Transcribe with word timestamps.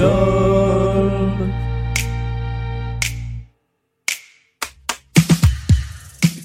Gold. 0.00 0.40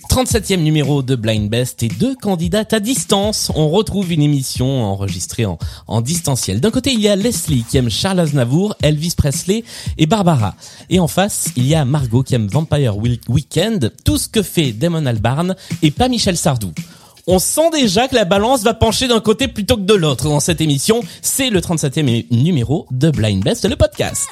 37e 0.10 0.62
numéro 0.62 1.02
de 1.02 1.16
Blind 1.16 1.50
Best 1.50 1.84
et 1.84 1.90
deux 1.90 2.16
candidates 2.16 2.72
à 2.72 2.80
distance. 2.80 3.52
On 3.54 3.70
retrouve 3.70 4.14
une 4.14 4.22
émission 4.22 4.82
enregistrée 4.84 5.46
en, 5.46 5.58
en 5.88 6.00
distanciel. 6.00 6.62
D'un 6.62 6.72
côté, 6.72 6.94
il 6.94 7.02
y 7.02 7.10
a 7.10 7.18
Leslie 7.18 7.66
qui 7.70 7.78
aime 7.78 7.90
Charles 7.90 8.22
Aznavour, 8.22 8.78
Elvis 8.82 9.14
Presley 9.18 9.66
et 9.98 10.06
Barbara. 10.06 10.56
Et 10.90 11.02
en 11.02 11.10
face, 11.10 11.50
il 11.58 11.68
y 11.68 11.76
a 11.76 11.84
Margot 11.84 12.24
qui 12.24 12.34
aime 12.34 12.48
Vampire 12.48 12.96
Weekend, 12.98 13.92
tout 14.06 14.18
ce 14.18 14.30
que 14.30 14.42
fait 14.42 14.72
Damon 14.72 15.06
Albarn 15.06 15.54
et 15.82 15.92
pas 15.92 16.08
Michel 16.08 16.38
Sardou. 16.38 16.72
On 17.28 17.40
sent 17.40 17.72
déjà 17.72 18.08
que 18.08 18.14
la 18.14 18.24
balance 18.24 18.62
va 18.62 18.76
pencher 18.76 19.08
d'un 19.08 19.20
côté 19.20 19.48
plutôt 19.48 19.78
que 19.78 19.82
de 19.82 19.96
l'autre 19.96 20.26
dans 20.26 20.40
cette 20.40 20.62
émission. 20.62 21.02
C'est 21.24 21.50
le 21.50 21.60
37e 21.60 22.28
numéro 22.30 22.86
de 22.92 23.10
Blind 23.10 23.44
Best, 23.44 23.68
le 23.68 23.76
podcast. 23.76 24.30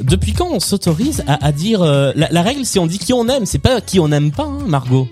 Depuis 0.00 0.34
quand 0.34 0.50
on 0.52 0.60
s'autorise 0.60 1.24
à, 1.26 1.50
dire 1.50 1.82
euh, 1.82 2.12
la, 2.14 2.28
la 2.30 2.42
règle 2.42 2.64
c'est 2.64 2.78
on 2.78 2.86
dit 2.86 3.00
qui 3.00 3.12
on 3.12 3.26
aime, 3.26 3.44
c'est 3.44 3.58
pas 3.58 3.80
qui 3.80 3.98
on 3.98 4.06
n'aime 4.06 4.30
pas, 4.30 4.44
hein, 4.44 4.62
Margot? 4.68 5.08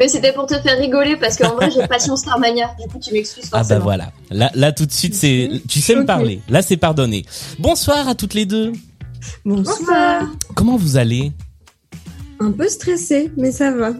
Mais 0.00 0.08
c'était 0.08 0.32
pour 0.32 0.46
te 0.46 0.58
faire 0.58 0.78
rigoler 0.78 1.16
parce 1.16 1.36
qu'en 1.36 1.54
vrai 1.54 1.70
j'ai 1.70 1.86
passion 1.86 2.16
Starmania. 2.16 2.70
Du 2.80 2.88
coup 2.88 2.98
tu 2.98 3.12
m'excuses 3.12 3.50
Ah 3.52 3.58
forcément. 3.58 3.78
bah 3.80 3.84
voilà. 3.84 4.12
Là, 4.30 4.50
là 4.54 4.72
tout 4.72 4.86
de 4.86 4.92
suite 4.92 5.14
c'est, 5.14 5.50
tu 5.68 5.80
sais 5.80 5.94
me 5.94 6.06
parler. 6.06 6.40
Là 6.48 6.62
c'est 6.62 6.78
pardonné. 6.78 7.26
Bonsoir 7.58 8.08
à 8.08 8.14
toutes 8.14 8.32
les 8.34 8.46
deux. 8.46 8.72
Bonsoir. 9.44 10.22
Comment 10.54 10.76
vous 10.78 10.96
allez? 10.96 11.32
Un 12.42 12.52
peu 12.52 12.66
stressé, 12.70 13.30
mais 13.36 13.52
ça 13.52 13.70
va. 13.70 13.90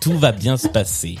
Tout 0.00 0.16
va 0.16 0.30
bien 0.30 0.56
se 0.56 0.68
passer. 0.68 1.16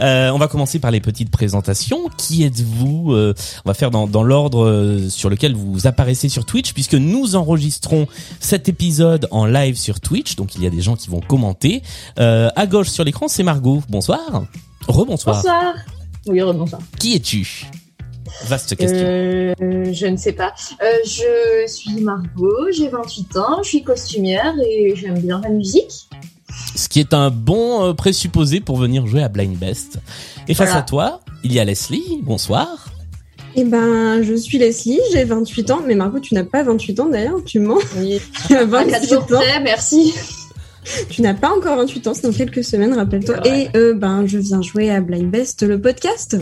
Euh, 0.00 0.30
on 0.30 0.38
va 0.38 0.48
commencer 0.48 0.78
par 0.78 0.90
les 0.90 1.00
petites 1.00 1.30
présentations. 1.30 2.08
Qui 2.16 2.44
êtes-vous 2.44 3.12
Euh, 3.12 3.34
On 3.64 3.68
va 3.68 3.74
faire 3.74 3.90
dans, 3.90 4.06
dans 4.06 4.22
l'ordre 4.22 4.64
euh, 4.66 5.08
sur 5.08 5.30
lequel 5.30 5.54
vous 5.54 5.86
apparaissez 5.86 6.28
sur 6.28 6.44
Twitch, 6.46 6.72
puisque 6.72 6.94
nous 6.94 7.36
enregistrons 7.36 8.06
cet 8.40 8.68
épisode 8.68 9.28
en 9.30 9.46
live 9.46 9.76
sur 9.76 10.00
Twitch. 10.00 10.36
Donc 10.36 10.54
il 10.54 10.62
y 10.62 10.66
a 10.66 10.70
des 10.70 10.80
gens 10.80 10.96
qui 10.96 11.10
vont 11.10 11.20
commenter. 11.20 11.82
Euh, 12.18 12.48
à 12.56 12.66
gauche 12.66 12.88
sur 12.88 13.04
l'écran, 13.04 13.28
c'est 13.28 13.42
Margot. 13.42 13.82
Bonsoir. 13.88 14.44
Rebonsoir. 14.88 15.36
Bonsoir. 15.36 15.74
Oui, 16.26 16.40
bonsoir. 16.40 16.80
Qui 16.98 17.14
es-tu? 17.14 17.66
Vaste 18.46 18.76
question. 18.76 19.06
Euh, 19.06 19.54
je 19.92 20.06
ne 20.06 20.16
sais 20.16 20.32
pas. 20.32 20.54
Euh, 20.82 20.86
je 21.04 21.66
suis 21.66 22.00
Margot, 22.00 22.70
j'ai 22.72 22.88
28 22.88 23.36
ans, 23.36 23.62
je 23.62 23.68
suis 23.68 23.82
costumière 23.82 24.54
et 24.64 24.94
j'aime 24.96 25.18
bien 25.18 25.40
la 25.40 25.50
musique. 25.50 26.08
Ce 26.80 26.88
qui 26.88 26.98
est 27.00 27.12
un 27.12 27.30
bon 27.30 27.84
euh, 27.84 27.92
présupposé 27.92 28.60
pour 28.60 28.78
venir 28.78 29.06
jouer 29.06 29.22
à 29.22 29.28
Blind 29.28 29.54
Best. 29.54 29.98
Et 30.48 30.54
face 30.54 30.68
Voilà. 30.68 30.80
à 30.80 30.82
toi, 30.82 31.20
il 31.44 31.52
y 31.52 31.60
a 31.60 31.64
Leslie. 31.66 32.20
Bonsoir. 32.22 32.86
Eh 33.54 33.64
ben, 33.64 34.22
je 34.22 34.32
suis 34.34 34.56
Leslie, 34.56 34.98
j'ai 35.12 35.24
28 35.24 35.70
ans. 35.72 35.80
Mais 35.86 35.94
Margot, 35.94 36.20
tu 36.20 36.32
n'as 36.32 36.44
pas 36.44 36.62
28 36.62 37.00
ans 37.00 37.08
d'ailleurs, 37.10 37.44
tu 37.44 37.58
mens. 37.58 37.76
Oui. 37.98 38.18
Tu 38.46 38.56
as 38.56 38.60
À 38.60 38.64
4 38.66 38.70
28 38.92 39.08
jours 39.10 39.22
ans. 39.24 39.26
près, 39.26 39.60
merci. 39.62 40.14
Tu 41.10 41.20
n'as 41.20 41.34
pas 41.34 41.50
encore 41.54 41.76
28 41.76 42.06
ans, 42.06 42.14
c'est 42.14 42.22
dans 42.22 42.32
quelques 42.32 42.64
semaines, 42.64 42.94
rappelle-toi. 42.94 43.46
Et 43.46 43.68
euh, 43.76 43.92
ben, 43.92 44.24
je 44.26 44.38
viens 44.38 44.62
jouer 44.62 44.90
à 44.90 45.02
Blind 45.02 45.30
Best, 45.30 45.62
le 45.62 45.78
podcast. 45.78 46.38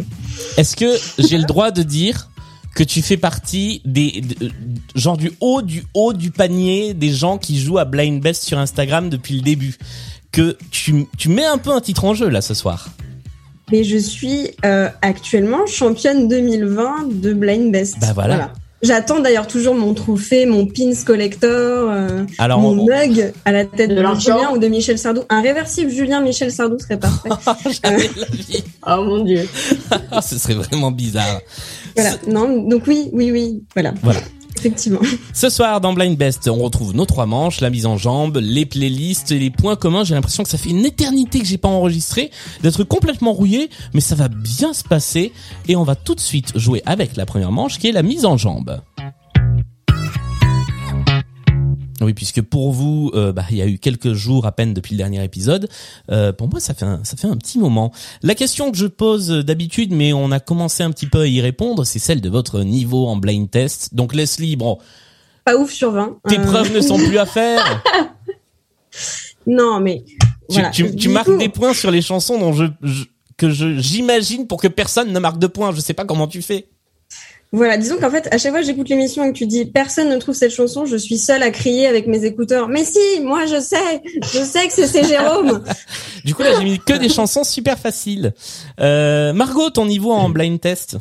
Est-ce 0.57 0.77
que 0.77 0.87
j'ai 1.19 1.37
le 1.39 1.45
droit 1.47 1.73
de 1.73 1.83
dire 1.83 2.31
que 2.77 2.85
tu 2.85 3.03
fais 3.03 3.17
partie 3.17 3.83
des 3.85 4.21
de- 4.21 4.53
genre 4.95 5.17
du 5.17 5.33
haut 5.41 5.63
du 5.63 5.83
haut 5.95 6.13
du 6.13 6.31
panier 6.31 6.95
des 6.95 7.11
gens 7.11 7.37
qui 7.39 7.59
jouent 7.59 7.79
à 7.79 7.85
Blind 7.85 8.23
Best 8.23 8.45
sur 8.45 8.59
Instagram 8.59 9.09
depuis 9.11 9.35
le 9.35 9.41
début? 9.41 9.75
Que 10.33 10.57
tu 10.71 11.07
tu 11.17 11.29
mets 11.29 11.45
un 11.45 11.59
peu 11.59 11.71
un 11.71 11.81
titre 11.81 12.05
en 12.05 12.15
jeu 12.15 12.29
là 12.29 12.41
ce 12.41 12.55
soir. 12.55 12.89
Mais 13.71 13.85
je 13.85 13.99
suis 13.99 14.49
euh, 14.65 14.89
actuellement 15.03 15.67
championne 15.67 16.27
2020 16.29 17.09
de 17.21 17.33
Blind 17.35 17.71
Best. 17.71 17.97
Bah 18.01 18.13
voilà. 18.15 18.53
J'attends 18.81 19.19
d'ailleurs 19.19 19.49
toujours 19.49 19.75
mon 19.75 19.93
trophée, 19.93 20.47
mon 20.47 20.65
pins 20.65 20.93
collector, 21.05 21.91
euh, 21.91 22.25
Alors 22.39 22.61
mon 22.61 22.79
on- 22.79 22.87
mug 22.87 23.33
à 23.45 23.51
la 23.51 23.65
tête 23.65 23.91
De. 23.91 23.97
Julien 24.21 24.53
ou 24.53 24.59
de 24.59 24.69
Michel 24.69 24.99
Sardou. 24.99 25.23
Un 25.29 25.43
réversible 25.43 25.91
Julien 25.91 26.21
Michel 26.21 26.53
Sardou 26.53 26.79
serait 26.79 26.99
parfait. 26.99 27.29
la 27.85 27.97
vie. 27.97 28.63
Oh 28.87 29.03
mon 29.05 29.25
dieu. 29.25 29.49
Ah, 30.13 30.23
ce 30.23 30.39
serait 30.39 30.55
vraiment 30.55 30.93
bizarre. 30.93 31.41
Voilà. 31.97 32.13
Non, 32.29 32.63
donc 32.69 32.85
oui, 32.87 33.11
oui, 33.13 33.33
oui. 33.33 33.65
Voilà. 33.75 33.93
Voilà. 34.03 34.21
Effectivement. 34.59 35.01
Ce 35.33 35.49
soir 35.49 35.81
dans 35.81 35.93
Blind 35.93 36.17
Best, 36.17 36.49
on 36.49 36.57
retrouve 36.57 36.95
nos 36.95 37.07
trois 37.07 37.27
manches, 37.27 37.61
la 37.61 37.71
mise 37.71 37.87
en 37.87 37.97
jambe, 37.97 38.39
les 38.43 38.67
playlists 38.67 39.31
les 39.31 39.51
points 39.51 39.77
communs. 39.77 40.05
J'ai 40.05 40.15
l'impression 40.15 40.43
que 40.43 40.49
ça 40.49 40.59
fait 40.59 40.71
une 40.71 40.85
éternité 40.85 41.39
que 41.39 41.47
j'ai 41.47 41.59
pas 41.59 41.69
enregistré, 41.69 42.31
d'être 42.63 42.85
complètement 42.85 43.33
rouillé, 43.33 43.71
mais 43.95 44.01
ça 44.01 44.15
va 44.15 44.29
bien 44.29 44.73
se 44.73 44.85
passer 44.85 45.33
et 45.69 45.77
on 45.77 45.85
va 45.85 45.95
tout 45.95 46.15
de 46.15 46.21
suite 46.21 46.59
jouer 46.59 46.83
avec 46.87 47.17
la 47.17 47.27
première 47.27 47.53
manche 47.53 47.79
qui 47.79 47.89
est 47.89 47.93
la 47.93 48.03
mise 48.03 48.25
en 48.25 48.37
jambe. 48.37 48.81
Oui, 52.01 52.15
puisque 52.15 52.43
pour 52.43 52.73
vous, 52.73 53.11
euh, 53.15 53.33
bah, 53.33 53.45
il 53.51 53.57
y 53.57 53.63
a 53.63 53.67
eu 53.67 53.79
quelques 53.79 54.13
jours 54.13 54.47
à 54.47 54.53
peine 54.53 54.73
depuis 54.73 54.93
le 54.95 54.99
dernier 54.99 55.23
épisode. 55.25 55.69
Euh, 56.11 56.33
pour 56.33 56.49
moi, 56.49 56.61
ça 56.61 56.73
fait 56.75 56.85
un, 56.85 57.01
ça 57.03 57.17
fait 57.17 57.27
un 57.27 57.37
petit 57.37 57.59
moment. 57.59 57.91
La 58.23 58.35
question 58.37 58.71
que 58.71 58.77
je 58.77 58.87
pose 58.87 59.29
d'habitude, 59.29 59.93
mais 59.93 60.13
on 60.13 60.31
a 60.31 60.39
commencé 60.39 60.83
un 60.85 60.91
petit 60.93 61.07
peu 61.07 61.23
à 61.23 61.27
y 61.27 61.41
répondre, 61.41 61.85
c'est 61.85 61.99
celle 61.99 62.21
de 62.21 62.29
votre 62.29 62.61
niveau 62.61 63.09
en 63.09 63.17
blind 63.17 63.51
test. 63.51 63.95
Donc 63.95 64.15
Leslie, 64.15 64.55
bon, 64.57 64.79
Pas 65.45 65.57
ouf 65.57 65.73
sur 65.73 65.91
20. 65.91 66.19
tes 66.29 66.39
Euh, 66.39 66.45
preuves 66.45 66.73
ne 66.73 66.81
sont 66.81 66.99
plus 66.99 67.19
à 67.19 67.27
faire. 67.27 67.83
Non, 69.47 69.81
mais. 69.81 70.05
Tu, 70.51 70.61
voilà. 70.61 70.71
tu, 70.71 71.09
marques 71.09 71.27
coup, 71.27 71.37
des 71.39 71.49
points 71.49 71.75
sur 71.75 71.91
les 71.91 72.03
chansons 72.03 72.39
dont 72.39 72.53
je, 72.53 72.65
je- 72.83 73.05
que 73.37 73.51
je 73.51 73.79
j'imagine 73.79 74.47
pour 74.47 74.61
que 74.61 74.69
personne 74.69 75.13
ne 75.13 75.19
marque 75.19 75.39
de 75.39 75.47
points. 75.47 75.73
Je 75.73 75.81
sais 75.81 75.95
pas 75.95 76.05
comment 76.05 76.27
tu 76.27 76.43
fais. 76.43 76.69
Voilà, 77.51 77.79
disons 77.79 77.97
qu'en 77.97 78.11
fait, 78.11 78.29
à 78.31 78.37
chaque 78.37 78.53
fois 78.53 78.61
que 78.61 78.67
j'écoute 78.67 78.91
l'émission 78.91 79.25
et 79.25 79.33
que 79.33 79.37
tu 79.39 79.47
dis 79.47 79.65
personne 79.65 80.11
ne 80.11 80.17
trouve 80.19 80.35
cette 80.35 80.51
chanson, 80.53 80.85
je 80.85 80.97
suis 80.97 81.17
seule 81.17 81.43
à 81.43 81.51
crier 81.51 81.87
avec 81.87 82.07
mes 82.07 82.25
écouteurs. 82.27 82.69
Mais 82.69 82.85
si, 82.85 83.21
moi 83.23 83.47
je 83.47 83.59
sais, 83.59 84.03
je 84.23 84.43
sais 84.45 84.67
que 84.67 84.73
c'est 84.75 84.87
c'est 84.87 85.05
Jérôme. 85.05 85.65
Du 86.25 86.35
coup 86.35 86.43
là 86.43 86.51
j'ai 86.59 86.65
mis 86.65 86.79
que 86.79 86.93
des 86.93 87.09
chansons 87.09 87.45
super 87.45 87.79
faciles. 87.79 88.35
Euh, 88.81 89.33
Margot, 89.33 89.71
ton 89.71 89.87
niveau 89.87 90.13
en 90.13 90.29
blind 90.29 90.61
test 90.61 90.99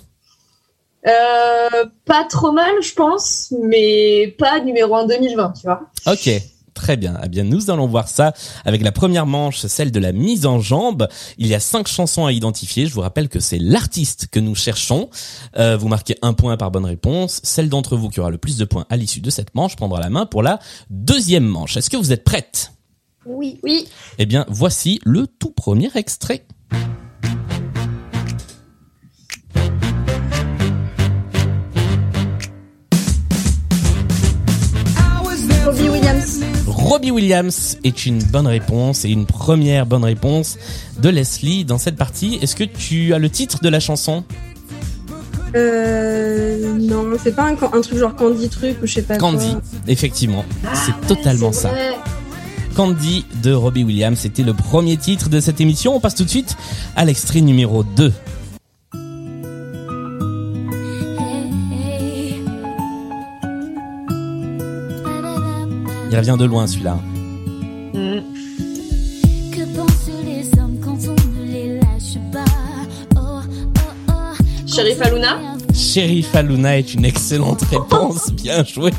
Euh, 1.05 1.85
pas 2.05 2.23
trop 2.29 2.51
mal, 2.51 2.71
je 2.81 2.93
pense, 2.93 3.53
mais 3.61 4.33
pas 4.37 4.59
numéro 4.61 4.95
1 4.95 5.07
2020, 5.07 5.53
tu 5.59 5.67
vois. 5.67 5.81
Ok. 6.05 6.29
Très 6.77 6.95
bien. 6.95 7.19
Eh 7.23 7.27
bien, 7.27 7.43
nous 7.43 7.71
allons 7.71 7.87
voir 7.87 8.07
ça 8.07 8.33
avec 8.63 8.83
la 8.83 8.91
première 8.91 9.25
manche, 9.25 9.65
celle 9.65 9.91
de 9.91 9.99
la 9.99 10.11
mise 10.11 10.45
en 10.45 10.59
jambe. 10.59 11.07
Il 11.39 11.47
y 11.47 11.55
a 11.55 11.59
cinq 11.59 11.87
chansons 11.87 12.27
à 12.27 12.31
identifier. 12.31 12.85
Je 12.85 12.93
vous 12.93 13.01
rappelle 13.01 13.29
que 13.29 13.39
c'est 13.39 13.57
l'artiste 13.57 14.27
que 14.27 14.39
nous 14.39 14.53
cherchons. 14.53 15.09
Euh, 15.57 15.75
vous 15.75 15.87
marquez 15.87 16.17
un 16.21 16.33
point 16.33 16.55
par 16.55 16.69
bonne 16.69 16.85
réponse. 16.85 17.41
Celle 17.41 17.67
d'entre 17.67 17.97
vous 17.97 18.09
qui 18.09 18.19
aura 18.19 18.29
le 18.29 18.37
plus 18.37 18.57
de 18.57 18.63
points 18.63 18.85
à 18.91 18.95
l'issue 18.95 19.21
de 19.21 19.31
cette 19.31 19.55
manche 19.55 19.75
prendra 19.75 19.99
la 19.99 20.11
main 20.11 20.27
pour 20.27 20.43
la 20.43 20.59
deuxième 20.91 21.45
manche. 21.45 21.77
Est-ce 21.77 21.89
que 21.89 21.97
vous 21.97 22.11
êtes 22.11 22.23
prête? 22.23 22.73
Oui. 23.25 23.59
Oui. 23.63 23.87
Eh 24.19 24.27
bien, 24.27 24.45
voici 24.47 24.99
le 25.03 25.25
tout 25.25 25.51
premier 25.51 25.89
extrait. 25.95 26.45
Robbie 36.87 37.11
Williams 37.11 37.77
est 37.83 38.05
une 38.05 38.23
bonne 38.23 38.47
réponse 38.47 39.03
et 39.03 39.09
une 39.09 39.25
première 39.25 39.85
bonne 39.85 40.05
réponse 40.05 40.57
de 41.01 41.09
Leslie 41.09 41.65
dans 41.65 41.77
cette 41.77 41.97
partie. 41.97 42.39
Est-ce 42.41 42.55
que 42.55 42.63
tu 42.63 43.13
as 43.13 43.19
le 43.19 43.29
titre 43.29 43.59
de 43.61 43.67
la 43.67 43.81
chanson? 43.81 44.23
Euh, 45.55 46.77
non, 46.79 47.05
c'est 47.21 47.35
pas 47.35 47.43
un, 47.49 47.55
un 47.55 47.81
truc 47.81 47.97
genre 47.97 48.15
Candy 48.15 48.47
truc 48.47 48.77
ou 48.81 48.87
je 48.87 48.93
sais 48.93 49.01
pas 49.01 49.17
Candy, 49.17 49.51
quoi. 49.51 49.61
effectivement. 49.87 50.45
C'est 50.73 50.91
Ah, 50.93 51.07
totalement 51.07 51.51
ça. 51.51 51.69
vrai. 51.69 51.95
Candy 52.75 53.25
de 53.43 53.51
Robbie 53.53 53.83
Williams, 53.83 54.19
c'était 54.19 54.43
le 54.43 54.53
premier 54.53 54.95
titre 54.97 55.27
de 55.29 55.39
cette 55.41 55.59
émission. 55.59 55.93
On 55.95 55.99
passe 55.99 56.15
tout 56.15 56.23
de 56.23 56.29
suite 56.29 56.55
à 56.95 57.03
l'extrait 57.03 57.41
numéro 57.41 57.83
2. 57.83 58.13
Il 66.09 66.17
revient 66.17 66.35
de 66.39 66.45
loin 66.45 66.67
celui-là. 66.67 66.97
Mm. 67.93 68.21
Que 69.51 69.75
pensent 69.75 70.09
les 70.25 70.59
hommes 70.59 70.79
quand 70.83 70.97
on 71.07 71.41
ne 71.41 71.51
les 71.51 71.79
lâche 71.79 72.17
pas? 72.31 72.45
Oh, 73.15 73.39
oh, 73.75 73.81
oh. 74.09 74.43
Sheriff 74.65 75.01
Aluna? 75.01 75.37
Sheriff 75.73 76.33
Aluna 76.35 76.77
est 76.77 76.93
une 76.93 77.05
excellente 77.05 77.61
réponse, 77.63 78.31
bien 78.31 78.63
joué. 78.63 78.91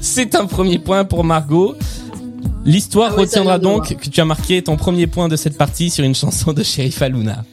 C'est 0.00 0.34
un 0.36 0.46
premier 0.46 0.78
point 0.78 1.04
pour 1.04 1.24
Margot. 1.24 1.74
L'histoire 2.64 3.12
Ah 3.16 3.20
retiendra 3.20 3.58
donc 3.58 3.96
que 3.96 4.08
tu 4.08 4.20
as 4.20 4.24
marqué 4.24 4.62
ton 4.62 4.76
premier 4.76 5.06
point 5.06 5.28
de 5.28 5.36
cette 5.36 5.56
partie 5.56 5.90
sur 5.90 6.04
une 6.04 6.14
chanson 6.14 6.52
de 6.52 6.62
Sheriff 6.62 7.00
Aluna. 7.02 7.44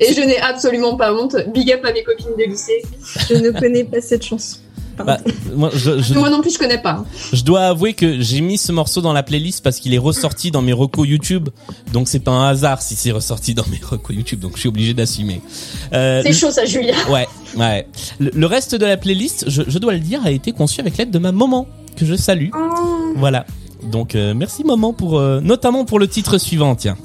Et 0.00 0.12
je 0.12 0.20
n'ai 0.20 0.38
absolument 0.38 0.96
pas 0.96 1.12
honte. 1.12 1.36
Big 1.54 1.72
up 1.72 1.84
à 1.84 1.92
mes 1.92 2.04
copines 2.04 2.36
de 2.38 2.44
lycée. 2.44 2.82
Je 3.28 3.34
ne 3.34 3.50
connais 3.50 3.84
pas 3.84 4.00
cette 4.00 4.24
chanson. 4.24 4.58
Bah, 5.04 5.18
moi, 5.54 5.70
je, 5.74 6.00
je, 6.00 6.14
Moi 6.14 6.30
non 6.30 6.40
plus, 6.40 6.52
je 6.52 6.58
connais 6.58 6.78
pas. 6.80 7.04
je 7.32 7.42
dois 7.44 7.62
avouer 7.66 7.94
que 7.94 8.20
j'ai 8.20 8.40
mis 8.40 8.58
ce 8.58 8.72
morceau 8.72 9.00
dans 9.00 9.12
la 9.12 9.22
playlist 9.22 9.62
parce 9.62 9.78
qu'il 9.78 9.94
est 9.94 9.98
ressorti 9.98 10.50
dans 10.50 10.62
mes 10.62 10.72
recos 10.72 11.06
YouTube. 11.08 11.48
Donc 11.92 12.08
c'est 12.08 12.18
pas 12.20 12.32
un 12.32 12.48
hasard 12.48 12.82
si 12.82 12.94
c'est 12.96 13.10
ressorti 13.12 13.54
dans 13.54 13.66
mes 13.70 13.80
recos 13.82 14.14
YouTube. 14.16 14.40
Donc 14.40 14.52
je 14.54 14.60
suis 14.60 14.68
obligé 14.68 14.94
d'assumer. 14.94 15.40
Euh, 15.92 16.22
C'est 16.24 16.32
chaud 16.32 16.50
ça, 16.50 16.64
Julia. 16.64 16.94
Ouais, 17.10 17.26
ouais. 17.56 17.86
Le, 18.18 18.30
le 18.34 18.46
reste 18.46 18.74
de 18.74 18.84
la 18.86 18.96
playlist, 18.96 19.44
je, 19.48 19.62
je 19.66 19.78
dois 19.78 19.92
le 19.92 20.00
dire, 20.00 20.20
a 20.24 20.30
été 20.30 20.52
conçu 20.52 20.80
avec 20.80 20.96
l'aide 20.96 21.10
de 21.10 21.18
ma 21.18 21.32
maman 21.32 21.66
que 21.96 22.04
je 22.04 22.14
salue. 22.14 22.50
Oh. 22.54 23.14
Voilà. 23.16 23.46
Donc 23.82 24.14
euh, 24.16 24.34
merci 24.34 24.64
maman 24.64 24.92
pour 24.92 25.18
euh, 25.18 25.40
notamment 25.40 25.84
pour 25.84 25.98
le 26.00 26.08
titre 26.08 26.38
suivant, 26.38 26.74
tiens. 26.74 26.96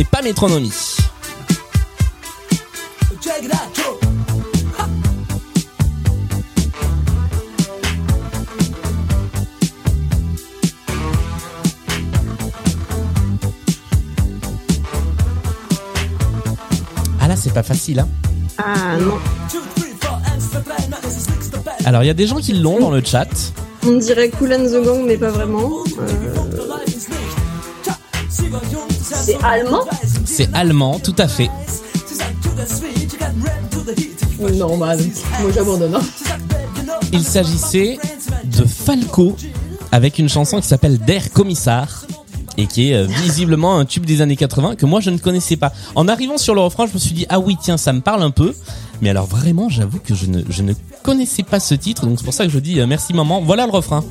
N'est 0.00 0.04
pas 0.04 0.22
métronomie. 0.22 0.72
Ah 17.20 17.28
là, 17.28 17.36
c'est 17.36 17.52
pas 17.52 17.62
facile, 17.62 18.00
hein. 18.00 18.08
Ah 18.56 18.96
non. 18.98 19.18
Alors, 21.84 22.02
il 22.02 22.06
y 22.06 22.10
a 22.10 22.14
des 22.14 22.26
gens 22.26 22.36
qui 22.36 22.54
l'ont 22.54 22.80
dans 22.80 22.90
le 22.90 23.04
chat. 23.04 23.28
On 23.86 23.92
dirait 23.98 24.30
Cool 24.30 24.54
and 24.54 24.64
the 24.64 24.82
Gang, 24.82 25.04
mais 25.04 25.18
pas 25.18 25.28
vraiment. 25.30 25.84
Euh, 25.98 26.50
C'est 29.22 29.38
allemand 29.42 29.84
C'est 30.24 30.48
allemand, 30.54 30.98
tout 30.98 31.14
à 31.18 31.28
fait. 31.28 31.50
Non, 34.54 34.76
bah, 34.78 34.94
moi 35.40 35.50
j'abandonne. 35.54 35.94
hein. 35.94 36.00
Il 37.12 37.22
s'agissait 37.22 37.98
de 38.44 38.64
Falco 38.64 39.36
avec 39.92 40.18
une 40.18 40.28
chanson 40.28 40.60
qui 40.60 40.66
s'appelle 40.66 40.98
Der 40.98 41.30
Kommissar 41.32 42.06
et 42.56 42.66
qui 42.66 42.90
est 42.90 42.94
euh, 42.94 43.06
visiblement 43.06 43.78
un 43.78 43.84
tube 43.84 44.06
des 44.06 44.22
années 44.22 44.36
80 44.36 44.76
que 44.76 44.86
moi 44.86 45.00
je 45.00 45.10
ne 45.10 45.18
connaissais 45.18 45.56
pas. 45.56 45.72
En 45.94 46.08
arrivant 46.08 46.38
sur 46.38 46.54
le 46.54 46.60
refrain, 46.62 46.86
je 46.86 46.94
me 46.94 46.98
suis 46.98 47.12
dit 47.14 47.26
ah 47.28 47.38
oui 47.38 47.56
tiens 47.60 47.76
ça 47.76 47.92
me 47.92 48.00
parle 48.00 48.22
un 48.22 48.30
peu. 48.30 48.54
Mais 49.02 49.10
alors 49.10 49.26
vraiment, 49.26 49.68
j'avoue 49.68 49.98
que 49.98 50.14
je 50.14 50.26
ne 50.26 50.42
je 50.48 50.62
ne 50.62 50.72
connaissais 51.02 51.42
pas 51.42 51.60
ce 51.60 51.74
titre 51.74 52.06
donc 52.06 52.18
c'est 52.18 52.24
pour 52.24 52.34
ça 52.34 52.44
que 52.46 52.50
je 52.52 52.58
dis 52.58 52.80
euh, 52.80 52.86
merci 52.86 53.12
maman. 53.12 53.42
Voilà 53.42 53.66
le 53.66 53.72
refrain. 53.72 54.02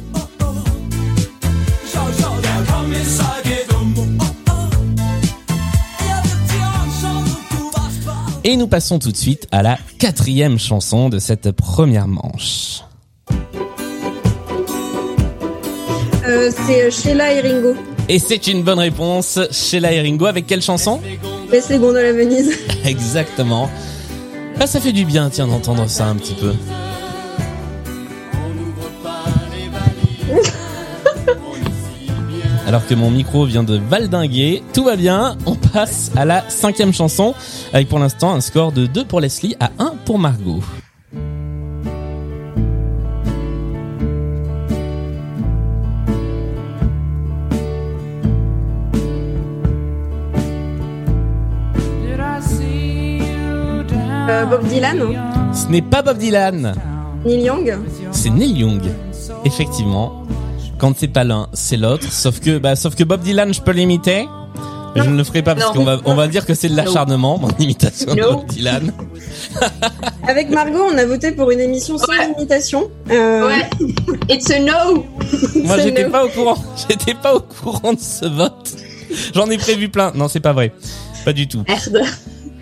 Et 8.49 8.57
nous 8.57 8.65
passons 8.65 8.97
tout 8.97 9.11
de 9.11 9.15
suite 9.15 9.47
à 9.51 9.61
la 9.61 9.77
quatrième 9.99 10.57
chanson 10.57 11.09
de 11.09 11.19
cette 11.19 11.51
première 11.51 12.07
manche. 12.07 12.81
euh, 16.25 16.49
c'est 16.65 16.87
euh, 16.87 16.89
Sheila 16.89 17.31
et 17.31 17.41
Ringo. 17.41 17.75
Et 18.07 18.17
c'est 18.17 18.47
une 18.47 18.63
bonne 18.63 18.79
réponse. 18.79 19.37
Sheila 19.51 19.91
et 19.91 20.01
Ringo 20.01 20.25
avec 20.25 20.47
quelle 20.47 20.63
chanson? 20.63 20.99
Laisse 21.51 21.69
les 21.69 21.77
gondoles 21.77 22.03
à 22.03 22.11
Venise. 22.11 22.57
Exactement. 22.85 23.69
Bah, 24.57 24.65
ça 24.65 24.79
fait 24.79 24.93
du 24.93 25.05
bien, 25.05 25.29
tiens, 25.29 25.45
d'entendre 25.45 25.87
ça 25.87 26.07
un 26.07 26.15
petit 26.15 26.33
peu. 26.33 26.55
Alors 32.69 32.85
que 32.85 32.93
mon 32.93 33.09
micro 33.09 33.45
vient 33.45 33.63
de 33.63 33.79
valdinguer, 33.79 34.61
tout 34.75 34.83
va 34.83 34.95
bien. 34.95 35.35
On 35.47 35.55
passe 35.55 36.11
à 36.15 36.23
la 36.23 36.47
cinquième 36.51 36.93
chanson, 36.93 37.33
avec 37.73 37.89
pour 37.89 37.97
l'instant 37.97 38.31
un 38.31 38.41
score 38.41 38.71
de 38.71 38.85
2 38.85 39.05
pour 39.05 39.21
Leslie 39.21 39.55
à 39.59 39.71
1 39.79 39.93
pour 40.05 40.19
Margot. 40.19 40.59
Euh, 54.29 54.45
Bob 54.45 54.63
Dylan. 54.67 55.01
Ce 55.53 55.65
n'est 55.69 55.81
pas 55.81 56.03
Bob 56.03 56.19
Dylan, 56.19 56.75
Neil 57.25 57.45
Young. 57.45 57.79
c'est 58.11 58.29
Neil 58.29 58.59
Young. 58.59 58.83
Effectivement. 59.43 60.27
Quand 60.79 60.93
c'est 60.97 61.07
pas 61.09 61.23
l'un, 61.23 61.49
c'est 61.53 61.77
l'autre. 61.77 62.11
Sauf 62.11 62.39
que, 62.39 62.57
bah, 62.57 62.75
sauf 62.75 62.95
que 62.95 63.03
Bob 63.03 63.21
Dylan, 63.21 63.53
je 63.53 63.61
peux 63.61 63.71
l'imiter. 63.71 64.27
Mais 64.95 65.03
je 65.03 65.09
ne 65.09 65.17
le 65.17 65.23
ferai 65.23 65.43
pas 65.43 65.53
parce 65.53 65.71
qu'on 65.71 65.83
va, 65.83 65.99
on 66.05 66.15
va 66.15 66.27
dire 66.27 66.47
que 66.47 66.55
c'est 66.55 66.67
de 66.69 66.75
l'acharnement, 66.75 67.37
mon 67.37 67.49
imitation 67.59 68.15
de 68.15 68.19
No. 68.21 68.31
Bob 68.37 68.45
Dylan. 68.47 68.91
Avec 70.27 70.49
Margot, 70.49 70.81
on 70.91 70.97
a 70.97 71.05
voté 71.05 71.31
pour 71.31 71.51
une 71.51 71.59
émission 71.59 71.97
sans 71.99 72.07
Ouais. 72.07 72.31
imitation. 72.37 72.89
Euh, 73.11 73.45
Ouais. 73.47 73.69
It's 74.29 74.49
a 74.49 74.59
no 74.59 75.05
Moi, 75.63 75.77
j'étais 75.79 76.05
no. 76.05 76.09
pas 76.09 76.25
au 76.25 76.29
courant. 76.29 76.57
J'étais 76.89 77.13
pas 77.13 77.35
au 77.35 77.39
courant 77.41 77.93
de 77.93 77.99
ce 77.99 78.25
vote. 78.25 78.75
J'en 79.35 79.47
ai 79.51 79.57
prévu 79.57 79.89
plein. 79.89 80.11
Non, 80.15 80.27
c'est 80.27 80.39
pas 80.39 80.53
vrai. 80.53 80.73
Pas 81.23 81.33
du 81.33 81.47
tout. 81.47 81.63
Merde. 81.67 82.01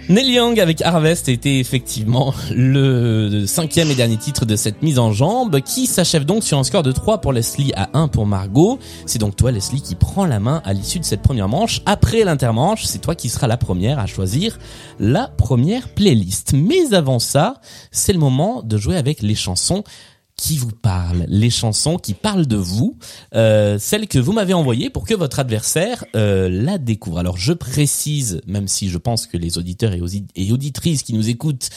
Neil 0.09 0.31
Young 0.31 0.57
avec 0.61 0.81
Harvest 0.81 1.27
était 1.27 1.59
effectivement 1.59 2.33
le 2.49 3.45
cinquième 3.45 3.91
et 3.91 3.95
dernier 3.95 4.15
titre 4.15 4.45
de 4.45 4.55
cette 4.55 4.81
mise 4.81 4.99
en 4.99 5.11
jambe 5.11 5.59
qui 5.59 5.85
s'achève 5.85 6.23
donc 6.23 6.45
sur 6.45 6.57
un 6.57 6.63
score 6.63 6.81
de 6.81 6.93
3 6.93 7.19
pour 7.19 7.33
Leslie 7.33 7.73
à 7.75 7.89
1 7.91 8.07
pour 8.07 8.25
Margot. 8.25 8.79
C'est 9.05 9.19
donc 9.19 9.35
toi 9.35 9.51
Leslie 9.51 9.81
qui 9.81 9.95
prends 9.95 10.25
la 10.25 10.39
main 10.39 10.61
à 10.63 10.71
l'issue 10.71 10.99
de 10.99 11.03
cette 11.03 11.21
première 11.21 11.49
manche. 11.49 11.81
Après 11.85 12.23
l'intermanche, 12.23 12.85
c'est 12.85 12.99
toi 12.99 13.15
qui 13.15 13.27
seras 13.27 13.47
la 13.47 13.57
première 13.57 13.99
à 13.99 14.05
choisir 14.05 14.57
la 14.97 15.27
première 15.27 15.89
playlist. 15.89 16.53
Mais 16.53 16.93
avant 16.93 17.19
ça, 17.19 17.55
c'est 17.91 18.13
le 18.13 18.19
moment 18.19 18.61
de 18.63 18.77
jouer 18.77 18.95
avec 18.95 19.21
les 19.21 19.35
chansons 19.35 19.83
qui 20.37 20.57
vous 20.57 20.71
parlent, 20.71 21.25
les 21.27 21.49
chansons 21.49 21.97
qui 21.97 22.13
parlent 22.13 22.45
de 22.45 22.55
vous, 22.55 22.95
euh, 23.33 23.77
celles 23.79 24.07
que 24.07 24.19
vous 24.19 24.33
m'avez 24.33 24.53
envoyées 24.53 24.89
pour 24.89 25.05
que 25.05 25.15
votre 25.15 25.39
adversaire 25.39 26.05
euh, 26.15 26.47
la 26.47 26.77
découvre. 26.77 27.17
Alors 27.17 27.37
je 27.37 27.53
précise, 27.53 28.41
même 28.45 28.67
si 28.67 28.89
je 28.89 28.99
pense 28.99 29.25
que 29.25 29.35
les 29.35 29.57
auditeurs 29.57 29.93
et, 29.93 30.51
auditrices 30.51 31.03
qui 31.03 31.13
nous 31.13 31.29
écoutent 31.29 31.69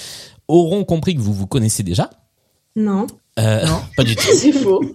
auront 0.46 0.84
compris 0.84 1.14
que 1.14 1.20
vous 1.20 1.32
vous 1.32 1.46
connaissez 1.46 1.82
déjà. 1.82 2.10
Non. 2.76 3.06
Euh, 3.38 3.66
pas 3.96 4.04
du 4.04 4.14
tout. 4.14 4.28
C'est 4.34 4.52
faux. 4.52 4.84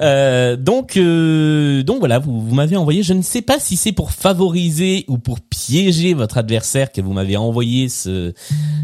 Euh, 0.00 0.56
donc, 0.56 0.96
euh, 0.96 1.82
donc 1.82 2.00
voilà, 2.00 2.18
vous, 2.18 2.40
vous 2.40 2.54
m'avez 2.54 2.76
envoyé. 2.76 3.02
Je 3.02 3.12
ne 3.12 3.22
sais 3.22 3.42
pas 3.42 3.58
si 3.58 3.76
c'est 3.76 3.92
pour 3.92 4.12
favoriser 4.12 5.04
ou 5.08 5.18
pour 5.18 5.40
piéger 5.40 6.14
votre 6.14 6.38
adversaire 6.38 6.92
que 6.92 7.00
vous 7.00 7.12
m'avez 7.12 7.36
envoyé 7.36 7.88
ce, 7.88 8.34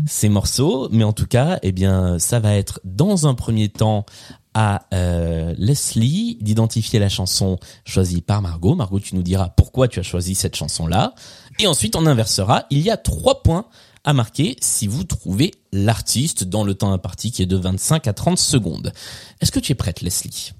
ces 0.06 0.28
morceaux, 0.28 0.88
mais 0.90 1.04
en 1.04 1.12
tout 1.12 1.26
cas, 1.26 1.58
eh 1.62 1.72
bien, 1.72 2.18
ça 2.18 2.40
va 2.40 2.54
être 2.54 2.80
dans 2.84 3.26
un 3.26 3.34
premier 3.34 3.68
temps 3.68 4.06
à 4.54 4.86
euh, 4.92 5.54
Leslie 5.56 6.36
d'identifier 6.40 6.98
la 6.98 7.08
chanson 7.08 7.58
choisie 7.84 8.20
par 8.20 8.42
Margot. 8.42 8.74
Margot, 8.74 9.00
tu 9.00 9.14
nous 9.14 9.22
diras 9.22 9.48
pourquoi 9.48 9.88
tu 9.88 9.98
as 9.98 10.02
choisi 10.02 10.34
cette 10.34 10.56
chanson-là, 10.56 11.14
et 11.58 11.66
ensuite 11.66 11.96
on 11.96 12.06
inversera. 12.06 12.66
Il 12.70 12.80
y 12.80 12.90
a 12.90 12.96
trois 12.96 13.42
points 13.42 13.66
à 14.04 14.12
marquer 14.12 14.56
si 14.60 14.88
vous 14.88 15.04
trouvez 15.04 15.52
l'artiste 15.72 16.44
dans 16.44 16.64
le 16.64 16.74
temps 16.74 16.92
imparti 16.92 17.30
qui 17.30 17.42
est 17.42 17.46
de 17.46 17.56
25 17.56 18.06
à 18.08 18.12
30 18.12 18.38
secondes. 18.38 18.92
Est-ce 19.40 19.52
que 19.52 19.60
tu 19.60 19.72
es 19.72 19.74
prête, 19.74 20.02
Leslie? 20.02 20.52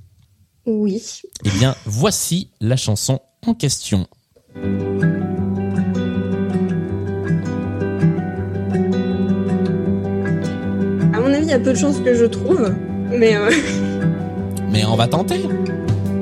Oui. 0.67 1.03
eh 1.45 1.51
bien, 1.51 1.75
voici 1.87 2.51
la 2.61 2.77
chanson 2.77 3.21
en 3.47 3.55
question. 3.55 4.07
À 11.15 11.21
mon 11.21 11.33
avis, 11.33 11.45
il 11.45 11.51
y 11.51 11.53
a 11.53 11.59
peu 11.59 11.73
de 11.73 11.79
chances 11.79 11.99
que 11.99 12.15
je 12.15 12.25
trouve. 12.25 12.73
Mais, 13.11 13.37
euh, 13.37 13.51
Mais 14.71 14.85
on 14.87 14.97
va 14.97 15.07
tenter. 15.07 15.47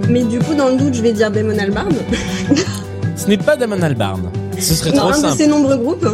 mais 0.09 0.25
du 0.25 0.39
coup, 0.41 0.55
dans 0.55 0.69
le 0.71 0.77
doute, 0.77 0.95
je 0.95 1.03
vais 1.03 1.13
dire 1.13 1.31
Damon 1.31 1.57
Albarn. 1.59 1.93
Ce 3.17 3.27
n'est 3.29 3.39
pas 3.39 3.57
Damon 3.57 3.81
Albarn. 3.83 4.23
Ce 4.59 4.75
serait 4.75 4.91
Non, 4.91 5.11
trop 5.11 5.25
un 5.27 5.31
de 5.33 5.37
ses 5.37 5.47
nombreux 5.47 5.77
groupes. 5.77 6.07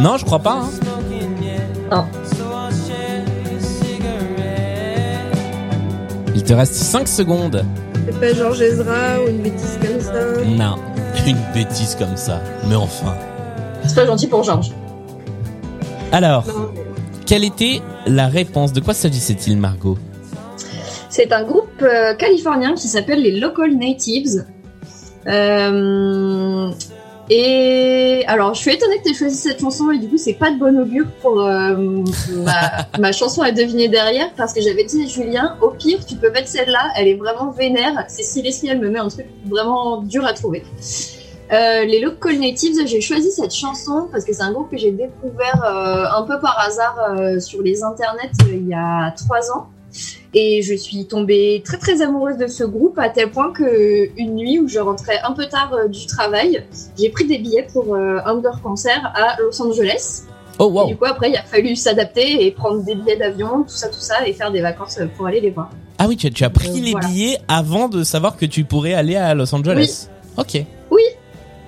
Non, 0.00 0.16
je 0.18 0.24
crois 0.24 0.38
pas. 0.38 0.62
hein. 0.62 0.70
Non. 1.90 2.04
Il 6.34 6.42
te 6.44 6.52
reste 6.52 6.74
5 6.74 7.06
secondes. 7.08 7.64
C'est 8.06 8.18
pas 8.20 8.32
Georges 8.34 8.60
Ezra 8.62 9.22
ou 9.24 9.28
une 9.28 9.38
bêtise 9.42 9.78
comme 9.80 10.00
ça. 10.00 10.12
Non, 10.46 10.76
une 11.26 11.36
bêtise 11.54 11.94
comme 11.94 12.16
ça. 12.16 12.40
Mais 12.68 12.74
enfin. 12.74 13.14
C'est 13.86 13.94
pas 13.94 14.06
gentil 14.06 14.26
pour 14.28 14.42
Georges. 14.42 14.70
Alors, 16.10 16.46
Non, 16.46 16.70
mais- 16.74 16.80
quelle 17.26 17.44
était 17.44 17.80
la 18.06 18.28
réponse? 18.28 18.72
De 18.72 18.80
quoi 18.80 18.94
s'agissait-il, 18.94 19.56
Margot? 19.58 19.98
C'est 21.08 21.32
un 21.32 21.44
groupe 21.44 21.82
euh, 21.82 22.14
californien 22.14 22.74
qui 22.74 22.88
s'appelle 22.88 23.22
les 23.22 23.38
Local 23.38 23.74
Natives. 23.76 24.46
Euh, 25.26 26.70
Et 27.34 28.24
alors, 28.26 28.52
je 28.52 28.60
suis 28.60 28.72
étonnée 28.72 28.98
que 28.98 29.04
tu 29.04 29.10
aies 29.12 29.14
choisi 29.14 29.36
cette 29.36 29.58
chanson 29.58 29.90
et 29.90 29.98
du 29.98 30.06
coup, 30.06 30.18
c'est 30.18 30.34
pas 30.34 30.50
de 30.50 30.58
bon 30.58 30.78
augure 30.78 31.06
pour 31.22 31.40
euh, 31.40 32.04
ma, 32.44 32.86
ma 32.98 33.12
chanson 33.12 33.40
à 33.40 33.52
deviner 33.52 33.88
derrière 33.88 34.30
parce 34.36 34.52
que 34.52 34.60
j'avais 34.60 34.84
dit 34.84 35.08
Julien, 35.08 35.56
au 35.62 35.70
pire, 35.70 36.04
tu 36.04 36.16
peux 36.16 36.30
mettre 36.30 36.48
celle-là, 36.48 36.92
elle 36.94 37.08
est 37.08 37.14
vraiment 37.14 37.50
vénère. 37.50 38.04
C'est 38.08 38.22
si 38.22 38.42
Leslie, 38.42 38.68
elle 38.68 38.80
me 38.80 38.90
met 38.90 38.98
un 38.98 39.08
truc 39.08 39.24
vraiment 39.46 40.02
dur 40.02 40.26
à 40.26 40.34
trouver. 40.34 40.62
Euh, 41.52 41.84
les 41.84 42.00
Local 42.00 42.38
Natives, 42.38 42.86
j'ai 42.86 43.00
choisi 43.00 43.30
cette 43.30 43.54
chanson 43.54 44.08
parce 44.12 44.24
que 44.24 44.34
c'est 44.34 44.42
un 44.42 44.52
groupe 44.52 44.70
que 44.70 44.76
j'ai 44.76 44.90
découvert 44.90 45.62
euh, 45.64 46.04
un 46.14 46.22
peu 46.22 46.38
par 46.38 46.58
hasard 46.60 46.98
euh, 46.98 47.40
sur 47.40 47.62
les 47.62 47.82
internets 47.82 48.30
euh, 48.44 48.54
il 48.54 48.68
y 48.68 48.74
a 48.74 49.10
trois 49.12 49.50
ans. 49.50 49.68
Et 50.34 50.62
je 50.62 50.74
suis 50.74 51.06
tombée 51.06 51.62
très 51.64 51.78
très 51.78 52.02
amoureuse 52.02 52.38
de 52.38 52.46
ce 52.46 52.64
groupe 52.64 52.98
à 52.98 53.08
tel 53.10 53.30
point 53.30 53.52
que 53.52 54.08
une 54.16 54.36
nuit 54.36 54.58
où 54.58 54.68
je 54.68 54.78
rentrais 54.78 55.18
un 55.24 55.32
peu 55.32 55.46
tard 55.46 55.72
euh, 55.74 55.88
du 55.88 56.06
travail, 56.06 56.64
j'ai 56.98 57.10
pris 57.10 57.26
des 57.26 57.38
billets 57.38 57.66
pour 57.72 57.94
euh, 57.94 58.18
un 58.24 58.36
de 58.36 58.42
leurs 58.42 58.62
concerts 58.62 59.12
à 59.14 59.36
Los 59.40 59.60
Angeles. 59.60 60.22
Oh 60.58 60.70
Et 60.70 60.72
wow. 60.72 60.86
du 60.86 60.96
coup 60.96 61.04
après 61.04 61.30
il 61.30 61.36
a 61.36 61.42
fallu 61.42 61.76
s'adapter 61.76 62.46
et 62.46 62.50
prendre 62.50 62.82
des 62.82 62.94
billets 62.94 63.16
d'avion, 63.16 63.62
tout 63.62 63.68
ça 63.74 63.88
tout 63.88 64.00
ça 64.00 64.26
et 64.26 64.32
faire 64.32 64.50
des 64.50 64.62
vacances 64.62 64.98
euh, 64.98 65.06
pour 65.16 65.26
aller 65.26 65.40
les 65.40 65.50
voir. 65.50 65.70
Ah 65.98 66.06
oui, 66.08 66.16
tu 66.16 66.26
as, 66.26 66.30
tu 66.30 66.44
as 66.44 66.50
pris 66.50 66.80
les 66.80 66.92
voilà. 66.92 67.06
billets 67.06 67.38
avant 67.48 67.88
de 67.88 68.02
savoir 68.02 68.36
que 68.36 68.46
tu 68.46 68.64
pourrais 68.64 68.94
aller 68.94 69.16
à 69.16 69.34
Los 69.34 69.54
Angeles. 69.54 70.08
Ok. 70.36 70.64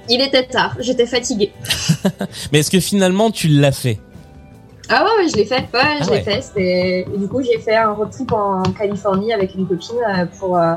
Il 0.09 0.21
était 0.21 0.47
tard, 0.47 0.77
j'étais 0.81 1.07
fatiguée. 1.07 1.53
Mais 2.53 2.59
est-ce 2.59 2.71
que 2.71 2.81
finalement 2.81 3.31
tu 3.31 3.49
l'as 3.49 3.73
fait? 3.73 3.99
Ah 4.89 5.05
ouais, 5.05 5.25
ouais, 5.25 5.29
je 5.31 5.37
l'ai 5.37 5.45
fait, 5.45 5.55
ouais, 5.57 5.67
je 5.73 5.79
Ah 6.03 6.05
l'ai 6.05 6.11
ouais. 6.11 6.23
fait. 6.23 6.43
c'était- 6.43 7.07
Et 7.15 7.19
du 7.19 7.27
coup, 7.29 7.43
j'ai 7.43 7.59
fait 7.59 7.77
un 7.77 7.93
road 7.93 8.11
trip 8.11 8.33
en 8.33 8.63
Californie 8.79 9.33
avec 9.33 9.55
une 9.55 9.67
copine 9.67 9.97
euh, 10.09 10.27
pour, 10.39 10.57
euh, 10.59 10.75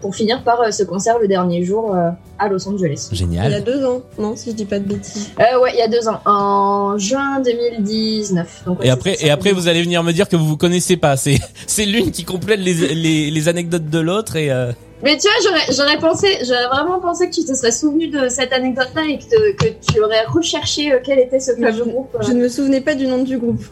pour 0.00 0.14
finir 0.14 0.42
par 0.42 0.60
euh, 0.60 0.70
ce 0.70 0.82
concert 0.84 1.18
le 1.18 1.26
dernier 1.28 1.64
jour 1.64 1.96
à 2.38 2.48
Los 2.48 2.68
Angeles. 2.68 3.08
Il 3.12 3.18
y 3.18 3.22
a 3.38 3.44
Génial. 3.48 3.64
deux 3.64 3.84
ans, 3.84 4.02
non, 4.18 4.36
si 4.36 4.50
je 4.50 4.56
dis 4.56 4.66
pas 4.66 4.78
de 4.78 4.84
bêtises. 4.84 5.30
Euh, 5.40 5.58
ouais, 5.60 5.70
il 5.74 5.78
y 5.78 5.82
a 5.82 5.88
deux 5.88 6.06
ans, 6.08 6.20
en 6.26 6.98
juin 6.98 7.40
2019. 7.40 8.62
Donc, 8.66 8.80
ouais, 8.80 8.86
Et 8.86 8.90
après, 8.90 9.16
et 9.20 9.30
après, 9.30 9.50
fait 9.50 9.54
vous 9.54 9.68
allez 9.68 9.82
venir 9.82 10.02
me 10.02 10.12
dire 10.12 10.28
que 10.28 10.36
vous 10.36 10.46
vous 10.46 10.56
connaissez 10.56 10.96
pas. 10.96 11.16
C'est, 11.16 11.38
c'est 11.66 11.86
l'une 11.86 12.10
qui 12.10 12.24
complète 12.24 12.60
les, 12.60 12.74
les, 12.94 13.30
les 13.30 13.48
anecdotes 13.48 13.88
de 13.88 13.98
l'autre 13.98 14.36
et. 14.36 14.50
euh, 14.50 14.72
Mais 15.02 15.18
tu 15.18 15.28
vois, 15.28 15.52
j'aurais, 15.70 15.98
pensé, 15.98 16.26
j'aurais 16.46 16.68
vraiment 16.68 17.00
pensé 17.00 17.28
que 17.28 17.34
tu 17.34 17.44
te 17.44 17.54
serais 17.54 17.70
souvenu 17.72 18.08
de 18.08 18.28
cette 18.28 18.52
anecdote-là 18.52 19.02
et 19.08 19.18
que, 19.18 19.24
te- 19.24 19.56
que 19.56 19.68
tu 19.92 20.00
aurais 20.00 20.24
recherché 20.26 20.90
euh, 20.92 20.98
quel 21.04 21.18
était 21.18 21.38
ce 21.40 21.52
fameux 21.52 21.84
groupe. 21.84 22.14
euh. 22.14 22.22
Je 22.26 22.32
ne 22.32 22.40
me 22.42 22.48
souvenais 22.48 22.80
pas 22.80 22.94
du 22.94 23.06
nom 23.06 23.22
du 23.22 23.36
groupe. 23.38 23.62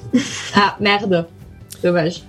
Ah, 0.54 0.76
merde. 0.80 1.26
Dommage. 1.82 2.22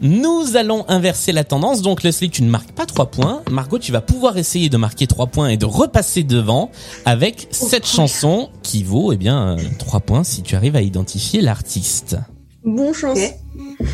Nous 0.00 0.56
allons 0.56 0.84
inverser 0.88 1.30
la 1.30 1.44
tendance. 1.44 1.80
Donc 1.80 2.02
Leslie, 2.02 2.28
tu 2.28 2.42
ne 2.42 2.50
marques 2.50 2.72
pas 2.72 2.84
trois 2.86 3.06
points. 3.06 3.42
Margot, 3.50 3.78
tu 3.78 3.92
vas 3.92 4.00
pouvoir 4.00 4.36
essayer 4.36 4.68
de 4.68 4.76
marquer 4.76 5.06
trois 5.06 5.28
points 5.28 5.48
et 5.48 5.56
de 5.56 5.64
repasser 5.64 6.24
devant 6.24 6.70
avec 7.04 7.46
cette 7.52 7.86
chanson 7.86 8.50
qui 8.62 8.82
vaut 8.82 9.12
eh 9.12 9.16
bien 9.16 9.56
euh, 9.56 9.62
trois 9.78 10.00
points 10.00 10.24
si 10.24 10.42
tu 10.42 10.56
arrives 10.56 10.74
à 10.76 10.82
identifier 10.82 11.40
l'artiste. 11.40 12.16
Bon 12.64 12.92
chance. 12.92 13.18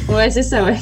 Ouais, 0.09 0.31
c'est 0.31 0.43
ça, 0.43 0.65
ouais. 0.65 0.79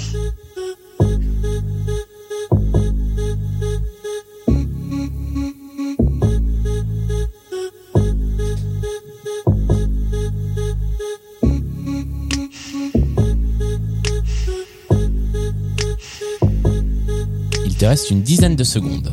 Reste 17.88 18.11
une 18.11 18.23
dizaine 18.23 18.54
de 18.54 18.64
secondes. 18.64 19.12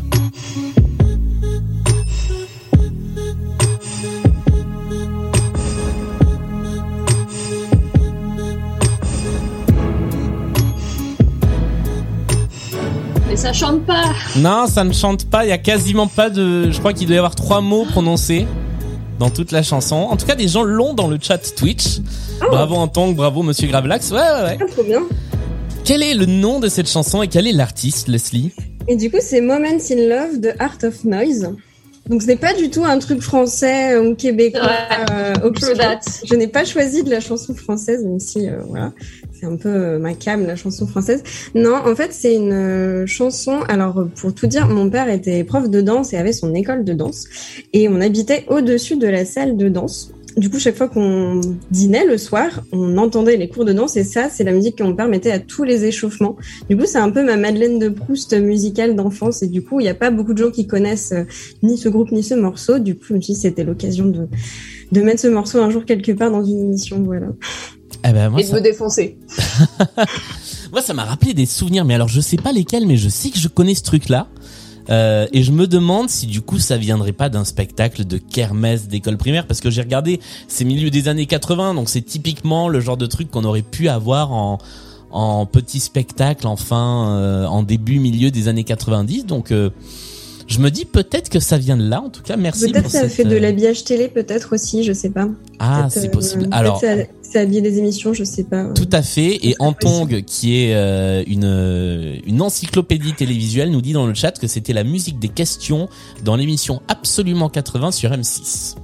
Mais 13.27 13.37
ça 13.37 13.53
chante 13.53 13.85
pas. 13.85 14.03
Non, 14.35 14.67
ça 14.67 14.83
ne 14.83 14.91
chante 14.91 15.25
pas. 15.29 15.45
Il 15.45 15.49
y 15.49 15.53
a 15.53 15.57
quasiment 15.57 16.07
pas 16.07 16.29
de. 16.29 16.69
Je 16.71 16.79
crois 16.79 16.91
qu'il 16.93 17.07
doit 17.07 17.15
y 17.15 17.17
avoir 17.17 17.35
trois 17.35 17.61
mots 17.61 17.85
prononcés 17.85 18.45
dans 19.19 19.29
toute 19.29 19.51
la 19.51 19.63
chanson. 19.63 19.95
En 19.95 20.17
tout 20.17 20.25
cas, 20.25 20.35
des 20.35 20.49
gens 20.49 20.63
l'ont 20.63 20.93
dans 20.93 21.07
le 21.07 21.17
chat 21.21 21.37
Twitch. 21.55 21.99
Bravo 22.41 22.75
en 22.75 22.89
tongue, 22.89 23.15
bravo 23.15 23.41
Monsieur 23.41 23.69
Gravelax. 23.69 24.11
Ouais, 24.11 24.17
ouais, 24.17 24.43
ouais. 24.43 24.57
Ah, 24.61 24.65
trop 24.69 24.83
bien. 24.83 25.01
Quel 25.85 26.03
est 26.03 26.13
le 26.15 26.25
nom 26.25 26.59
de 26.59 26.67
cette 26.67 26.89
chanson 26.89 27.21
et 27.21 27.27
quel 27.27 27.47
est 27.47 27.51
l'artiste, 27.51 28.07
Leslie? 28.07 28.51
Et 28.87 28.95
du 28.95 29.09
coup, 29.09 29.17
c'est 29.19 29.41
Moments 29.41 29.65
in 29.91 30.07
Love 30.07 30.39
de 30.39 30.51
Art 30.59 30.77
of 30.83 31.03
Noise. 31.05 31.55
Donc, 32.07 32.21
ce 32.21 32.27
n'est 32.27 32.35
pas 32.35 32.53
du 32.53 32.69
tout 32.69 32.83
un 32.83 32.99
truc 32.99 33.19
français 33.19 33.97
ou 33.97 34.13
québécois. 34.13 34.61
Ouais. 34.61 35.05
euh. 35.11 35.33
Je 36.23 36.35
n'ai 36.35 36.47
pas 36.47 36.63
choisi 36.63 37.03
de 37.03 37.09
la 37.09 37.19
chanson 37.19 37.55
française, 37.55 38.03
même 38.03 38.19
si, 38.19 38.47
euh, 38.47 38.57
voilà, 38.67 38.93
c'est 39.31 39.47
un 39.47 39.55
peu 39.55 39.69
euh, 39.69 39.97
ma 39.97 40.13
cam, 40.13 40.45
la 40.45 40.55
chanson 40.55 40.85
française. 40.85 41.23
Non, 41.55 41.75
en 41.75 41.95
fait, 41.95 42.13
c'est 42.13 42.35
une 42.35 42.53
euh, 42.53 43.07
chanson. 43.07 43.61
Alors, 43.67 43.99
euh, 43.99 44.05
pour 44.05 44.35
tout 44.35 44.45
dire, 44.45 44.67
mon 44.67 44.87
père 44.87 45.09
était 45.09 45.43
prof 45.43 45.67
de 45.67 45.81
danse 45.81 46.13
et 46.13 46.17
avait 46.17 46.33
son 46.33 46.53
école 46.53 46.83
de 46.83 46.93
danse. 46.93 47.25
Et 47.73 47.89
on 47.89 47.99
habitait 48.01 48.45
au-dessus 48.49 48.97
de 48.97 49.07
la 49.07 49.25
salle 49.25 49.57
de 49.57 49.67
danse. 49.67 50.11
Du 50.37 50.49
coup, 50.49 50.59
chaque 50.59 50.75
fois 50.75 50.89
qu'on 50.89 51.39
dînait 51.71 52.05
le 52.05 52.17
soir, 52.17 52.49
on 52.73 52.97
entendait 52.97 53.37
les 53.37 53.47
cours 53.47 53.63
de 53.63 53.71
danse 53.71 53.95
et 53.95 54.03
ça, 54.03 54.29
c'est 54.29 54.43
la 54.43 54.51
musique 54.51 54.77
qu'on 54.77 54.93
permettait 54.93 55.31
à 55.31 55.39
tous 55.39 55.63
les 55.63 55.85
échauffements. 55.85 56.35
Du 56.69 56.75
coup, 56.75 56.85
c'est 56.85 56.97
un 56.97 57.09
peu 57.09 57.23
ma 57.23 57.37
Madeleine 57.37 57.79
de 57.79 57.87
Proust 57.87 58.33
musicale 58.33 58.95
d'enfance 58.95 59.43
et 59.43 59.47
du 59.47 59.63
coup, 59.63 59.79
il 59.79 59.83
n'y 59.83 59.89
a 59.89 59.95
pas 59.95 60.11
beaucoup 60.11 60.33
de 60.33 60.39
gens 60.39 60.51
qui 60.51 60.67
connaissent 60.67 61.13
euh, 61.13 61.23
ni 61.63 61.77
ce 61.77 61.87
groupe 61.87 62.11
ni 62.11 62.21
ce 62.21 62.33
morceau. 62.33 62.79
Du 62.79 62.95
coup, 62.95 63.05
je 63.09 63.13
me 63.13 63.21
suis 63.21 63.33
dit, 63.33 63.39
c'était 63.39 63.63
l'occasion 63.63 64.05
de, 64.05 64.27
de 64.91 65.01
mettre 65.01 65.21
ce 65.21 65.27
morceau 65.27 65.59
un 65.59 65.69
jour 65.69 65.85
quelque 65.85 66.11
part 66.11 66.31
dans 66.31 66.43
une 66.43 66.59
émission, 66.59 67.01
voilà. 67.01 67.27
Eh 68.07 68.11
ben 68.11 68.29
moi, 68.29 68.39
Et 68.39 68.43
de 68.43 68.49
ça, 68.49 68.55
me 68.55 68.61
défoncer. 68.61 69.17
moi, 70.71 70.81
ça 70.81 70.93
m'a 70.93 71.05
rappelé 71.05 71.33
des 71.33 71.45
souvenirs, 71.45 71.85
mais 71.85 71.95
alors 71.95 72.07
je 72.07 72.21
sais 72.21 72.37
pas 72.37 72.51
lesquels, 72.51 72.85
mais 72.85 72.97
je 72.97 73.09
sais 73.09 73.29
que 73.29 73.39
je 73.39 73.47
connais 73.47 73.73
ce 73.73 73.83
truc-là. 73.83 74.27
Euh, 74.89 75.27
et 75.33 75.41
je 75.43 75.51
me 75.51 75.67
demande 75.67 76.09
si 76.09 76.27
du 76.27 76.41
coup 76.41 76.59
ça 76.59 76.77
viendrait 76.77 77.11
pas 77.11 77.29
d'un 77.29 77.43
spectacle 77.43 78.05
de 78.05 78.17
kermesse 78.17 78.87
d'école 78.87 79.17
primaire 79.17 79.47
parce 79.47 79.59
que 79.59 79.71
j'ai 79.71 79.81
regardé 79.81 80.19
c'est 80.47 80.63
milieu 80.63 80.91
des 80.91 81.07
années 81.07 81.25
80 81.25 81.73
donc 81.73 81.89
c'est 81.89 82.03
typiquement 82.03 82.69
le 82.69 82.79
genre 82.81 82.97
de 82.97 83.07
truc 83.07 83.31
qu'on 83.31 83.45
aurait 83.45 83.63
pu 83.63 83.89
avoir 83.89 84.31
en 84.31 84.59
en 85.09 85.47
petit 85.47 85.79
spectacle 85.79 86.45
enfin 86.45 87.17
euh, 87.17 87.45
en 87.45 87.63
début 87.63 87.97
milieu 87.97 88.29
des 88.29 88.47
années 88.47 88.63
90 88.63 89.25
donc 89.25 89.51
euh, 89.51 89.71
je 90.47 90.59
me 90.59 90.69
dis 90.69 90.85
peut-être 90.85 91.29
que 91.29 91.39
ça 91.39 91.57
vient 91.57 91.77
de 91.77 91.87
là 91.87 92.01
en 92.01 92.09
tout 92.09 92.21
cas. 92.21 92.37
Merci 92.37 92.71
Peut-être 92.71 92.89
ça 92.89 93.01
cette, 93.01 93.11
fait 93.11 93.23
de 93.23 93.35
euh, 93.35 93.39
l'habillage 93.39 93.83
télé, 93.83 94.07
peut-être 94.07 94.53
aussi, 94.53 94.83
je 94.83 94.93
sais 94.93 95.09
pas. 95.09 95.27
ah 95.59 95.87
c'est 95.89 96.07
euh, 96.07 96.11
possible 96.11 96.43
peut-être 96.43 96.55
alors 96.55 96.79
ça, 96.79 96.95
ça 97.35 97.41
habillé 97.41 97.61
des 97.61 97.79
émissions, 97.79 98.13
je 98.13 98.23
sais 98.23 98.45
pas. 98.45 98.63
Tout 98.73 98.89
à 98.93 99.01
fait. 99.01 99.45
Et 99.45 99.55
Antong, 99.59 100.23
qui 100.23 100.57
est 100.57 100.73
euh, 100.73 101.21
une 101.27 101.43
euh, 101.43 102.17
une 102.25 102.41
encyclopédie 102.41 103.13
télévisuelle, 103.13 103.71
nous 103.71 103.81
dit 103.81 103.91
dans 103.91 104.07
le 104.07 104.13
chat 104.13 104.39
que 104.39 104.47
c'était 104.47 104.71
la 104.71 104.85
musique 104.85 105.19
des 105.19 105.27
questions 105.27 105.89
dans 106.23 106.37
l'émission 106.37 106.81
Absolument 106.87 107.49
80 107.49 107.91
sur 107.91 108.11
M6. 108.11 108.75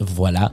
Voilà. 0.00 0.52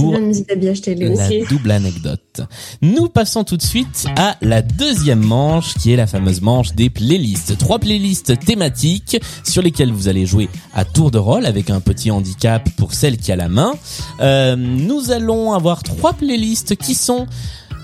Pour 0.00 0.12
la 0.12 1.28
double 1.48 1.70
anecdote. 1.70 2.40
Nous 2.82 3.08
passons 3.08 3.44
tout 3.44 3.56
de 3.56 3.62
suite 3.62 4.06
à 4.16 4.36
la 4.40 4.62
deuxième 4.62 5.24
manche, 5.24 5.74
qui 5.74 5.92
est 5.92 5.96
la 5.96 6.06
fameuse 6.06 6.40
manche 6.40 6.74
des 6.74 6.90
playlists. 6.90 7.56
Trois 7.58 7.78
playlists 7.78 8.38
thématiques 8.38 9.20
sur 9.44 9.62
lesquelles 9.62 9.92
vous 9.92 10.08
allez 10.08 10.26
jouer 10.26 10.48
à 10.74 10.84
tour 10.84 11.10
de 11.10 11.18
rôle 11.18 11.46
avec 11.46 11.70
un 11.70 11.80
petit 11.80 12.10
handicap 12.10 12.68
pour 12.76 12.94
celle 12.94 13.16
qui 13.16 13.32
a 13.32 13.36
la 13.36 13.48
main. 13.48 13.72
Euh, 14.20 14.56
nous 14.56 15.10
allons 15.10 15.52
avoir 15.52 15.82
trois 15.82 16.12
playlists 16.12 16.76
qui 16.76 16.94
sont 16.94 17.26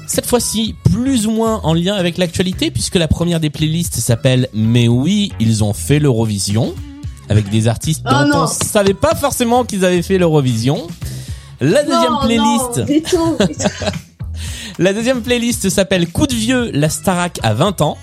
cette 0.09 0.27
fois-ci 0.27 0.75
plus 0.93 1.27
ou 1.27 1.33
moins 1.33 1.61
en 1.65 1.75
lien 1.75 1.95
avec 1.95 2.17
l'actualité 2.19 2.71
puisque 2.71 2.95
la 2.95 3.09
première 3.09 3.41
des 3.41 3.51
playlists 3.51 3.97
s'appelle 3.97 4.49
Mais 4.55 4.87
oui, 4.89 5.33
ils 5.41 5.65
ont 5.65 5.73
fait 5.73 5.99
l'Eurovision 5.99 6.75
avec 7.29 7.49
des 7.51 7.67
artistes 7.67 8.03
Oh 8.07 8.11
dont 8.23 8.29
non. 8.29 8.43
on 8.45 8.47
savait 8.47 8.95
pas 8.95 9.15
forcément 9.17 9.65
qu'ils 9.65 9.85
avaient 9.85 10.03
fait 10.03 10.19
l'Eurovision. 10.19 10.87
La 11.61 11.83
deuxième 11.83 12.13
Non, 12.13 12.21
playlist, 12.21 12.79
non, 12.79 12.85
du 12.85 13.03
tout. 13.03 13.37
la 14.79 14.93
deuxième 14.93 15.23
playlist 15.23 15.69
s'appelle 15.71 16.09
Coup 16.09 16.27
de 16.27 16.35
vieux, 16.35 16.71
la 16.73 16.89
Starac 16.89 17.39
à 17.43 17.55
20 17.55 17.81
ans, 17.81 17.97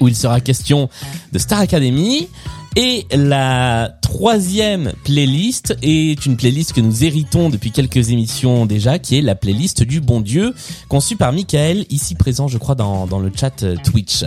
où 0.00 0.08
il 0.08 0.16
sera 0.16 0.40
question 0.40 0.88
de 1.32 1.38
Star 1.38 1.60
Academy. 1.60 2.28
Et 2.76 3.06
la 3.10 3.90
troisième 4.02 4.92
playlist 5.02 5.76
est 5.82 6.26
une 6.26 6.36
playlist 6.36 6.74
que 6.74 6.80
nous 6.80 7.02
héritons 7.02 7.50
depuis 7.50 7.72
quelques 7.72 8.10
émissions 8.10 8.66
déjà, 8.66 9.00
qui 9.00 9.18
est 9.18 9.22
la 9.22 9.34
playlist 9.34 9.82
du 9.82 10.00
bon 10.00 10.20
Dieu, 10.20 10.54
conçue 10.88 11.16
par 11.16 11.32
Michael, 11.32 11.86
ici 11.90 12.14
présent 12.14 12.46
je 12.46 12.56
crois 12.58 12.76
dans, 12.76 13.06
dans 13.06 13.18
le 13.18 13.32
chat 13.34 13.64
euh, 13.64 13.74
Twitch. 13.82 14.24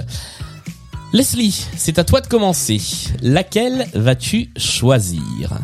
Leslie, 1.14 1.66
c'est 1.78 1.98
à 1.98 2.04
toi 2.04 2.20
de 2.20 2.28
commencer. 2.28 2.82
Laquelle 3.22 3.88
vas-tu 3.94 4.50
choisir? 4.58 5.58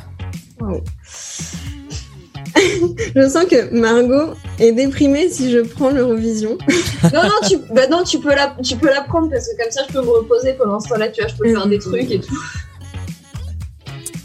je 3.16 3.30
sens 3.30 3.46
que 3.46 3.74
Margot 3.74 4.34
est 4.60 4.72
déprimée 4.72 5.30
si 5.30 5.52
je 5.52 5.60
prends 5.60 5.90
l'Eurovision. 5.90 6.58
non, 7.04 7.24
non, 7.24 7.48
tu, 7.48 7.58
bah 7.72 7.88
non, 7.90 8.04
tu 8.04 8.20
peux 8.20 8.34
la, 8.34 8.56
tu 8.64 8.76
peux 8.76 8.88
la 8.88 9.02
prendre 9.02 9.30
parce 9.30 9.48
que 9.48 9.62
comme 9.62 9.72
ça, 9.72 9.82
je 9.88 9.94
peux 9.94 10.02
me 10.02 10.10
reposer 10.10 10.54
pendant 10.54 10.80
ce 10.80 10.90
temps-là, 10.90 11.10
tu 11.10 11.22
vois, 11.22 11.30
je 11.30 11.36
peux 11.36 11.50
faire 11.50 11.68
des 11.68 11.80
trucs 11.80 12.12
et 12.12 12.20
tout. 12.20 12.38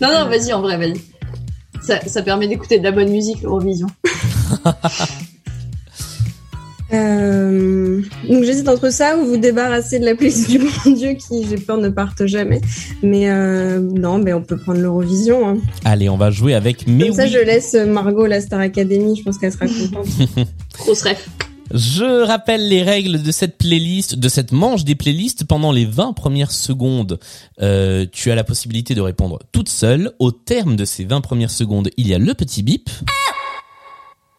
Non, 0.01 0.09
non, 0.11 0.29
vas-y, 0.29 0.53
en 0.53 0.61
vrai, 0.63 0.77
vas-y. 0.77 1.01
Ça, 1.83 2.01
ça 2.07 2.23
permet 2.23 2.49
d'écouter 2.49 2.79
de 2.79 2.85
la 2.85 2.93
bonne 2.93 3.11
musique, 3.11 3.43
l'Eurovision. 3.43 3.89
Euh, 6.93 8.01
donc 8.29 8.45
j'hésite 8.45 8.69
entre 8.69 8.93
ça 8.93 9.17
ou 9.17 9.25
vous 9.25 9.37
débarrasser 9.37 9.99
de 9.99 10.05
la 10.05 10.15
playlist 10.15 10.51
du 10.51 10.59
bon 10.59 10.93
Dieu 10.93 11.15
qui, 11.15 11.47
j'ai 11.49 11.57
peur, 11.57 11.79
ne 11.79 11.89
parte 11.89 12.27
jamais. 12.27 12.61
Mais 13.03 13.31
euh, 13.31 13.81
non, 13.81 14.19
mais 14.19 14.33
on 14.33 14.43
peut 14.43 14.57
prendre 14.57 14.81
l'Eurovision. 14.81 15.49
Hein. 15.49 15.59
Allez, 15.85 16.09
on 16.09 16.17
va 16.17 16.31
jouer 16.31 16.55
avec 16.55 16.87
Mais 16.87 17.09
Comme 17.09 17.17
ça, 17.17 17.25
oui. 17.25 17.31
je 17.31 17.39
laisse 17.39 17.75
Margot 17.75 18.27
la 18.27 18.41
Star 18.41 18.61
Academy. 18.61 19.17
Je 19.17 19.23
pense 19.23 19.39
qu'elle 19.39 19.53
sera 19.53 19.67
contente. 19.67 20.07
Grosse 20.79 21.03
ref. 21.03 21.29
Je 21.75 22.27
rappelle 22.27 22.69
les 22.69 22.83
règles 22.83 23.23
de 23.23 23.33
cette 23.33 23.57
playlist, 23.57 24.17
de 24.17 24.29
cette 24.29 24.53
manche 24.53 24.85
des 24.85 24.95
playlists. 24.95 25.45
Pendant 25.45 25.73
les 25.73 25.87
20 25.87 26.13
premières 26.13 26.53
secondes, 26.53 27.19
euh, 27.63 28.05
tu 28.13 28.31
as 28.31 28.35
la 28.35 28.45
possibilité 28.45 28.95
de 28.95 29.01
répondre 29.01 29.39
toute 29.53 29.71
seule. 29.71 30.13
Au 30.19 30.33
terme 30.33 30.77
de 30.77 30.85
ces 30.85 31.05
20 31.05 31.23
premières 31.23 31.51
secondes, 31.51 31.89
il 31.97 32.09
y 32.09 32.15
a 32.15 32.19
le 32.19 32.35
petit 32.35 32.63
bip. 32.63 32.91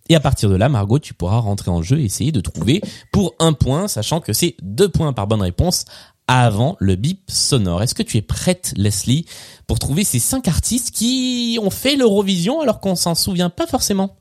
Et 0.09 0.15
à 0.15 0.19
partir 0.19 0.49
de 0.49 0.55
là, 0.55 0.67
Margot, 0.69 0.99
tu 0.99 1.13
pourras 1.13 1.37
rentrer 1.37 1.71
en 1.71 1.81
jeu 1.81 1.99
et 1.99 2.05
essayer 2.05 2.31
de 2.31 2.41
trouver 2.41 2.81
pour 3.11 3.35
un 3.39 3.53
point, 3.53 3.87
sachant 3.87 4.19
que 4.19 4.33
c'est 4.33 4.55
deux 4.61 4.89
points 4.89 5.13
par 5.13 5.27
bonne 5.27 5.41
réponse 5.41 5.85
avant 6.27 6.75
le 6.79 6.95
bip 6.95 7.29
sonore. 7.29 7.83
Est-ce 7.83 7.95
que 7.95 8.03
tu 8.03 8.17
es 8.17 8.21
prête, 8.21 8.73
Leslie, 8.75 9.25
pour 9.67 9.79
trouver 9.79 10.03
ces 10.03 10.19
cinq 10.19 10.47
artistes 10.47 10.91
qui 10.91 11.57
ont 11.61 11.69
fait 11.69 11.95
l'Eurovision 11.95 12.61
alors 12.61 12.79
qu'on 12.79 12.95
s'en 12.95 13.15
souvient 13.15 13.49
pas 13.49 13.67
forcément? 13.67 14.17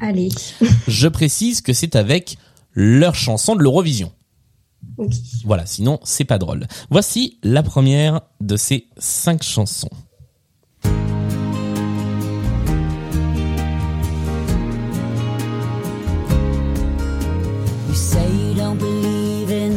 Allez. 0.00 0.30
Je 0.88 1.08
précise 1.08 1.60
que 1.60 1.72
c'est 1.72 1.96
avec 1.96 2.38
leur 2.72 3.14
chanson 3.14 3.56
de 3.56 3.62
l'Eurovision. 3.62 4.12
Voilà, 5.44 5.66
sinon 5.66 5.98
c'est 6.04 6.24
pas 6.24 6.38
drôle. 6.38 6.66
Voici 6.90 7.38
la 7.42 7.62
première 7.62 8.22
de 8.40 8.56
ces 8.56 8.88
cinq 8.98 9.42
chansons. 9.42 9.90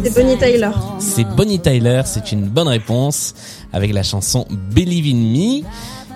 C'est 0.04 0.14
Bonnie 0.14 0.38
Tyler. 0.38 0.70
C'est 1.00 1.24
Bonnie 1.36 1.60
Tyler, 1.60 2.02
c'est 2.06 2.32
une 2.32 2.46
bonne 2.46 2.68
réponse 2.68 3.34
avec 3.72 3.94
la 3.94 4.04
chanson 4.04 4.46
Believe 4.74 5.06
in 5.16 5.18
Me 5.18 5.64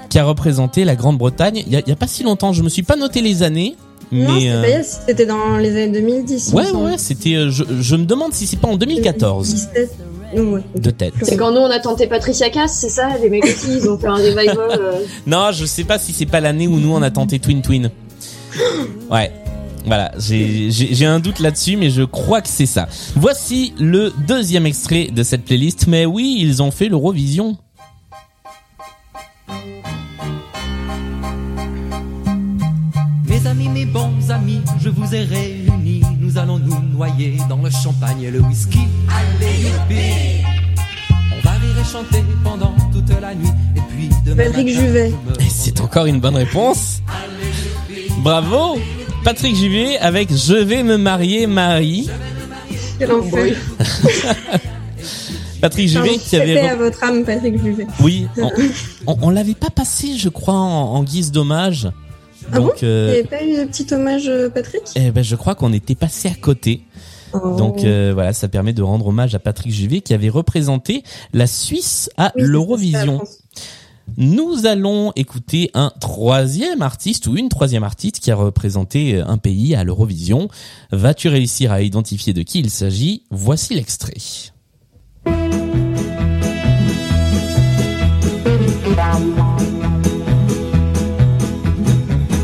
qui 0.09 0.19
a 0.19 0.23
représenté 0.23 0.85
la 0.85 0.95
Grande-Bretagne. 0.95 1.63
Il 1.67 1.73
y 1.73 1.91
a, 1.91 1.95
pas 1.95 2.07
si 2.07 2.23
longtemps, 2.23 2.53
je 2.53 2.63
me 2.63 2.69
suis 2.69 2.83
pas 2.83 2.95
noté 2.95 3.21
les 3.21 3.43
années, 3.43 3.75
non, 4.11 4.33
mais 4.35 4.39
c'était 4.41 4.75
euh, 4.75 4.81
c'était 5.07 5.25
dans 5.25 5.57
les 5.57 5.71
années 5.71 5.99
2010. 5.99 6.47
il 6.49 6.55
me 6.55 6.61
ouais 6.61 6.71
ouais, 6.91 6.97
c'était. 6.97 7.35
euh, 7.35 7.49
Je, 7.49 7.63
je 7.81 7.95
me 7.95 8.05
demande 8.05 8.33
si 8.33 8.47
c'est 8.47 8.57
pas 8.59 8.69
en 8.69 8.77
2014 8.77 9.53
17. 9.53 9.91
Ouais. 10.37 10.61
de 10.75 10.89
tête. 10.91 11.13
C'est 11.23 11.37
quand 11.37 11.51
nous 11.51 11.59
on 11.61 11.69
a 11.69 11.79
tenté 11.79 12.07
Patricia 12.07 12.49
Cass, 12.49 12.73
c'est 12.73 12.89
ça 12.89 13.09
Les 13.21 13.29
mecs 13.29 13.45
aussi, 13.45 13.77
ils 13.77 13.89
ont 13.89 13.97
fait 13.97 14.07
un 14.07 14.15
revival. 14.15 14.57
euh, 14.59 14.91
Non, 15.27 15.51
je 15.53 15.65
sais 15.65 15.83
pas 15.85 15.97
si 15.99 16.11
c'est 16.13 16.25
pas 16.25 16.41
l'année 16.41 16.67
où 16.67 16.79
nous 16.79 16.93
on 16.93 17.01
a 17.01 17.11
tenté 17.11 17.39
Twin 17.39 17.61
Twin. 17.61 17.89
Ouais. 19.09 19.31
Voilà, 19.87 20.11
j'ai 20.19 21.05
un 21.05 21.21
doute 21.21 21.39
là-dessus, 21.39 21.77
mais 21.77 21.89
je 21.89 22.03
crois 22.03 22.41
que 22.41 22.49
c'est 22.49 22.65
ça. 22.65 22.89
Voici 23.15 23.73
le 23.79 24.13
deuxième 24.27 24.65
extrait 24.65 25.07
de 25.13 25.23
cette 25.23 25.45
playlist. 25.45 25.87
Mais 25.87 26.05
oui, 26.05 26.37
ils 26.41 26.61
ont 26.61 26.71
fait 26.71 26.89
l'Eurovision. 26.89 27.57
Mes 33.29 33.47
amis, 33.47 33.69
mes 33.69 33.85
bons 33.85 34.29
amis, 34.29 34.59
je 34.81 34.89
vous 34.89 35.15
ai 35.15 35.23
réunis. 35.23 36.01
Nous 36.19 36.37
allons 36.37 36.59
nous 36.59 36.81
noyer 36.91 37.37
dans 37.47 37.61
le 37.61 37.69
champagne 37.69 38.23
et 38.23 38.31
le 38.31 38.41
whisky. 38.41 38.79
Allez, 39.07 39.69
youpi 39.69 40.43
On 41.31 41.41
va 41.45 41.51
rire 41.51 41.79
et 41.79 41.89
chanter 41.89 42.25
pendant 42.43 42.75
toute 42.91 43.21
la 43.21 43.33
nuit. 43.33 43.47
Et 43.77 43.81
puis 43.89 44.09
demain 44.25 44.43
Patrick 44.43 44.67
Juvet. 44.67 45.13
c'est 45.47 45.79
encore 45.79 46.07
une 46.07 46.19
bonne 46.19 46.35
réponse. 46.35 47.01
Bravo 48.21 48.79
Patrick 49.23 49.55
Juvet 49.55 49.97
avec 49.97 50.33
Je 50.33 50.53
vais 50.55 50.83
me 50.83 50.97
marier 50.97 51.47
Marie. 51.47 52.09
Quel 52.99 53.11
enfer. 53.11 53.55
Patrick 55.61 55.89
Juvet 55.89 56.17
qui 56.17 56.35
avait... 56.37 56.59
à 56.59 56.75
votre 56.75 57.03
âme, 57.03 57.23
Patrick 57.23 57.61
Juvet. 57.61 57.87
Oui, 58.01 58.27
on, 58.37 58.51
on, 59.07 59.17
on 59.23 59.29
l'avait 59.29 59.55
pas 59.55 59.69
passé, 59.69 60.15
je 60.17 60.29
crois, 60.29 60.53
en, 60.53 60.93
en 60.95 61.03
guise 61.03 61.31
d'hommage. 61.31 61.91
Ah 62.51 62.59
bon 62.59 62.67
Donc, 62.67 62.81
Il 62.81 62.87
n'y 62.87 62.93
euh, 62.93 63.09
avait 63.11 63.23
pas 63.23 63.43
eu 63.43 63.57
de 63.57 63.65
petit 63.65 63.93
hommage, 63.93 64.27
euh, 64.27 64.49
Patrick? 64.49 64.83
Eh 64.95 65.11
ben, 65.11 65.23
je 65.23 65.35
crois 65.35 65.55
qu'on 65.55 65.73
était 65.73 65.95
passé 65.95 66.29
à 66.29 66.35
côté. 66.39 66.83
Oh. 67.33 67.55
Donc 67.57 67.83
euh, 67.83 68.11
voilà, 68.13 68.31
ça 68.33 68.47
permet 68.47 68.71
de 68.71 68.81
rendre 68.81 69.07
hommage 69.07 69.35
à 69.35 69.39
Patrick 69.39 69.73
Juvet 69.73 69.99
qui 70.01 70.13
avait 70.13 70.29
représenté 70.29 71.03
la 71.33 71.45
Suisse 71.45 72.09
à 72.17 72.31
Oui, 72.35 72.43
l'Eurovision. 72.43 73.21
Nous 74.15 74.65
allons 74.65 75.11
écouter 75.15 75.69
un 75.73 75.91
troisième 75.99 76.81
artiste 76.81 77.27
ou 77.27 77.35
une 77.37 77.49
troisième 77.49 77.83
artiste 77.83 78.19
qui 78.19 78.31
a 78.31 78.35
représenté 78.35 79.19
un 79.19 79.37
pays 79.37 79.75
à 79.75 79.83
l'Eurovision. 79.83 80.47
Vas-tu 80.91 81.27
réussir 81.27 81.71
à 81.71 81.81
identifier 81.81 82.33
de 82.33 82.41
qui 82.41 82.59
il 82.59 82.69
s'agit? 82.69 83.23
Voici 83.29 83.75
l'extrait. 83.75 84.13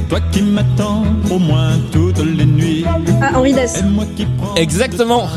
Toi 0.10 0.20
qui 0.32 0.42
m'attends 0.44 1.04
au 1.32 1.40
moins 1.40 1.72
toutes 1.92 2.20
les 2.24 2.46
nuits. 2.46 2.84
Ah, 3.22 3.32
Henri 3.36 3.54
Dess. 3.54 3.82
Exactement. 4.56 5.28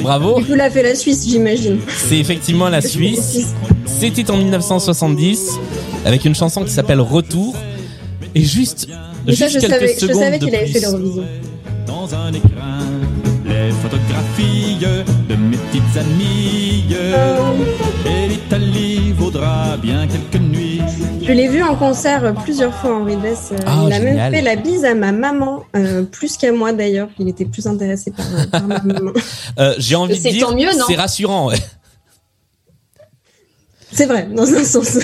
Bravo, 0.00 0.38
Du 0.38 0.44
coup, 0.46 0.54
l'a 0.54 0.70
fait 0.70 0.82
la 0.82 0.94
Suisse, 0.94 1.26
j'imagine. 1.28 1.78
c'est 1.88 2.18
effectivement 2.18 2.68
la 2.68 2.80
Suisse. 2.80 3.54
C'était 4.00 4.30
en 4.30 4.36
1970 4.38 5.58
avec 6.06 6.24
une 6.24 6.34
chanson 6.34 6.64
qui 6.64 6.70
s'appelle 6.70 7.00
Retour. 7.00 7.54
Et 8.34 8.42
juste, 8.42 8.88
Mais 9.26 9.34
ça, 9.34 9.46
juste 9.48 9.60
je 9.60 9.66
quelques 9.66 9.72
savais, 9.80 9.96
je 10.00 10.12
savais 10.12 10.38
de 10.38 10.44
qu'il 10.46 10.54
avait 10.54 10.66
fait 10.66 10.80
l'Eurovision. 10.80 11.24
dans 11.86 12.14
un 12.14 12.32
écrin. 12.32 12.78
Les 13.44 13.70
photographies 13.82 14.78
de 15.28 15.34
mes 15.36 15.56
petites 15.56 15.96
amies. 15.98 16.84
Euh, 16.92 17.38
Et 18.06 18.28
l'Italie 18.28 19.12
vaudra 19.12 19.76
bien 19.76 20.06
quelques 20.06 20.40
nuits. 20.42 20.80
je 21.22 21.32
l'ai 21.32 21.48
vu 21.48 21.62
en 21.62 21.74
concert 21.74 22.32
plusieurs 22.44 22.72
fois, 22.74 22.96
Henri 23.00 23.16
Dess. 23.16 23.50
Euh, 23.52 23.56
Ah, 23.66 23.82
il 23.86 23.92
a 23.92 23.98
génial. 23.98 24.14
même 24.16 24.32
fait 24.34 24.42
la 24.42 24.56
bise 24.56 24.84
à 24.84 24.94
ma 24.94 25.12
maman, 25.12 25.64
euh, 25.76 26.02
plus 26.04 26.36
qu'à 26.36 26.52
moi 26.52 26.72
d'ailleurs. 26.72 27.08
Il 27.18 27.28
était 27.28 27.44
plus 27.44 27.66
intéressé 27.66 28.12
par, 28.12 28.26
par 28.50 28.62
ma 28.66 28.80
maman. 28.82 29.10
Euh, 29.58 29.74
J'ai 29.78 29.96
envie 29.96 30.16
de 30.16 30.22
C'est 30.22 30.30
dire, 30.30 30.46
tant 30.48 30.54
mieux, 30.54 30.70
non? 30.72 30.84
c'est 30.86 30.94
rassurant. 30.96 31.48
ouais. 31.48 31.56
C'est 33.92 34.06
vrai, 34.06 34.28
dans 34.34 34.52
un 34.52 34.64
sens. 34.64 34.98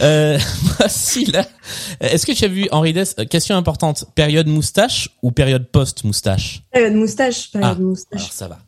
Euh, 0.00 0.38
voici 0.78 1.26
là. 1.26 1.46
Est-ce 2.00 2.26
que 2.26 2.32
tu 2.32 2.44
as 2.44 2.48
vu 2.48 2.66
Henri 2.72 2.92
Dess 2.92 3.14
euh, 3.18 3.24
Question 3.24 3.56
importante. 3.56 4.06
Période 4.14 4.46
moustache 4.46 5.10
ou 5.22 5.30
période 5.32 5.68
post-moustache? 5.70 6.62
Période 6.72 6.94
moustache, 6.94 7.50
période 7.50 7.76
Ah, 7.78 7.80
moustache. 7.80 8.20
Alors 8.20 8.32
ça 8.32 8.48
va. 8.48 8.58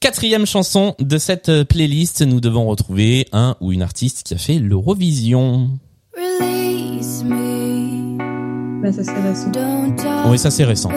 Quatrième 0.00 0.46
chanson 0.46 0.94
de 0.98 1.18
cette 1.18 1.48
euh, 1.48 1.64
playlist, 1.64 2.22
nous 2.22 2.40
devons 2.40 2.66
retrouver 2.66 3.28
un 3.32 3.56
ou 3.60 3.72
une 3.72 3.82
artiste 3.82 4.22
qui 4.24 4.34
a 4.34 4.38
fait 4.38 4.58
l'Eurovision. 4.58 5.68
Release 6.16 7.22
me, 7.24 8.18
Bah, 8.82 8.92
ça 8.92 9.04
c'est 9.04 9.12
récent. 9.12 9.50
Oui, 10.28 10.38
ça 10.38 10.50
c'est 10.50 10.64
récent. 10.64 10.90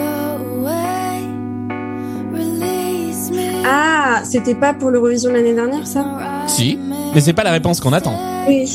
Ah, 3.66 4.22
c'était 4.24 4.54
pas 4.54 4.74
pour 4.74 4.90
l'Eurovision 4.90 5.30
de 5.30 5.36
l'année 5.36 5.54
dernière, 5.54 5.86
ça? 5.86 6.04
Si, 6.46 6.78
mais 7.14 7.20
c'est 7.20 7.32
pas 7.32 7.44
la 7.44 7.52
réponse 7.52 7.80
qu'on 7.80 7.92
attend. 7.92 8.18
Oui. 8.48 8.66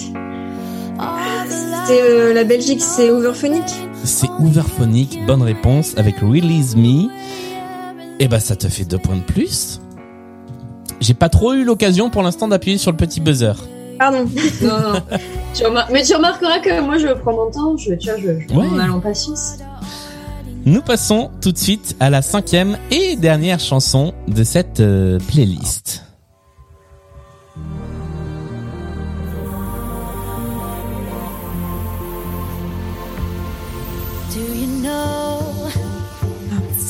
C'est 1.85 2.01
euh, 2.01 2.33
la 2.33 2.43
Belgique, 2.43 2.81
c'est 2.81 3.09
Overphonic. 3.09 3.63
C'est 4.03 4.29
Overphonic, 4.39 5.25
bonne 5.25 5.41
réponse 5.41 5.93
avec 5.97 6.17
Release 6.19 6.75
Me. 6.75 7.09
Et 8.19 8.27
bah 8.27 8.39
ça 8.39 8.55
te 8.55 8.67
fait 8.67 8.83
deux 8.85 8.97
points 8.99 9.15
de 9.17 9.21
plus. 9.21 9.79
J'ai 10.99 11.13
pas 11.13 11.29
trop 11.29 11.53
eu 11.53 11.63
l'occasion 11.63 12.09
pour 12.09 12.21
l'instant 12.21 12.47
d'appuyer 12.47 12.77
sur 12.77 12.91
le 12.91 12.97
petit 12.97 13.21
buzzer. 13.21 13.53
Pardon. 13.97 14.25
Non, 14.61 14.79
non. 14.93 15.01
Tu 15.53 15.65
remar- 15.65 15.87
Mais 15.91 16.03
tu 16.03 16.13
remarqueras 16.15 16.59
que 16.59 16.81
moi 16.81 16.97
je 16.97 17.07
prends 17.07 17.33
mon 17.33 17.49
temps, 17.51 17.75
je, 17.77 17.93
tu 17.95 18.09
vois, 18.09 18.19
je, 18.19 18.39
je 18.41 18.47
prends 18.47 18.57
Ouais. 18.59 18.67
mon 18.67 18.75
mal 18.75 18.91
en 18.91 18.99
patience. 18.99 19.55
Nous 20.65 20.81
passons 20.81 21.31
tout 21.41 21.51
de 21.53 21.57
suite 21.57 21.95
à 22.01 22.09
la 22.09 22.21
cinquième 22.21 22.77
et 22.91 23.15
dernière 23.15 23.59
chanson 23.59 24.13
de 24.27 24.43
cette 24.43 24.81
euh, 24.81 25.17
playlist. 25.29 26.03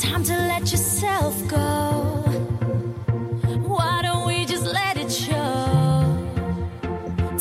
Time 0.00 0.22
to 0.24 0.32
let 0.32 0.70
yourself 0.70 1.34
go? 1.46 2.24
Why 3.68 4.00
don't 4.02 4.26
we 4.26 4.46
just 4.46 4.64
let 4.64 4.96
it 4.96 5.12
show? 5.12 6.16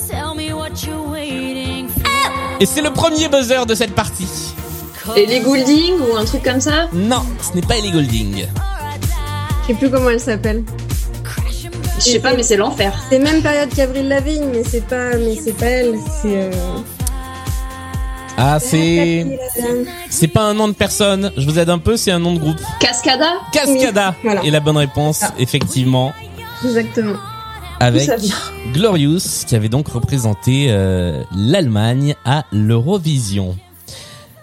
Tell 0.09 0.35
me 0.35 0.51
what 0.53 0.85
you're 0.85 1.09
waiting 1.09 1.87
for. 1.87 2.09
Et 2.59 2.65
c'est 2.65 2.81
le 2.81 2.91
premier 2.91 3.29
buzzer 3.29 3.65
de 3.65 3.75
cette 3.75 3.95
partie. 3.95 4.53
Et 5.15 5.25
les 5.25 5.39
Goulding 5.39 5.95
ou 6.01 6.17
un 6.17 6.25
truc 6.25 6.43
comme 6.43 6.59
ça 6.59 6.89
Non, 6.91 7.23
ce 7.41 7.55
n'est 7.55 7.65
pas 7.65 7.77
Ellie 7.77 7.91
Golding. 7.91 8.45
Je 9.61 9.67
sais 9.67 9.73
plus 9.73 9.89
comment 9.89 10.09
elle 10.09 10.19
s'appelle. 10.19 10.63
Je 11.97 12.03
sais 12.03 12.19
pas, 12.19 12.33
mais 12.33 12.43
c'est 12.43 12.57
l'enfer. 12.57 12.93
C'est 13.09 13.19
même 13.19 13.41
période 13.41 13.69
qu'Avril 13.73 14.07
Lavigne, 14.07 14.45
mais 14.51 14.63
c'est 14.63 14.85
pas, 14.85 15.15
mais 15.17 15.35
c'est 15.41 15.57
pas 15.57 15.65
elle. 15.65 15.95
C'est. 16.21 16.43
Euh... 16.43 16.51
Ah, 18.41 18.57
c'est 18.61 19.25
c'est 20.09 20.29
pas 20.29 20.43
un 20.45 20.53
nom 20.53 20.69
de 20.69 20.73
personne. 20.73 21.31
Je 21.35 21.45
vous 21.45 21.59
aide 21.59 21.69
un 21.69 21.77
peu, 21.77 21.97
c'est 21.97 22.11
un 22.11 22.19
nom 22.19 22.33
de 22.33 22.39
groupe. 22.39 22.59
Cascada 22.79 23.33
Cascada 23.51 24.11
Oui, 24.11 24.15
voilà. 24.23 24.43
est 24.45 24.49
la 24.49 24.61
bonne 24.61 24.77
réponse, 24.77 25.19
Ah. 25.23 25.33
effectivement, 25.37 26.13
Exactement. 26.63 27.15
avec 27.81 28.09
Glorious 28.73 29.43
qui 29.45 29.55
avait 29.55 29.67
donc 29.67 29.89
représenté 29.89 30.67
euh, 30.69 31.21
l'Allemagne 31.35 32.15
à 32.23 32.45
l'Eurovision. 32.53 33.57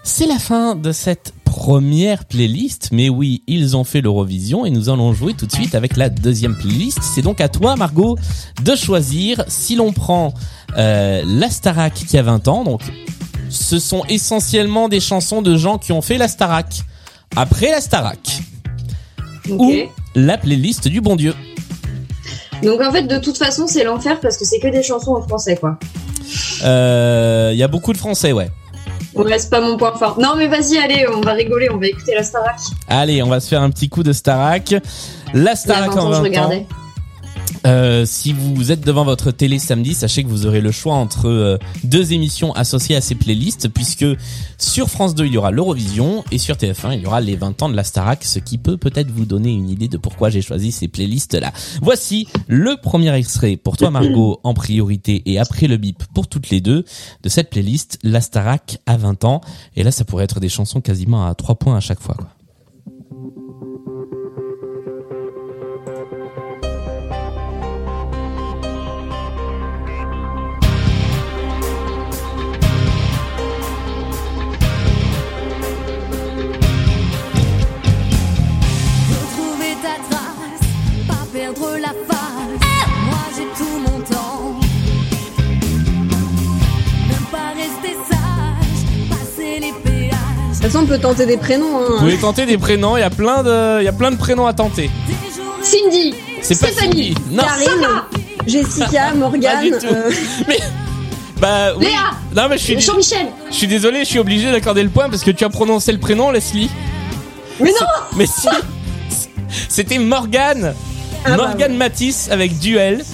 C'est 0.02 0.26
la 0.26 0.38
fin 0.38 0.74
de 0.76 0.92
cette 0.92 1.32
première 1.44 2.26
playlist, 2.26 2.90
mais 2.92 3.08
oui, 3.08 3.42
ils 3.46 3.76
ont 3.78 3.84
fait 3.84 4.02
l'Eurovision 4.02 4.66
et 4.66 4.70
nous 4.70 4.90
allons 4.90 5.14
jouer 5.14 5.32
tout 5.32 5.46
de 5.46 5.52
suite 5.52 5.74
avec 5.74 5.96
la 5.96 6.10
deuxième 6.10 6.54
playlist. 6.56 6.98
C'est 7.02 7.22
donc 7.22 7.40
à 7.40 7.48
toi, 7.48 7.76
Margot, 7.76 8.16
de 8.62 8.76
choisir 8.76 9.42
si 9.48 9.74
l'on 9.74 9.92
prend 9.92 10.34
euh, 10.76 11.22
la 11.26 11.48
Starac 11.48 11.94
qui 11.94 12.18
a 12.18 12.22
20 12.22 12.46
ans, 12.46 12.62
donc 12.62 12.82
ce 13.48 13.78
sont 13.78 14.04
essentiellement 14.08 14.88
des 14.88 15.00
chansons 15.00 15.42
de 15.42 15.56
gens 15.56 15.78
qui 15.78 15.92
ont 15.92 16.02
fait 16.02 16.18
la 16.18 16.28
Starac. 16.28 16.82
Après 17.34 17.70
la 17.70 17.80
Starac, 17.80 18.40
Ok. 19.50 19.60
ou 19.60 19.72
la 20.14 20.38
playlist 20.38 20.88
du 20.88 21.00
bon 21.00 21.16
Dieu. 21.16 21.34
Donc 22.62 22.80
en 22.80 22.90
fait, 22.90 23.02
de 23.02 23.18
toute 23.18 23.36
façon, 23.36 23.66
c'est 23.66 23.84
l'enfer 23.84 24.18
parce 24.20 24.36
que 24.38 24.44
c'est 24.44 24.58
que 24.58 24.68
des 24.68 24.82
chansons 24.82 25.14
en 25.14 25.22
français, 25.22 25.56
quoi. 25.56 25.78
Euh, 26.64 27.50
Il 27.52 27.58
y 27.58 27.62
a 27.62 27.68
beaucoup 27.68 27.92
de 27.92 27.98
Français, 27.98 28.32
ouais. 28.32 28.50
Ouais, 29.14 29.38
c'est 29.38 29.50
pas 29.50 29.60
mon 29.60 29.76
point 29.76 29.94
fort. 29.96 30.18
Non, 30.20 30.34
mais 30.36 30.46
vas-y, 30.46 30.76
allez, 30.78 31.06
on 31.14 31.20
va 31.20 31.32
rigoler, 31.32 31.70
on 31.70 31.78
va 31.78 31.86
écouter 31.86 32.14
la 32.14 32.22
Starac. 32.22 32.56
Allez, 32.88 33.22
on 33.22 33.28
va 33.28 33.40
se 33.40 33.48
faire 33.48 33.62
un 33.62 33.70
petit 33.70 33.88
coup 33.88 34.02
de 34.02 34.12
Starac. 34.12 34.74
La 35.32 35.54
Starac 35.56 35.94
20 35.94 36.00
en 36.00 36.06
ans, 36.12 36.22
20 36.22 36.32
je 36.32 36.38
ans. 36.40 36.66
Euh, 37.66 38.06
si 38.06 38.32
vous 38.32 38.70
êtes 38.70 38.82
devant 38.86 39.04
votre 39.04 39.32
télé 39.32 39.58
samedi, 39.58 39.94
sachez 39.94 40.22
que 40.22 40.28
vous 40.28 40.46
aurez 40.46 40.60
le 40.60 40.70
choix 40.70 40.94
entre 40.94 41.26
euh, 41.26 41.58
deux 41.82 42.12
émissions 42.12 42.52
associées 42.54 42.94
à 42.94 43.00
ces 43.00 43.16
playlists, 43.16 43.68
puisque 43.68 44.06
sur 44.56 44.88
France 44.88 45.16
2 45.16 45.26
il 45.26 45.32
y 45.32 45.38
aura 45.38 45.50
l'Eurovision 45.50 46.24
et 46.30 46.38
sur 46.38 46.54
TF1 46.54 46.94
il 46.94 47.02
y 47.02 47.06
aura 47.06 47.20
les 47.20 47.34
20 47.34 47.62
ans 47.62 47.68
de 47.68 47.74
la 47.74 47.82
Starac, 47.82 48.22
ce 48.22 48.38
qui 48.38 48.58
peut 48.58 48.76
peut-être 48.76 49.10
vous 49.10 49.24
donner 49.24 49.52
une 49.52 49.68
idée 49.68 49.88
de 49.88 49.96
pourquoi 49.96 50.30
j'ai 50.30 50.42
choisi 50.42 50.70
ces 50.70 50.86
playlists 50.86 51.34
là. 51.34 51.52
Voici 51.82 52.28
le 52.46 52.76
premier 52.80 53.12
extrait 53.14 53.56
pour 53.56 53.76
toi 53.76 53.90
Margot 53.90 54.38
en 54.44 54.54
priorité 54.54 55.22
et 55.26 55.40
après 55.40 55.66
le 55.66 55.76
bip 55.76 56.04
pour 56.14 56.28
toutes 56.28 56.50
les 56.50 56.60
deux 56.60 56.84
de 57.24 57.28
cette 57.28 57.50
playlist 57.50 57.98
La 58.04 58.20
Starac 58.20 58.78
à 58.86 58.96
20 58.96 59.24
ans. 59.24 59.40
Et 59.74 59.82
là 59.82 59.90
ça 59.90 60.04
pourrait 60.04 60.24
être 60.24 60.38
des 60.38 60.48
chansons 60.48 60.80
quasiment 60.80 61.26
à 61.26 61.34
3 61.34 61.56
points 61.56 61.76
à 61.76 61.80
chaque 61.80 62.00
fois. 62.00 62.14
quoi. 62.14 62.28
Toute 90.66 90.72
façon, 90.72 90.84
on 90.84 90.86
peut 90.86 90.98
tenter 90.98 91.26
des 91.26 91.36
prénoms. 91.36 91.78
Vous 91.78 91.94
Hein. 91.94 91.96
pouvez 91.98 92.16
tenter 92.16 92.46
des 92.46 92.58
prénoms, 92.58 92.96
il 92.96 93.00
y 93.00 93.02
a 93.04 93.10
plein 93.10 93.42
de, 93.42 93.80
il 93.80 93.84
y 93.84 93.88
a 93.88 93.92
plein 93.92 94.10
de 94.10 94.16
prénoms 94.16 94.46
à 94.46 94.52
tenter. 94.52 94.90
Cindy 95.62 96.14
C'est 96.42 96.60
pas 96.60 96.66
Stéphanie. 96.68 97.14
Cindy. 97.14 97.16
Non. 97.30 97.42
Karine, 97.42 97.88
Jessica, 98.46 98.86
Pas 99.08 99.12
du 99.12 99.18
Morgane. 99.18 99.70
tout. 99.80 99.86
euh, 99.86 100.10
Mais 100.48 100.58
bah 101.40 101.74
oui. 101.76 101.86
Léa 101.86 102.12
Non 102.34 102.48
mais 102.48 102.56
je 102.56 102.62
suis 102.62 102.80
Jean-Michel 102.80 103.26
je 103.50 103.54
suis 103.54 103.66
désolé, 103.66 104.00
je 104.00 104.04
suis 104.06 104.18
obligé 104.18 104.50
d'accorder 104.50 104.82
le 104.82 104.88
point 104.88 105.10
parce 105.10 105.22
que 105.22 105.30
tu 105.30 105.44
as 105.44 105.50
prononcé 105.50 105.92
le 105.92 105.98
prénom 105.98 106.30
Leslie. 106.30 106.70
Mais 107.60 107.70
non 107.70 107.86
Mais 108.16 108.26
si 108.26 108.48
C'était 109.68 109.98
Morgane. 109.98 110.74
Ah 111.24 111.30
bah 111.30 111.36
Morgane 111.48 111.76
Matisse 111.76 112.28
avec 112.30 112.58
Duel. 112.58 113.04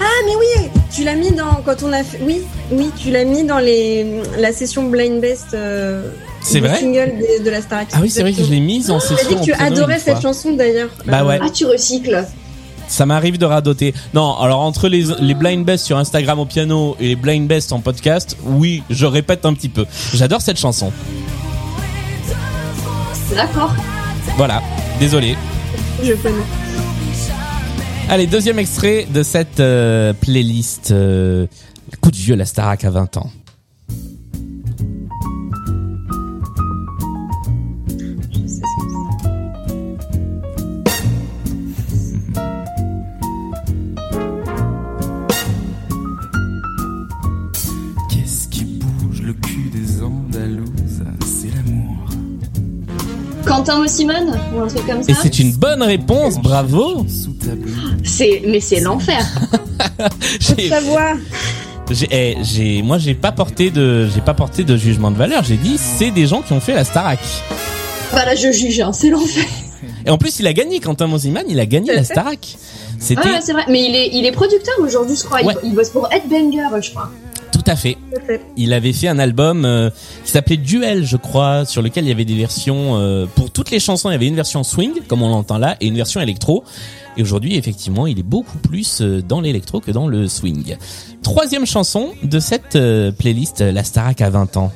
Ah 0.00 0.04
mais 0.26 0.32
oui, 0.36 0.68
tu 0.94 1.04
l'as 1.04 1.14
mis 1.14 1.32
dans 1.32 1.60
quand 1.64 1.82
on 1.82 1.92
a 1.92 2.02
fait. 2.04 2.18
Oui, 2.22 2.42
oui, 2.70 2.90
tu 2.96 3.10
l'as 3.10 3.24
mis 3.24 3.44
dans 3.44 3.58
les 3.58 4.22
la 4.38 4.52
session 4.52 4.84
blind 4.84 5.20
best. 5.20 5.48
Euh, 5.54 6.10
C'est 6.40 6.60
vrai 6.60 6.78
singles 6.78 7.12
de, 7.38 7.44
de 7.44 7.50
la 7.50 7.60
Starac. 7.62 7.88
Ah 7.92 7.98
oui, 8.02 8.10
c'est 8.10 8.22
vrai 8.22 8.32
que 8.32 8.42
je 8.44 8.50
l'ai 8.50 8.60
mise 8.60 8.90
en 8.90 8.98
Tu 8.98 9.12
as 9.12 9.16
session. 9.16 9.28
dit 9.28 9.34
que 9.36 9.44
tu 9.44 9.52
adorais 9.62 9.98
fois. 9.98 10.14
cette 10.14 10.22
chanson 10.22 10.52
d'ailleurs. 10.52 10.90
Bah 11.06 11.24
ouais. 11.24 11.38
Ah, 11.42 11.50
tu 11.50 11.64
recycles. 11.66 12.24
Ça 12.88 13.06
m'arrive 13.06 13.38
de 13.38 13.46
radoter. 13.46 13.94
Non, 14.12 14.36
alors 14.38 14.60
entre 14.60 14.88
les, 14.88 15.04
les 15.20 15.34
blind 15.34 15.64
best 15.64 15.86
sur 15.86 15.96
Instagram 15.96 16.38
au 16.38 16.44
piano 16.44 16.94
et 17.00 17.08
les 17.08 17.16
blind 17.16 17.46
best 17.48 17.72
en 17.72 17.78
podcast, 17.80 18.36
oui, 18.44 18.82
je 18.90 19.06
répète 19.06 19.46
un 19.46 19.54
petit 19.54 19.70
peu. 19.70 19.86
J'adore 20.12 20.42
cette 20.42 20.58
chanson. 20.58 20.92
D'accord. 23.34 23.72
Voilà. 24.36 24.62
Désolé. 25.00 25.36
Je 26.02 26.12
connais. 26.14 26.42
Allez, 28.12 28.26
deuxième 28.26 28.58
extrait 28.58 29.06
de 29.10 29.22
cette 29.22 29.58
euh, 29.58 30.12
playlist. 30.12 30.90
Euh, 30.90 31.46
coup 32.02 32.10
de 32.10 32.16
vieux, 32.16 32.34
la 32.34 32.44
Starac 32.44 32.84
à 32.84 32.90
20 32.90 33.16
ans. 33.16 33.30
Qu'est-ce 48.10 48.48
qui 48.48 48.64
bouge 48.64 49.22
le 49.22 49.32
cul 49.32 49.70
des 49.70 50.02
Andalouses? 50.02 51.02
C'est 51.24 51.48
l'amour. 51.54 52.10
Quentin 53.46 53.78
Mossimon 53.78 54.32
Ou 54.54 54.60
un 54.60 54.66
truc 54.66 54.86
comme 54.86 55.00
Et 55.00 55.14
ça 55.14 55.20
c'est 55.22 55.38
une 55.38 55.52
bonne 55.52 55.82
réponse, 55.82 56.38
bravo. 56.42 57.06
Sous 57.08 57.32
ta 57.32 57.54
blouse. 57.54 57.81
C'est 58.12 58.42
Mais 58.46 58.60
c'est 58.60 58.80
l'enfer 58.80 59.24
c'est. 60.40 60.56
J'ai, 60.62 60.68
Sa 60.68 60.80
voix. 60.80 61.12
j'ai, 61.90 62.08
eh, 62.10 62.36
j'ai- 62.42 62.82
moi 62.82 62.98
j'ai 62.98 63.14
pas 63.14 63.32
porté 63.32 63.70
de, 63.70 64.08
j'ai 64.14 64.20
pas 64.20 64.34
porté 64.34 64.64
de 64.64 64.76
jugement 64.76 65.10
de 65.10 65.16
valeur. 65.16 65.42
J'ai 65.44 65.56
dit 65.56 65.76
c'est 65.78 66.10
des 66.10 66.26
gens 66.26 66.42
qui 66.42 66.52
ont 66.52 66.60
fait 66.60 66.74
la 66.74 66.84
Starac. 66.84 67.18
Bah 68.12 68.24
là, 68.26 68.34
je 68.34 68.52
juge, 68.52 68.78
hein, 68.80 68.92
c'est 68.92 69.08
l'enfer 69.08 69.44
Et 70.04 70.10
en 70.10 70.18
plus, 70.18 70.38
il 70.40 70.46
a 70.46 70.52
gagné. 70.52 70.80
Quentin 70.80 71.06
Mosiman, 71.06 71.44
il 71.48 71.58
a 71.58 71.66
gagné 71.66 71.94
la 71.94 72.04
Starac. 72.04 72.56
C'était 72.98 73.22
Ah, 73.24 73.40
c'est 73.42 73.52
vrai. 73.52 73.64
Mais 73.68 73.82
il 73.84 73.96
est, 73.96 74.10
il 74.12 74.26
est 74.26 74.32
producteur 74.32 74.74
aujourd'hui, 74.80 75.16
je 75.16 75.24
crois. 75.24 75.40
Il- 75.40 75.46
Ouais. 75.46 75.54
Il, 75.64 75.74
bosse 75.74 75.88
pour 75.90 76.08
Headbanger, 76.12 76.68
je 76.82 76.90
crois. 76.90 77.10
À 77.72 77.76
fait. 77.76 77.96
Il 78.56 78.72
avait 78.72 78.92
fait 78.92 79.08
un 79.08 79.18
album 79.18 79.64
euh, 79.64 79.90
qui 80.24 80.30
s'appelait 80.30 80.56
Duel, 80.56 81.04
je 81.04 81.16
crois, 81.16 81.64
sur 81.64 81.82
lequel 81.82 82.04
il 82.04 82.08
y 82.08 82.12
avait 82.12 82.24
des 82.24 82.36
versions 82.36 82.96
euh, 82.96 83.26
pour 83.34 83.50
toutes 83.50 83.70
les 83.70 83.80
chansons. 83.80 84.10
Il 84.10 84.12
y 84.12 84.16
avait 84.16 84.28
une 84.28 84.36
version 84.36 84.62
swing, 84.62 84.92
comme 85.08 85.22
on 85.22 85.28
l'entend 85.28 85.58
là, 85.58 85.76
et 85.80 85.86
une 85.86 85.96
version 85.96 86.20
électro. 86.20 86.64
Et 87.16 87.22
aujourd'hui, 87.22 87.56
effectivement, 87.56 88.06
il 88.06 88.18
est 88.18 88.24
beaucoup 88.24 88.58
plus 88.58 89.00
euh, 89.00 89.22
dans 89.22 89.40
l'électro 89.40 89.80
que 89.80 89.90
dans 89.90 90.06
le 90.06 90.28
swing. 90.28 90.76
Troisième 91.22 91.66
chanson 91.66 92.10
de 92.22 92.40
cette 92.40 92.76
euh, 92.76 93.12
playlist, 93.12 93.60
La 93.60 93.84
Starac 93.84 94.20
à 94.20 94.30
20 94.30 94.56
ans. 94.56 94.72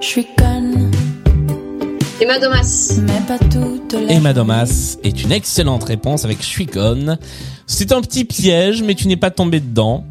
Je 0.00 0.06
suis 0.06 0.26
conne, 0.36 0.90
Emma 2.20 2.38
Domas. 2.38 3.00
mais 3.02 3.20
pas 3.26 3.38
toute 3.38 3.92
la 3.92 4.12
Emma 4.12 4.32
Domas 4.32 4.96
est 5.02 5.22
une 5.22 5.32
excellente 5.32 5.84
réponse 5.84 6.24
avec 6.24 6.40
Je 6.40 6.46
suis 6.46 6.66
conne. 6.66 7.18
C'est 7.66 7.92
un 7.92 8.00
petit 8.00 8.24
piège, 8.24 8.82
mais 8.82 8.94
tu 8.94 9.08
n'es 9.08 9.16
pas 9.16 9.30
tombé 9.30 9.60
dedans. 9.60 10.04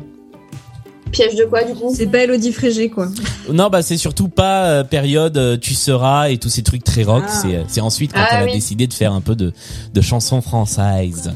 Piège 1.11 1.35
de 1.35 1.45
quoi, 1.45 1.63
du 1.63 1.73
coup 1.73 1.93
C'est 1.95 2.07
pas 2.07 2.19
Elodie 2.23 2.51
Frégé 2.51 2.89
quoi. 2.89 3.07
Non, 3.51 3.69
bah 3.69 3.81
c'est 3.81 3.97
surtout 3.97 4.27
pas 4.27 4.65
euh, 4.65 4.83
période 4.83 5.37
euh, 5.37 5.57
tu 5.57 5.73
seras 5.73 6.29
et 6.29 6.37
tous 6.37 6.49
ces 6.49 6.63
trucs 6.63 6.83
très 6.83 7.03
rock. 7.03 7.23
Ah. 7.27 7.31
C'est 7.41 7.55
euh, 7.55 7.63
c'est 7.67 7.81
ensuite 7.81 8.13
quand 8.13 8.21
Ah 8.21 8.43
elle 8.43 8.49
a 8.49 8.51
décidé 8.51 8.87
de 8.87 8.93
faire 8.93 9.13
un 9.13 9.21
peu 9.21 9.35
de 9.35 9.51
de 9.93 10.01
chansons 10.01 10.41
françaises. 10.41 11.31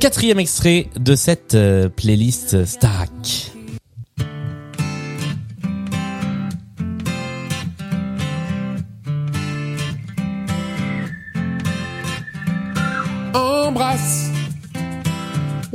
Quatrième 0.00 0.38
extrait 0.38 0.88
de 0.98 1.14
cette 1.14 1.54
euh, 1.54 1.88
playlist 1.88 2.64
Starac. 2.66 3.52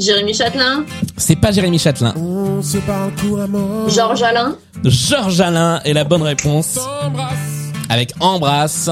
Jérémy 0.01 0.33
Châtelain. 0.33 0.83
C'est 1.15 1.35
pas 1.35 1.51
Jérémy 1.51 1.77
Châtelain. 1.77 2.13
on 2.17 2.61
se 2.61 2.77
parle 2.79 3.11
couramment. 3.15 3.87
Georges 3.87 4.23
Alain. 4.23 4.57
Georges 4.83 5.39
Alain 5.41 5.79
est 5.85 5.93
la 5.93 6.03
bonne 6.03 6.23
réponse 6.23 6.79
Embrasse, 7.03 7.71
avec 7.87 8.13
Embrasse. 8.19 8.89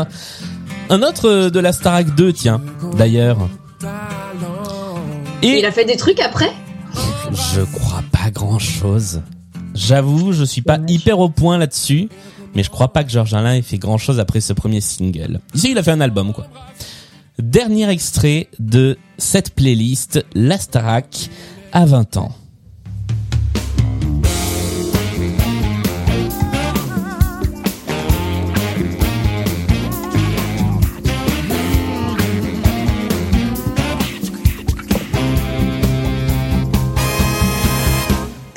Un 0.91 1.02
autre 1.02 1.50
de 1.50 1.60
la 1.60 1.74
Starac 1.74 2.13
2, 2.15 2.32
tiens, 2.34 2.62
d'ailleurs. 2.95 3.38
Et 5.41 5.60
Il 5.60 5.65
a 5.65 5.72
fait 5.72 5.86
des 5.86 5.98
trucs 5.98 6.19
après? 6.19 6.52
Je 7.54 7.62
crois 7.62 8.04
pas 8.12 8.30
grand 8.32 8.60
chose. 8.60 9.22
J'avoue, 9.74 10.32
je 10.32 10.43
suis 10.43 10.62
pas 10.62 10.78
hyper 10.88 11.19
au 11.19 11.30
point 11.30 11.58
là-dessus, 11.58 12.10
mais 12.56 12.63
je 12.63 12.69
crois 12.69 12.91
pas 12.91 13.04
que 13.04 13.10
Georges 13.10 13.34
Alain 13.34 13.54
ait 13.56 13.62
fait 13.62 13.78
grand 13.78 13.98
chose 13.98 14.19
après 14.19 14.41
ce 14.41 14.54
premier 14.54 14.82
single. 14.82 15.39
Ici, 15.56 15.72
il 15.72 15.78
a 15.78 15.84
fait 15.84 15.91
un 15.91 16.02
album, 16.02 16.34
quoi. 16.34 16.48
Dernier 17.41 17.89
extrait 17.89 18.49
de 18.60 18.97
cette 19.17 19.52
playlist, 19.56 20.25
L'Astarac 20.36 21.30
à 21.71 21.86
vingt 21.86 22.17
ans. 22.17 22.36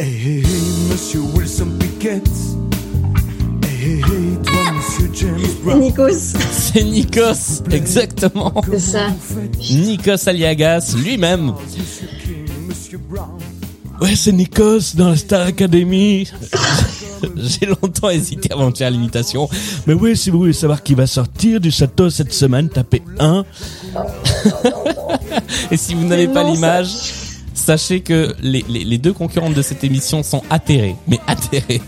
Eh. 0.01 0.42
Monsieur 0.90 1.21
Wilson 1.37 1.68
Piquet. 1.79 2.21
Eh. 3.64 4.01
Eh. 4.01 4.03
Toi, 4.42 4.73
monsieur 4.75 5.09
James 5.14 5.38
Brown. 5.62 5.81
Nicos. 5.81 6.35
C'est 6.73 6.85
Nikos, 6.85 7.63
exactement. 7.71 8.53
C'est 8.71 8.79
ça. 8.79 9.09
Nikos 9.71 10.27
Aliagas 10.29 10.95
lui-même. 10.97 11.53
Ouais, 14.01 14.17
c'est 14.17 14.33
Nikos 14.33 14.95
dans 14.95 15.11
la 15.11 15.17
Star 15.17 15.47
Academy. 15.47 16.29
J'ai 17.37 17.67
longtemps 17.67 18.11
hésité 18.11 18.53
avant 18.53 18.71
de 18.71 18.77
faire 18.77 18.91
l'imitation. 18.91 19.49
Mais 19.87 19.95
oui, 19.95 20.17
si 20.17 20.31
vous 20.31 20.39
voulez 20.39 20.53
savoir 20.53 20.83
qui 20.83 20.95
va 20.95 21.07
sortir 21.07 21.61
du 21.61 21.71
château 21.71 22.11
cette 22.11 22.33
semaine, 22.33 22.69
tapez 22.69 23.03
1. 23.19 23.45
Et 25.71 25.77
si 25.77 25.95
vous 25.95 26.07
n'avez 26.07 26.29
pas 26.29 26.43
l'image, 26.43 26.89
sachez 27.55 28.01
que 28.01 28.35
les, 28.41 28.65
les, 28.69 28.85
les 28.85 28.99
deux 28.99 29.13
concurrentes 29.13 29.55
de 29.55 29.63
cette 29.63 29.85
émission 29.85 30.23
sont 30.23 30.43
atterrées. 30.51 30.97
Mais 31.07 31.21
atterrées. 31.27 31.83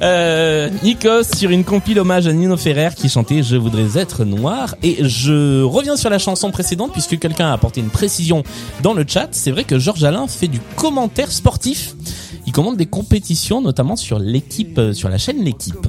Euh, 0.00 0.68
Nikos 0.82 1.24
sur 1.36 1.50
une 1.50 1.64
compile 1.64 1.98
hommage 1.98 2.26
à 2.26 2.32
Nino 2.32 2.56
Ferrer 2.56 2.90
qui 2.96 3.08
chantait 3.08 3.42
Je 3.42 3.56
voudrais 3.56 3.98
être 3.98 4.24
noir 4.24 4.74
et 4.82 5.04
je 5.04 5.62
reviens 5.62 5.96
sur 5.96 6.10
la 6.10 6.18
chanson 6.18 6.50
précédente 6.50 6.92
puisque 6.92 7.18
quelqu'un 7.18 7.48
a 7.48 7.52
apporté 7.52 7.80
une 7.80 7.90
précision 7.90 8.42
dans 8.82 8.94
le 8.94 9.04
chat. 9.06 9.28
C'est 9.32 9.50
vrai 9.50 9.64
que 9.64 9.78
Georges 9.78 10.04
Alain 10.04 10.26
fait 10.26 10.48
du 10.48 10.60
commentaire 10.76 11.30
sportif. 11.30 11.94
Il 12.46 12.52
commande 12.52 12.76
des 12.76 12.86
compétitions 12.86 13.60
notamment 13.60 13.96
sur 13.96 14.18
l'équipe, 14.18 14.78
euh, 14.78 14.92
sur 14.92 15.08
la 15.08 15.18
chaîne 15.18 15.42
l'équipe. 15.42 15.86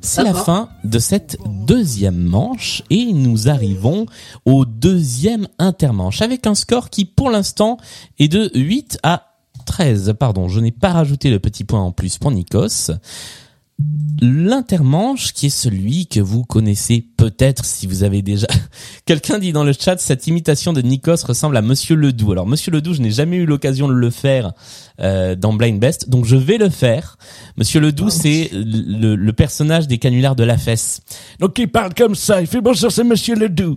C'est 0.00 0.22
la 0.22 0.34
fin 0.34 0.68
de 0.84 0.98
cette 0.98 1.36
deuxième 1.66 2.22
manche 2.22 2.82
et 2.90 3.12
nous 3.12 3.48
arrivons 3.48 4.06
au 4.44 4.64
deuxième 4.64 5.48
intermanche 5.58 6.22
avec 6.22 6.46
un 6.46 6.54
score 6.54 6.90
qui 6.90 7.04
pour 7.04 7.28
l'instant 7.28 7.76
est 8.18 8.28
de 8.28 8.50
8 8.54 8.98
à 9.02 9.25
13. 9.66 10.14
Pardon, 10.18 10.48
je 10.48 10.60
n'ai 10.60 10.72
pas 10.72 10.92
rajouté 10.92 11.30
le 11.30 11.38
petit 11.38 11.64
point 11.64 11.82
en 11.82 11.92
plus 11.92 12.16
pour 12.16 12.30
Nikos. 12.30 12.92
L'intermanche 14.22 15.34
qui 15.34 15.46
est 15.46 15.50
celui 15.50 16.06
que 16.06 16.20
vous 16.20 16.44
connaissez 16.44 17.04
peut-être 17.18 17.66
si 17.66 17.86
vous 17.86 18.04
avez 18.04 18.22
déjà... 18.22 18.46
Quelqu'un 19.04 19.38
dit 19.38 19.52
dans 19.52 19.64
le 19.64 19.74
chat, 19.78 19.98
cette 19.98 20.26
imitation 20.26 20.72
de 20.72 20.80
Nikos 20.80 21.26
ressemble 21.26 21.58
à 21.58 21.62
Monsieur 21.62 21.94
Ledoux. 21.94 22.32
Alors 22.32 22.46
Monsieur 22.46 22.72
Ledoux, 22.72 22.94
je 22.94 23.02
n'ai 23.02 23.10
jamais 23.10 23.36
eu 23.36 23.44
l'occasion 23.44 23.86
de 23.88 23.92
le 23.92 24.08
faire 24.08 24.54
euh, 25.00 25.34
dans 25.34 25.52
Blind 25.52 25.78
Best, 25.78 26.08
donc 26.08 26.24
je 26.24 26.36
vais 26.36 26.56
le 26.56 26.70
faire. 26.70 27.18
Monsieur 27.58 27.80
Ledoux, 27.80 28.08
c'est 28.08 28.48
le, 28.54 29.14
le 29.14 29.32
personnage 29.34 29.86
des 29.86 29.98
canulars 29.98 30.36
de 30.36 30.44
la 30.44 30.56
fesse. 30.56 31.02
Donc 31.40 31.58
il 31.58 31.68
parle 31.68 31.92
comme 31.92 32.14
ça, 32.14 32.40
il 32.40 32.46
fait 32.46 32.62
bonjour, 32.62 32.90
c'est 32.90 33.04
Monsieur 33.04 33.34
Ledoux. 33.34 33.76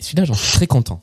Et 0.00 0.02
celui-là, 0.02 0.24
j'en 0.24 0.34
suis 0.34 0.52
très 0.52 0.66
content. 0.66 1.02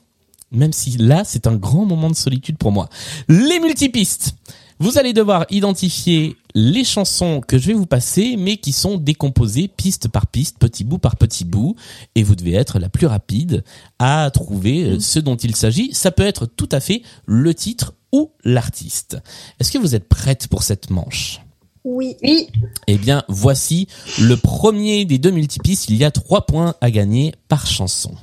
Même 0.52 0.72
si 0.72 0.96
là, 0.98 1.22
c'est 1.24 1.46
un 1.46 1.56
grand 1.56 1.84
moment 1.84 2.10
de 2.10 2.16
solitude 2.16 2.58
pour 2.58 2.72
moi. 2.72 2.88
Les 3.28 3.60
multipistes. 3.60 4.36
Vous 4.78 4.98
allez 4.98 5.14
devoir 5.14 5.46
identifier 5.48 6.36
les 6.54 6.84
chansons 6.84 7.40
que 7.40 7.56
je 7.56 7.68
vais 7.68 7.72
vous 7.72 7.86
passer, 7.86 8.36
mais 8.38 8.58
qui 8.58 8.72
sont 8.72 8.98
décomposées 8.98 9.68
piste 9.68 10.08
par 10.08 10.26
piste, 10.26 10.58
petit 10.58 10.84
bout 10.84 10.98
par 10.98 11.16
petit 11.16 11.46
bout, 11.46 11.76
et 12.14 12.22
vous 12.22 12.36
devez 12.36 12.52
être 12.52 12.78
la 12.78 12.90
plus 12.90 13.06
rapide 13.06 13.64
à 13.98 14.30
trouver 14.30 14.84
euh, 14.84 15.00
ce 15.00 15.18
dont 15.18 15.36
il 15.36 15.56
s'agit. 15.56 15.94
Ça 15.94 16.10
peut 16.10 16.26
être 16.26 16.44
tout 16.44 16.68
à 16.72 16.80
fait 16.80 17.02
le 17.24 17.54
titre 17.54 17.94
ou 18.12 18.32
l'artiste. 18.44 19.16
Est-ce 19.58 19.72
que 19.72 19.78
vous 19.78 19.94
êtes 19.94 20.08
prête 20.08 20.46
pour 20.48 20.62
cette 20.62 20.90
manche? 20.90 21.40
Oui. 21.84 22.16
Oui. 22.22 22.48
Eh 22.86 22.98
bien, 22.98 23.24
voici 23.28 23.86
le 24.18 24.36
premier 24.36 25.06
des 25.06 25.18
deux 25.18 25.30
multipistes. 25.30 25.88
Il 25.88 25.96
y 25.96 26.04
a 26.04 26.10
trois 26.10 26.44
points 26.44 26.74
à 26.82 26.90
gagner 26.90 27.32
par 27.48 27.66
chanson. 27.66 28.14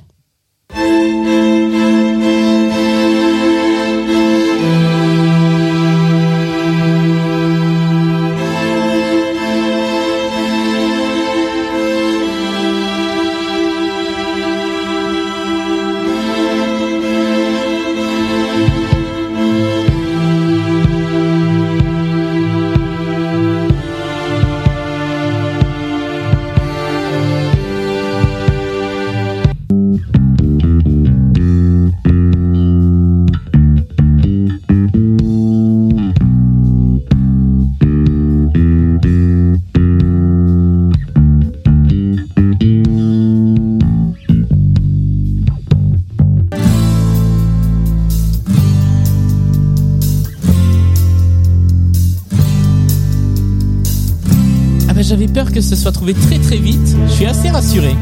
Suis 57.23 57.29
assez 57.29 57.49
rassuré. 57.49 57.95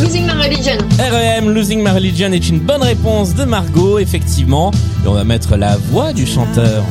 Losing 0.00 0.26
my 0.26 0.32
religion. 0.32 0.78
REM 0.98 1.50
Losing 1.50 1.82
My 1.82 1.90
Religion 1.90 2.32
est 2.32 2.48
une 2.48 2.60
bonne 2.60 2.82
réponse 2.82 3.34
de 3.34 3.44
Margot, 3.44 3.98
effectivement. 3.98 4.70
Et 5.04 5.08
on 5.08 5.12
va 5.12 5.24
mettre 5.24 5.56
la 5.56 5.76
voix 5.76 6.12
du 6.12 6.26
chanteur. 6.26 6.84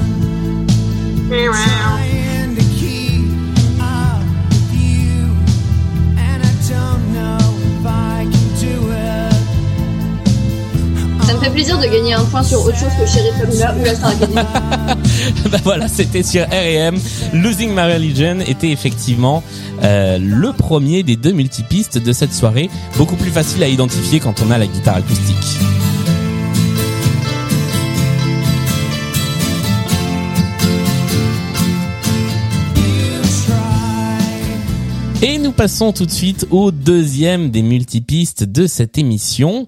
Ça 11.24 11.34
me 11.34 11.40
fait 11.40 11.50
plaisir 11.50 11.80
de 11.80 11.86
gagner 11.86 12.14
un 12.14 12.24
point 12.26 12.44
sur 12.44 12.64
autre 12.64 12.78
chose 12.78 12.92
que 13.00 13.06
Sheriff 13.08 13.34
Hamill 13.42 13.82
ou 13.82 13.86
la 13.86 13.96
Star 13.96 14.10
Academy. 14.12 15.02
bah 15.52 15.58
voilà, 15.64 15.88
c'était 15.88 16.24
sur 16.24 16.44
R&M. 16.46 16.98
Losing 17.34 17.72
My 17.72 17.94
Religion 17.94 18.40
était 18.40 18.72
effectivement 18.72 19.44
euh, 19.84 20.18
le 20.18 20.54
premier 20.54 21.04
des 21.04 21.16
deux 21.16 21.32
multipistes 21.32 21.98
de 21.98 22.14
cette 22.14 22.34
soirée. 22.34 22.70
Beaucoup 22.98 23.16
plus 23.16 23.32
facile 23.32 23.64
à 23.64 23.68
identifier 23.68 24.20
quand 24.20 24.42
on 24.46 24.52
a 24.52 24.58
la 24.58 24.68
guitare 24.68 24.98
acoustique. 24.98 25.36
Et 35.22 35.40
nous 35.40 35.52
passons 35.52 35.92
tout 35.92 36.06
de 36.06 36.12
suite 36.12 36.46
au 36.52 36.72
deuxième 36.72 37.50
des 37.50 37.64
multipistes 37.64 38.44
de 38.44 38.68
cette 38.68 38.98
émission 38.98 39.66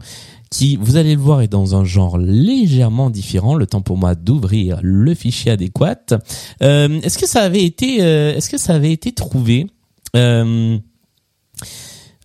qui, 0.58 0.76
vous 0.82 0.96
allez 0.96 1.13
le 1.13 1.22
voir, 1.22 1.41
est 1.41 1.48
dans 1.48 1.76
un 1.76 1.84
genre 1.84 2.17
légèrement 2.17 3.12
différent. 3.12 3.54
Le 3.54 3.67
temps 3.67 3.82
pour 3.82 3.96
moi 3.96 4.15
d'ouvrir 4.15 4.80
le 4.82 5.13
fichier 5.13 5.52
adéquat. 5.52 6.17
Euh, 6.63 7.00
est-ce 7.04 7.20
que 7.20 7.28
ça 7.28 7.43
avait 7.43 7.63
été, 7.63 8.02
euh, 8.02 8.34
est-ce 8.36 8.50
que 8.50 8.58
ça 8.58 8.74
avait 8.74 8.91
été 8.91 9.12
trouvé? 9.12 9.67
Euh, 10.15 10.80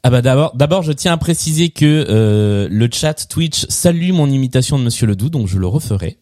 Ah 0.02 0.08
bah 0.08 0.22
d'abord, 0.22 0.56
d'abord, 0.56 0.82
je 0.82 0.92
tiens 0.92 1.12
à 1.12 1.18
préciser 1.18 1.68
que 1.68 2.06
euh, 2.08 2.68
le 2.70 2.88
chat 2.90 3.28
Twitch 3.28 3.66
salue 3.68 4.12
mon 4.12 4.30
imitation 4.30 4.78
de 4.78 4.84
Monsieur 4.84 5.06
Ledoux, 5.06 5.28
donc 5.28 5.46
je 5.46 5.58
le 5.58 5.66
referai. 5.66 6.16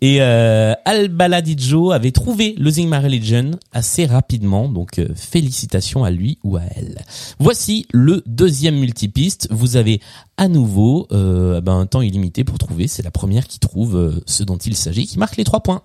Et 0.00 0.18
euh, 0.20 0.74
Al 0.84 1.08
Baladijo 1.08 1.90
avait 1.90 2.12
trouvé 2.12 2.54
Losing 2.58 2.88
My 2.88 2.98
Religion 2.98 3.52
assez 3.72 4.06
rapidement, 4.06 4.68
donc 4.68 4.98
euh, 4.98 5.08
félicitations 5.14 6.04
à 6.04 6.10
lui 6.10 6.38
ou 6.44 6.56
à 6.56 6.62
elle. 6.76 6.98
Voici 7.38 7.86
le 7.92 8.22
deuxième 8.26 8.78
multipiste. 8.78 9.48
Vous 9.50 9.76
avez 9.76 10.00
à 10.36 10.48
nouveau 10.48 11.08
euh, 11.10 11.60
ben, 11.60 11.78
un 11.78 11.86
temps 11.86 12.00
illimité 12.00 12.44
pour 12.44 12.58
trouver. 12.58 12.86
C'est 12.86 13.02
la 13.02 13.10
première 13.10 13.48
qui 13.48 13.58
trouve 13.58 13.96
euh, 13.96 14.22
ce 14.26 14.44
dont 14.44 14.56
il 14.56 14.76
s'agit, 14.76 15.06
qui 15.06 15.18
marque 15.18 15.36
les 15.36 15.44
trois 15.44 15.60
points. 15.60 15.82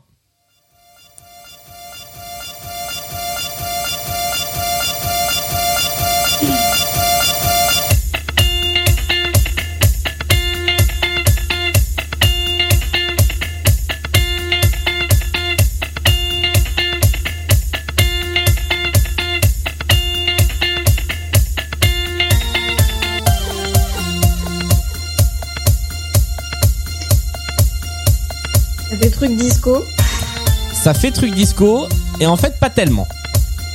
Ça 30.74 30.94
fait 30.94 31.12
truc 31.12 31.34
disco 31.34 31.88
et 32.20 32.26
en 32.26 32.36
fait 32.36 32.60
pas 32.60 32.70
tellement. 32.70 33.08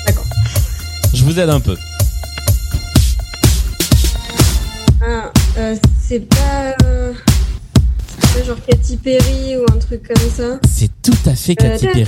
D'accord. 0.06 0.26
Je 1.14 1.24
vous 1.24 1.38
aide 1.40 1.48
un 1.48 1.60
peu. 1.60 1.76
Ah, 5.00 5.32
c'est 6.06 6.20
pas, 6.28 6.76
genre 8.44 8.58
Katy 8.66 8.96
Perry 8.98 9.56
ou 9.56 9.64
un 9.72 9.78
truc 9.78 10.06
comme 10.06 10.30
ça. 10.30 10.58
C'est 10.68 10.90
tout 11.02 11.16
à 11.24 11.34
fait 11.34 11.54
Katy 11.54 11.86
Perry. 11.86 12.04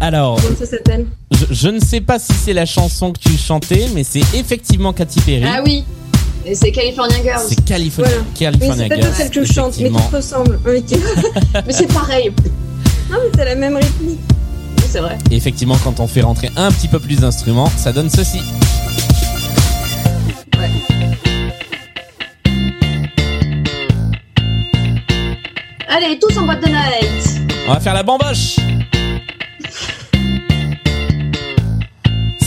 Alors, 0.00 0.40
Comment 0.40 1.04
je, 1.30 1.44
je, 1.54 1.68
ne 1.68 1.78
sais 1.78 2.00
pas 2.00 2.18
si 2.18 2.32
c'est 2.32 2.52
la 2.52 2.66
chanson 2.66 3.12
que 3.12 3.20
tu 3.20 3.36
chantais, 3.36 3.88
mais 3.94 4.02
c'est 4.02 4.24
effectivement 4.34 4.92
Katy 4.92 5.20
Perry. 5.20 5.44
Ah 5.46 5.62
oui, 5.64 5.84
et 6.46 6.54
c'est 6.54 6.72
California 6.72 7.16
Girls. 7.22 7.42
C'est 7.48 7.64
California, 7.64 8.10
Voilà. 8.12 8.26
Oui, 8.28 8.38
California 8.38 8.74
c'est 8.76 8.88
pas 8.88 9.00
Girls. 9.00 9.14
celle 9.16 9.30
que 9.30 9.44
je 9.44 9.52
chante, 9.52 9.78
mais 9.80 9.88
te 9.90 10.16
ressemble. 10.16 10.60
Oui, 10.66 10.84
Mais 11.66 11.72
c'est 11.72 11.92
pareil. 11.92 12.32
Non, 13.10 13.18
mais 13.22 13.30
c'est 13.34 13.44
la 13.44 13.54
même 13.54 13.76
rythmique. 13.76 14.20
C'est 14.90 15.00
vrai. 15.00 15.18
Et 15.30 15.36
effectivement, 15.36 15.76
quand 15.82 16.00
on 16.00 16.06
fait 16.06 16.20
rentrer 16.20 16.50
un 16.56 16.70
petit 16.70 16.88
peu 16.88 17.00
plus 17.00 17.16
d'instruments, 17.16 17.70
ça 17.76 17.92
donne 17.92 18.10
ceci. 18.10 18.40
Allez, 25.88 26.18
tous 26.18 26.36
en 26.38 26.44
boîte 26.44 26.62
de 26.62 26.68
night. 26.68 27.40
On 27.68 27.72
va 27.74 27.80
faire 27.80 27.94
la 27.94 28.02
bamboche 28.02 28.56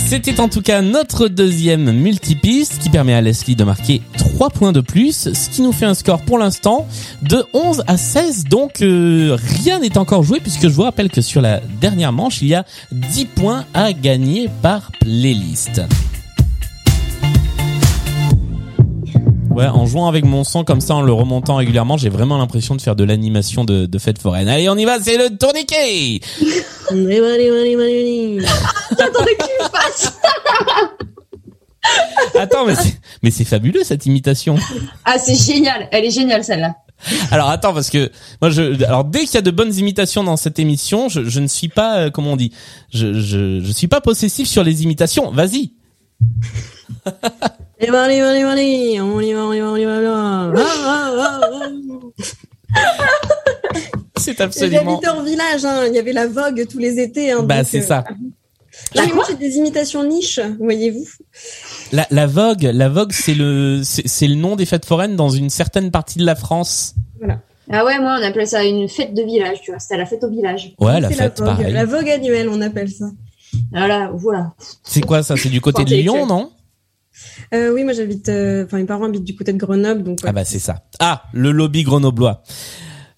C'était 0.08 0.39
en 0.39 0.48
tout 0.48 0.62
cas 0.62 0.82
notre 0.82 1.28
deuxième 1.28 1.91
multipiste 1.91 2.80
qui 2.80 2.89
permet 2.89 3.13
à 3.13 3.20
Leslie 3.20 3.58
de 3.58 3.65
marquer 3.65 4.02
3 4.17 4.52
points 4.52 4.72
de 4.72 4.80
plus, 4.80 5.34
ce 5.34 5.50
qui 5.50 5.62
nous 5.62 5.74
fait 5.74 5.86
un 5.86 5.96
score 5.96 6.22
pour 6.22 6.38
l'instant 6.38 6.88
de 7.24 7.43
11 7.52 7.84
à 7.88 7.98
16. 7.98 8.46
Donc 8.46 8.82
euh, 8.82 9.38
rien 9.62 9.80
n'est 9.80 9.98
encore 9.98 10.24
joué 10.24 10.39
puisque 10.39 10.62
je 10.62 10.74
vous 10.74 10.84
rappelle 10.84 11.10
que 11.10 11.20
sur 11.20 11.41
la 11.41 11.60
dernière 11.82 12.13
manche, 12.13 12.41
il 12.41 12.48
y 12.48 12.56
a 12.56 12.63
10 12.93 13.26
points 13.26 13.65
à 13.74 13.91
gagner 13.91 14.50
par 14.62 14.93
playlist. 14.93 15.82
Ouais, 19.58 19.65
en 19.65 19.88
jouant 19.88 20.08
avec 20.08 20.24
mon 20.24 20.43
son 20.43 20.63
comme 20.63 20.82
ça, 20.82 20.93
en 20.93 21.02
le 21.02 21.12
remontant 21.12 21.56
régulièrement, 21.56 21.98
j'ai 21.98 22.10
vraiment 22.10 22.38
l'impression 22.38 22.76
de 22.76 22.82
faire 22.82 22.96
de 22.96 23.04
l'animation 23.04 23.65
de, 23.65 23.88
de 23.88 23.98
fête 23.98 24.22
foraine. 24.22 24.48
Allez, 24.48 24.70
on 24.70 24.78
y 24.78 24.86
va, 24.86 25.00
c'est 25.02 25.17
le 25.17 25.36
tourniquet 25.36 26.22
J'attendais 28.91 29.36
que 29.36 29.43
tu 29.43 29.52
le 29.60 29.65
fasses. 29.67 30.13
Attends, 32.39 32.67
mais 32.67 32.76
c'est, 32.76 33.00
mais 33.24 33.32
c'est 33.32 33.46
fabuleux 33.46 33.84
cette 33.84 34.06
imitation. 34.06 34.58
Ah, 35.04 35.17
c'est 35.17 35.34
génial. 35.34 35.89
Elle 35.91 36.06
est 36.06 36.12
géniale, 36.12 36.43
celle-là. 36.43 36.76
Alors 37.32 37.50
attends, 37.50 37.74
parce 37.74 37.89
que 37.89 38.12
moi, 38.39 38.52
je, 38.52 38.84
alors 38.84 39.06
dès 39.06 39.22
qu'il 39.26 39.34
y 39.34 39.38
a 39.38 39.41
de 39.41 39.50
bonnes 39.50 39.74
imitations 39.74 40.24
dans 40.24 40.38
cette 40.38 40.60
émission, 40.60 41.10
je, 41.10 41.24
je 41.24 41.39
ne 41.39 41.48
suis 41.48 41.70
pas, 41.70 41.98
euh, 41.98 42.10
comment 42.12 42.34
on 42.34 42.38
dit, 42.38 42.52
je, 42.93 43.20
je, 43.20 43.62
je 43.62 43.72
suis 43.72 43.88
pas 43.88 44.02
possessif 44.02 44.48
sur 44.48 44.63
les 44.63 44.84
imitations. 44.84 45.32
Vas-y. 45.32 45.72
Et 47.80 47.90
allez, 47.90 48.20
allez, 48.22 48.42
allez, 48.42 49.02
on 49.02 49.20
y 49.20 49.34
va, 49.34 49.46
on 49.46 49.54
y 49.54 49.60
va, 49.60 49.70
on 49.70 49.76
y 49.76 49.86
va, 49.86 49.92
on 49.92 50.02
y 50.02 50.06
va. 50.06 50.52
Ah, 50.56 51.12
ah, 51.16 51.42
ah. 51.54 52.82
C'est 54.18 54.42
absolument. 54.42 55.00
J'habitais 55.02 55.08
en 55.10 55.24
village, 55.24 55.63
hein. 55.63 55.86
il 55.88 55.94
y 55.94 56.00
avait 56.00 56.13
la 56.13 56.28
vogue 56.28 56.66
tous 56.68 56.80
les 56.80 57.00
étés. 57.00 57.32
Hein, 57.32 57.44
Bah 57.44 57.63
c'est 57.63 57.84
euh, 57.84 57.88
ça. 57.88 58.04
Ah, 58.08 59.04
mais 59.06 59.13
moi 59.13 59.24
j'ai 59.30 59.36
des 59.36 59.58
imitations 59.58 60.04
niches, 60.04 60.40
voyez-vous. 60.60 61.06
La, 61.92 62.08
la 62.10 62.26
Vogue, 62.26 62.63
la 62.63 62.90
Vogue, 62.90 63.12
c'est 63.12 63.34
le, 63.34 63.82
c'est, 63.84 64.08
c'est 64.08 64.28
le 64.28 64.36
nom 64.36 64.56
des 64.56 64.66
fêtes 64.66 64.86
foraines 64.86 65.16
dans 65.16 65.30
une 65.30 65.50
certaine 65.50 65.92
partie 65.92 66.20
de 66.20 66.26
la 66.26 66.36
France. 66.36 66.96
Ah 67.70 67.84
ouais, 67.84 68.00
moi, 68.00 68.18
on 68.20 68.24
appelait 68.24 68.46
ça 68.46 68.63
une 68.63 68.88
fête 68.88 69.13
de 69.13 69.24
village, 69.24 69.62
tu 69.62 69.72
vois. 69.72 69.80
C'était 69.80 69.98
la 69.98 70.06
fête 70.06 70.24
au 70.24 70.30
village. 70.30 70.74
Ouais, 70.80 71.02
la 71.02 71.10
fête, 71.10 71.40
vogue. 71.40 71.48
pareil. 71.48 71.74
La 71.74 71.86
vogue 71.86 72.10
annuelle, 72.10 72.50
on 72.50 72.62
appelle 72.62 72.90
ça. 72.90 73.06
Voilà, 73.72 74.10
voilà. 74.13 74.54
C'est 74.84 75.02
quoi 75.02 75.24
ça? 75.24 75.36
C'est 75.36 75.50
du 75.50 75.62
côté 75.62 75.84
de. 75.84 75.96
Lyon, 75.96 76.26
non? 76.26 76.52
Euh, 77.54 77.74
oui, 77.74 77.84
moi 77.84 77.94
j'habite, 77.94 78.30
euh, 78.30 78.66
enfin 78.66 78.78
mes 78.78 78.86
parents 78.86 79.06
habitent 79.06 79.24
du 79.24 79.36
côté 79.36 79.54
de 79.54 79.58
Grenoble, 79.58 80.04
donc. 80.04 80.20
Ah 80.26 80.32
bah 80.32 80.46
c'est 80.46 80.60
ça. 80.60 80.84
Ah, 81.00 81.24
le 81.34 81.52
lobby 81.52 81.84
grenoblois. 81.84 82.44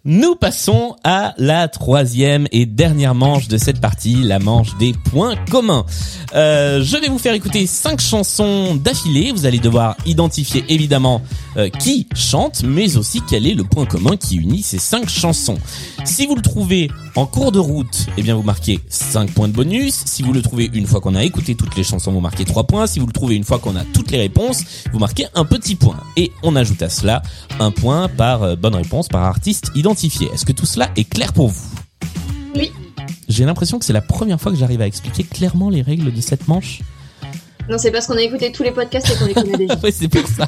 Nous 0.06 0.36
passons 0.36 0.96
à 1.04 1.34
la 1.38 1.68
troisième 1.68 2.48
et 2.54 2.66
dernière 2.66 3.14
manche 3.14 3.50
de 3.50 3.58
cette 3.58 3.82
partie, 3.82 4.16
la 4.24 4.40
manche 4.40 4.78
des 4.78 4.94
points 4.94 5.36
communs. 5.52 5.86
Euh, 6.34 6.82
je 6.82 6.96
vais 6.96 7.10
vous 7.10 7.18
faire 7.20 7.34
écouter 7.34 7.68
cinq 7.68 8.00
chansons 8.00 8.76
d'affilée. 8.76 9.34
Vous 9.34 9.46
allez 9.46 9.60
devoir 9.60 9.98
identifier 10.06 10.64
évidemment 10.70 11.22
euh, 11.58 11.68
qui 11.68 12.08
chante, 12.16 12.64
mais 12.64 12.96
aussi 12.96 13.22
quel 13.30 13.46
est 13.46 13.54
le 13.54 13.66
point 13.66 13.86
commun 13.86 14.16
qui 14.16 14.38
unit 14.38 14.62
ces 14.62 14.80
cinq 14.80 15.10
chansons. 15.10 15.58
Si 16.06 16.26
vous 16.26 16.36
le 16.36 16.42
trouvez 16.42 16.90
en 17.18 17.26
cours 17.26 17.52
de 17.52 17.60
route, 17.60 18.08
eh 18.18 18.22
bien 18.22 18.36
vous 18.36 18.44
marquez 18.44 18.80
5 18.88 19.32
points 19.32 19.50
de 19.50 19.54
bonus. 19.54 20.04
Si 20.06 20.24
vous 20.24 20.32
le 20.32 20.42
trouvez 20.42 20.70
une 20.72 20.88
fois 20.88 21.02
qu'on 21.02 21.16
a 21.16 21.24
écouté 21.26 21.56
toutes 21.56 21.76
les 21.76 21.84
chansons, 21.84 22.14
vous 22.14 22.22
marquez 22.22 22.46
3 22.46 22.64
points. 22.64 22.88
Si 22.88 23.00
vous 23.00 23.08
le 23.08 23.12
trouvez 23.12 23.36
une 23.36 23.44
fois 23.44 23.60
qu'on 23.60 23.76
a 23.76 23.84
toutes 23.84 24.12
les 24.12 24.20
réponses, 24.20 24.64
vous 24.94 25.00
marquez 25.00 25.26
un 25.36 25.44
petit 25.44 25.76
point. 25.76 25.98
Et 26.16 26.32
on 26.44 26.56
ajoute 26.56 26.82
à 26.82 26.88
cela 26.90 27.22
un 27.60 27.72
point 27.72 28.08
par 28.08 28.44
euh, 28.44 28.56
bonne 28.56 28.76
réponse, 28.76 29.10
par 29.10 29.24
artiste 29.24 29.72
identifié. 29.76 29.88
Est-ce 29.93 30.45
que 30.45 30.52
tout 30.52 30.65
cela 30.65 30.89
est 30.95 31.10
clair 31.10 31.34
pour 31.34 31.49
vous? 31.49 31.69
Oui. 32.56 32.71
J'ai 33.28 33.45
l'impression 33.45 33.80
que 33.80 33.86
c'est 33.86 33.93
la 33.93 34.02
première 34.02 34.39
fois 34.39 34.52
que 34.52 34.58
j'arrive 34.58 34.82
à 34.82 34.88
expliquer 34.88 35.23
clairement 35.23 35.69
les 35.69 35.82
règles 35.82 36.13
de 36.13 36.21
cette 36.21 36.47
manche. 36.47 36.82
Non, 37.69 37.78
c'est 37.78 37.91
parce 37.91 38.08
qu'on 38.08 38.17
a 38.17 38.21
écouté 38.21 38.52
tous 38.52 38.63
les 38.63 38.71
podcasts 38.71 39.10
et 39.10 39.17
qu'on 39.17 39.25
les 39.25 39.34
connaît 39.34 39.58
déjà. 39.58 39.78
oui, 39.84 39.93
c'est 39.93 40.08
pour 40.08 40.28
ça. 40.28 40.47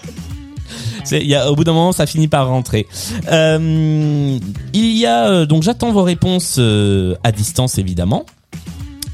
Y 1.11 1.35
a, 1.35 1.51
au 1.51 1.55
bout 1.55 1.63
d'un 1.63 1.73
moment, 1.73 1.91
ça 1.91 2.05
finit 2.05 2.27
par 2.27 2.47
rentrer. 2.47 2.87
Euh, 3.31 4.39
il 4.73 4.97
y 4.97 5.05
a 5.05 5.29
euh, 5.29 5.45
donc 5.45 5.63
j'attends 5.63 5.91
vos 5.91 6.03
réponses 6.03 6.57
euh, 6.59 7.15
à 7.23 7.31
distance 7.31 7.77
évidemment. 7.77 8.25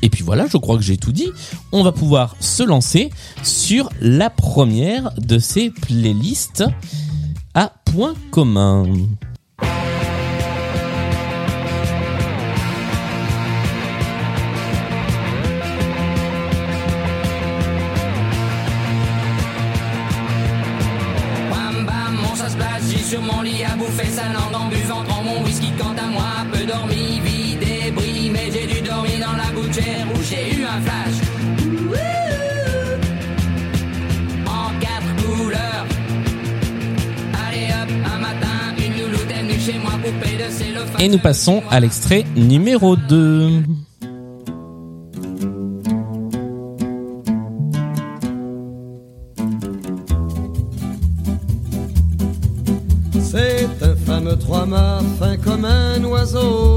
Et 0.01 0.09
puis 0.09 0.23
voilà, 0.23 0.45
je 0.47 0.57
crois 0.57 0.77
que 0.77 0.83
j'ai 0.83 0.97
tout 0.97 1.11
dit. 1.11 1.31
On 1.71 1.83
va 1.83 1.91
pouvoir 1.91 2.35
se 2.39 2.63
lancer 2.63 3.09
sur 3.43 3.89
la 3.99 4.29
première 4.29 5.11
de 5.17 5.39
ces 5.39 5.71
playlists 5.71 6.63
à 7.53 7.73
point 7.85 8.13
commun. 8.31 8.85
Et 40.99 41.09
nous 41.09 41.19
passons 41.19 41.61
à 41.69 41.79
l'extrait 41.79 42.25
numéro 42.35 42.95
2. 42.95 43.63
C'est 53.21 53.67
un 53.81 53.95
fameux 53.95 54.37
trois-mâts 54.37 55.01
fin 55.19 55.37
comme 55.37 55.65
un 55.65 56.03
oiseau. 56.03 56.76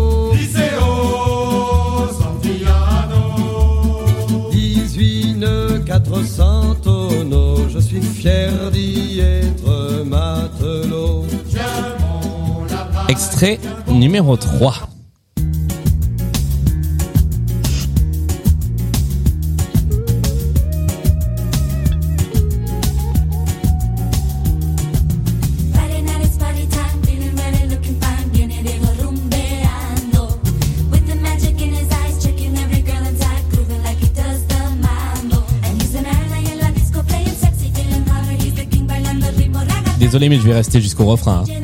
El 39.22 39.34
ritmo 39.36 39.58
raga. 39.60 39.96
Désolé, 39.98 40.28
mais 40.28 40.36
je 40.36 40.42
vais 40.42 40.54
rester 40.54 40.80
jusqu'au 40.80 41.06
refrain. 41.06 41.44
hein. 41.48 41.60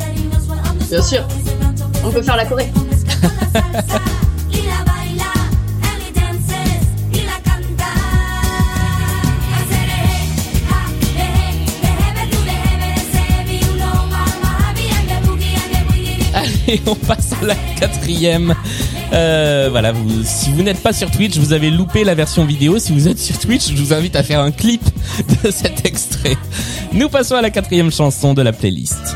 Bien 0.91 1.03
sûr. 1.03 1.27
Faire 2.23 2.37
la 2.37 2.47
Corée. 2.47 2.73
Allez, 16.35 16.81
on 16.87 16.95
passe 16.95 17.33
à 17.41 17.45
la 17.45 17.55
quatrième 17.79 18.55
Euh, 19.13 19.69
voilà, 19.71 19.93
vous, 19.93 20.23
si 20.25 20.51
vous 20.53 20.63
n'êtes 20.63 20.83
pas 20.83 20.93
sur 20.93 21.11
Twitch, 21.11 21.37
vous 21.37 21.53
avez 21.53 21.71
loupé 21.71 22.03
la 22.03 22.15
version 22.15 22.45
vidéo. 22.45 22.79
Si 22.79 22.93
vous 22.93 23.09
êtes 23.09 23.19
sur 23.19 23.39
Twitch, 23.39 23.69
je 23.73 23.77
vous 23.77 23.93
invite 23.93 24.17
à 24.17 24.23
faire 24.23 24.41
un 24.41 24.51
clip 24.51 24.83
de 25.45 25.51
cet 25.51 25.87
extrait. 25.87 26.37
Nous 26.93 27.09
passons 27.09 27.35
à 27.37 27.43
la 27.43 27.51
quatrième 27.51 27.93
chanson 27.93 28.35
de 28.35 28.43
la 28.43 28.53
playlist. 28.53 29.16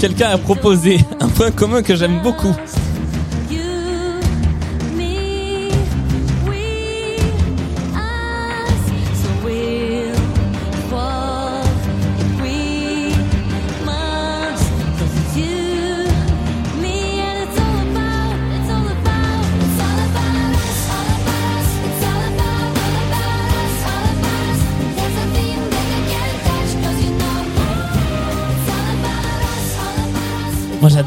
Quelqu'un 0.00 0.30
a 0.30 0.38
proposé 0.38 0.98
un 1.20 1.28
point 1.28 1.50
commun 1.50 1.82
que 1.82 1.94
j'aime 1.94 2.22
beaucoup. 2.22 2.56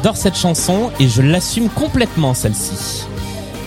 J'adore 0.04 0.18
cette 0.18 0.36
chanson 0.36 0.90
et 1.00 1.08
je 1.08 1.22
l'assume 1.22 1.70
complètement 1.70 2.34
celle-ci. 2.34 3.06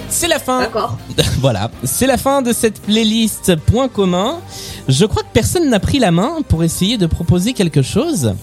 C'est 0.07 0.27
la 0.27 0.37
fin. 0.37 0.59
D'accord. 0.59 0.95
voilà, 1.39 1.71
c'est 1.83 2.05
la 2.05 2.17
fin 2.17 2.43
de 2.43 2.53
cette 2.53 2.79
playlist 2.79 3.55
point 3.55 3.87
commun. 3.87 4.39
Je 4.87 5.05
crois 5.05 5.23
que 5.23 5.33
personne 5.33 5.67
n'a 5.67 5.79
pris 5.79 5.97
la 5.97 6.11
main 6.11 6.43
pour 6.47 6.63
essayer 6.63 6.99
de 6.99 7.07
proposer 7.07 7.53
quelque 7.53 7.81
chose. 7.81 8.35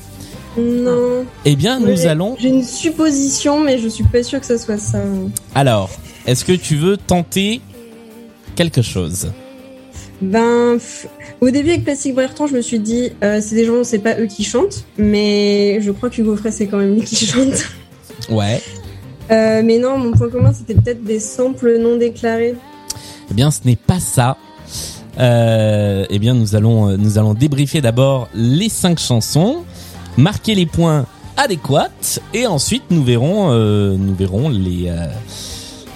Non. 0.59 1.25
Eh 1.45 1.55
bien, 1.55 1.79
nous 1.79 2.07
allons. 2.07 2.37
J'ai 2.41 2.49
une 2.49 2.65
supposition, 2.65 3.61
mais 3.61 3.79
je 3.79 3.87
suis 3.87 4.03
pas 4.03 4.25
sûre 4.25 4.41
que 4.41 4.47
ça 4.47 4.59
soit 4.59 4.79
ça. 4.79 4.99
Alors, 5.55 5.89
est-ce 6.27 6.45
que 6.45 6.53
tu 6.53 6.75
veux 6.75 6.97
tenter 6.97 7.61
quelque 8.57 8.83
chose? 8.83 9.29
Ben, 10.21 10.79
au 11.41 11.51
début 11.51 11.71
avec 11.71 11.85
Plastic 11.85 12.17
Bertrand, 12.17 12.49
je 12.49 12.55
me 12.55 12.61
suis 12.61 12.81
dit, 12.81 13.13
euh, 13.23 13.41
c'est 13.41 13.55
des 13.55 13.67
gens, 13.67 13.85
c'est 13.85 13.99
pas 14.01 14.19
eux 14.19 14.27
qui 14.27 14.43
chantent, 14.43 14.85
mais 14.99 15.81
je 15.81 15.93
crois 15.93 16.11
qu'Hugo 16.11 16.35
Frey, 16.37 16.51
c'est 16.51 16.67
quand 16.67 16.79
même 16.79 16.95
lui 16.97 17.05
qui 17.05 17.25
chante. 17.25 17.69
Ouais. 18.31 18.63
Euh, 19.31 19.63
mais 19.65 19.79
non, 19.79 19.97
mon 19.99 20.13
point 20.13 20.29
commun, 20.29 20.53
c'était 20.53 20.75
peut-être 20.75 21.03
des 21.05 21.19
samples 21.21 21.79
non 21.81 21.97
déclarés. 21.97 22.55
Eh 23.31 23.35
bien, 23.35 23.51
ce 23.51 23.61
n'est 23.65 23.77
pas 23.77 24.01
ça. 24.01 24.37
Euh, 25.19 26.05
eh 26.11 26.19
bien, 26.19 26.35
nous 26.35 26.57
allons 26.57 26.89
euh, 26.89 26.97
nous 26.97 27.19
allons 27.19 27.35
débriefer 27.35 27.81
d'abord 27.81 28.29
les 28.35 28.69
cinq 28.69 28.99
chansons, 28.99 29.59
marquer 30.17 30.55
les 30.55 30.67
points 30.67 31.07
adéquats 31.37 31.89
et 32.33 32.47
ensuite 32.47 32.83
nous 32.91 33.03
verrons 33.05 33.51
euh, 33.53 33.97
nous 33.97 34.15
verrons 34.15 34.49
les, 34.49 34.89
euh, 34.89 35.07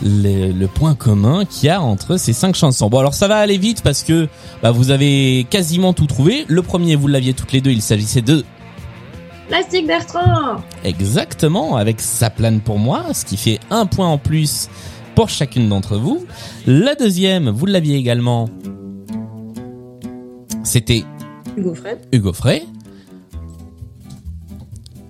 les- 0.03 0.53
le 0.53 0.67
point 0.69 0.95
commun 0.95 1.45
qu'il 1.45 1.67
y 1.67 1.71
a 1.71 1.83
entre 1.83 2.17
ces 2.17 2.33
cinq 2.33 2.55
chansons. 2.55 2.89
Bon, 2.89 2.99
alors 3.01 3.15
ça 3.15 3.27
va 3.29 3.39
aller 3.39 3.59
vite 3.59 3.83
parce 3.83 4.05
que 4.05 4.29
bah, 4.63 4.71
vous 4.71 4.91
avez 4.93 5.47
quasiment 5.51 5.93
tout 5.93 6.07
trouvé. 6.07 6.45
Le 6.49 6.63
premier, 6.63 6.95
vous 6.95 7.09
l'aviez 7.09 7.35
toutes 7.35 7.53
les 7.53 7.61
deux. 7.61 7.71
Il 7.73 7.83
s'agissait 7.83 8.23
de 8.23 8.45
Plastique 9.49 9.87
Bertrand 9.87 10.63
Exactement, 10.85 11.77
avec 11.77 12.01
sa 12.01 12.31
plane 12.31 12.61
pour 12.61 12.79
moi, 12.79 13.15
ce 13.15 13.25
qui 13.25 13.37
fait 13.37 13.59
un 13.71 13.87
point 13.87 14.07
en 14.09 14.19
plus 14.19 14.69
pour 15.15 15.29
chacune 15.29 15.69
d'entre 15.69 15.97
vous. 15.97 16.25
La 16.67 16.95
deuxième, 16.95 17.49
vous 17.49 17.67
l'aviez 17.67 17.97
également. 17.97 18.49
C'était 20.65 21.05
Hugo 21.57 21.75
Frey. 21.75 21.99
Hugo 22.13 22.33
Frey 22.33 22.63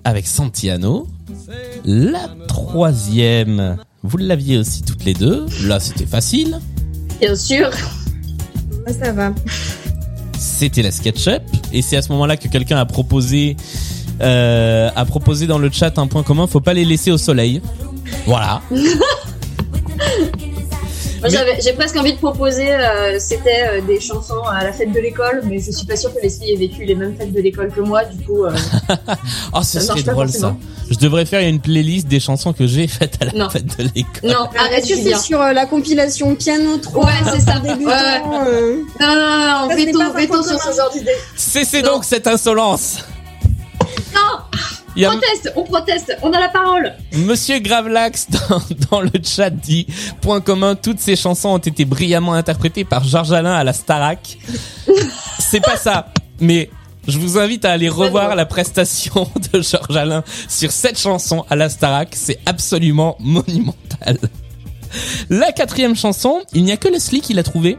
avec 0.05 0.25
Santiano. 0.25 1.07
La 1.85 2.29
troisième, 2.47 3.77
vous 4.03 4.17
l'aviez 4.17 4.57
aussi 4.57 4.83
toutes 4.83 5.03
les 5.03 5.13
deux. 5.13 5.45
Là, 5.65 5.79
c'était 5.79 6.05
facile. 6.05 6.59
Bien 7.19 7.35
sûr. 7.35 7.69
Ça 8.87 9.11
va. 9.11 9.33
C'était 10.37 10.81
la 10.81 10.91
SketchUp. 10.91 11.41
Et 11.73 11.81
c'est 11.81 11.97
à 11.97 12.01
ce 12.01 12.11
moment-là 12.13 12.37
que 12.37 12.47
quelqu'un 12.47 12.77
a 12.77 12.85
proposé, 12.85 13.55
euh, 14.21 14.89
a 14.95 15.05
proposé 15.05 15.47
dans 15.47 15.57
le 15.59 15.69
chat 15.71 15.97
un 15.97 16.07
point 16.07 16.23
commun. 16.23 16.47
Faut 16.47 16.61
pas 16.61 16.73
les 16.73 16.85
laisser 16.85 17.11
au 17.11 17.17
soleil. 17.17 17.61
Voilà. 18.25 18.61
Moi, 21.21 21.27
Mais- 21.29 21.37
j'avais- 21.37 21.59
J'ai 21.61 21.73
presque 21.73 21.97
envie 21.97 22.13
de 22.13 22.17
proposer, 22.17 22.71
euh, 22.73 23.17
c'était 23.19 23.65
euh, 23.67 23.81
des 23.81 23.99
chansons 23.99 24.41
à 24.49 24.63
la 24.63 24.71
fête 24.71 24.93
de 24.93 24.99
l'école, 25.01 25.41
mais 25.43 25.59
je 25.59 25.69
suis 25.71 25.85
pas 25.85 25.97
sûre 25.97 26.13
que 26.15 26.21
Leslie 26.21 26.53
ait 26.53 26.55
vécu 26.55 26.85
les 26.85 26.95
mêmes 26.95 27.13
fêtes 27.17 27.33
de 27.33 27.41
l'école 27.41 27.69
que 27.73 27.81
moi, 27.81 28.05
du 28.05 28.23
coup. 28.25 28.45
euh, 28.45 28.51
Oh, 29.53 29.59
ce 29.61 29.79
Ça 29.79 29.81
serait 29.81 29.87
marche 29.95 30.05
pas 30.05 30.11
drôle 30.13 30.29
ça. 30.29 30.39
forcément. 30.39 30.59
Je 30.89 30.97
devrais 30.97 31.25
faire 31.25 31.41
une 31.45 31.59
playlist 31.59 32.07
des 32.07 32.21
chansons 32.21 32.53
que 32.53 32.65
j'ai 32.67 32.87
faites 32.87 33.17
à 33.21 33.25
la 33.25 33.31
Non. 33.33 33.49
fête 33.49 33.65
de 33.77 33.83
l'école. 33.93 34.29
Non, 34.29 34.47
arrête, 34.57 34.77
Est-ce 34.85 34.87
que 34.89 34.95
c'est 34.95 35.03
Julien. 35.03 35.19
sur 35.19 35.41
euh, 35.41 35.51
la 35.51 35.65
compilation 35.65 36.33
Piano 36.35 36.77
3 36.77 37.05
Ouais, 37.05 37.11
c'est 37.33 37.41
ça. 37.41 37.59
débutant, 37.59 37.89
Ouais, 37.89 38.47
euh, 38.47 38.75
Non, 39.01 39.07
non, 39.07 39.15
non, 39.15 39.37
non, 39.65 39.69
Ça, 39.69 39.75
c'est 39.75 39.85
veto, 39.87 39.99
pas 39.99 40.05
un 40.05 40.13
veto 40.13 40.27
point 40.29 40.43
sur 40.43 40.57
commun. 40.57 40.71
ce 40.71 40.77
genre 40.77 40.91
d'idée. 40.93 41.11
Cessez 41.35 41.81
Non. 41.81 41.91
donc 41.95 42.05
cette 42.05 42.27
insolence. 42.27 42.99
Il 44.99 45.03
y 45.03 45.05
a 45.05 45.11
proteste, 45.11 45.53
on 45.55 45.63
proteste, 45.63 46.17
on 46.21 46.33
a 46.33 46.39
la 46.41 46.49
parole. 46.49 46.93
Monsieur 47.13 47.59
Gravelax 47.59 48.27
dans, 48.31 48.61
dans 48.91 48.99
le 48.99 49.11
chat 49.23 49.49
dit 49.49 49.87
point 50.19 50.41
commun, 50.41 50.75
toutes 50.75 50.99
ces 50.99 51.15
chansons 51.15 51.51
ont 51.51 51.57
été 51.57 51.85
brillamment 51.85 52.33
interprétées 52.33 52.83
par 52.83 53.05
Georges 53.05 53.31
Alain 53.31 53.53
à 53.53 53.63
la 53.63 53.71
Starac. 53.71 54.37
C'est 55.39 55.61
pas 55.61 55.77
ça, 55.77 56.09
mais 56.41 56.69
je 57.07 57.17
vous 57.17 57.39
invite 57.39 57.63
à 57.63 57.71
aller 57.71 57.87
revoir 57.87 58.35
la 58.35 58.45
prestation 58.45 59.25
de 59.53 59.61
Georges 59.61 59.95
Alain 59.95 60.21
sur 60.49 60.69
cette 60.69 60.99
chanson 60.99 61.45
à 61.49 61.55
la 61.55 61.69
Starac. 61.69 62.09
C'est 62.11 62.39
absolument 62.45 63.15
monumental. 63.21 64.17
La 65.29 65.53
quatrième 65.53 65.95
chanson, 65.95 66.41
il 66.51 66.65
n'y 66.65 66.73
a 66.73 66.77
que 66.77 66.89
Leslie 66.89 67.21
qui 67.21 67.33
l'a 67.33 67.43
trouvée. 67.43 67.77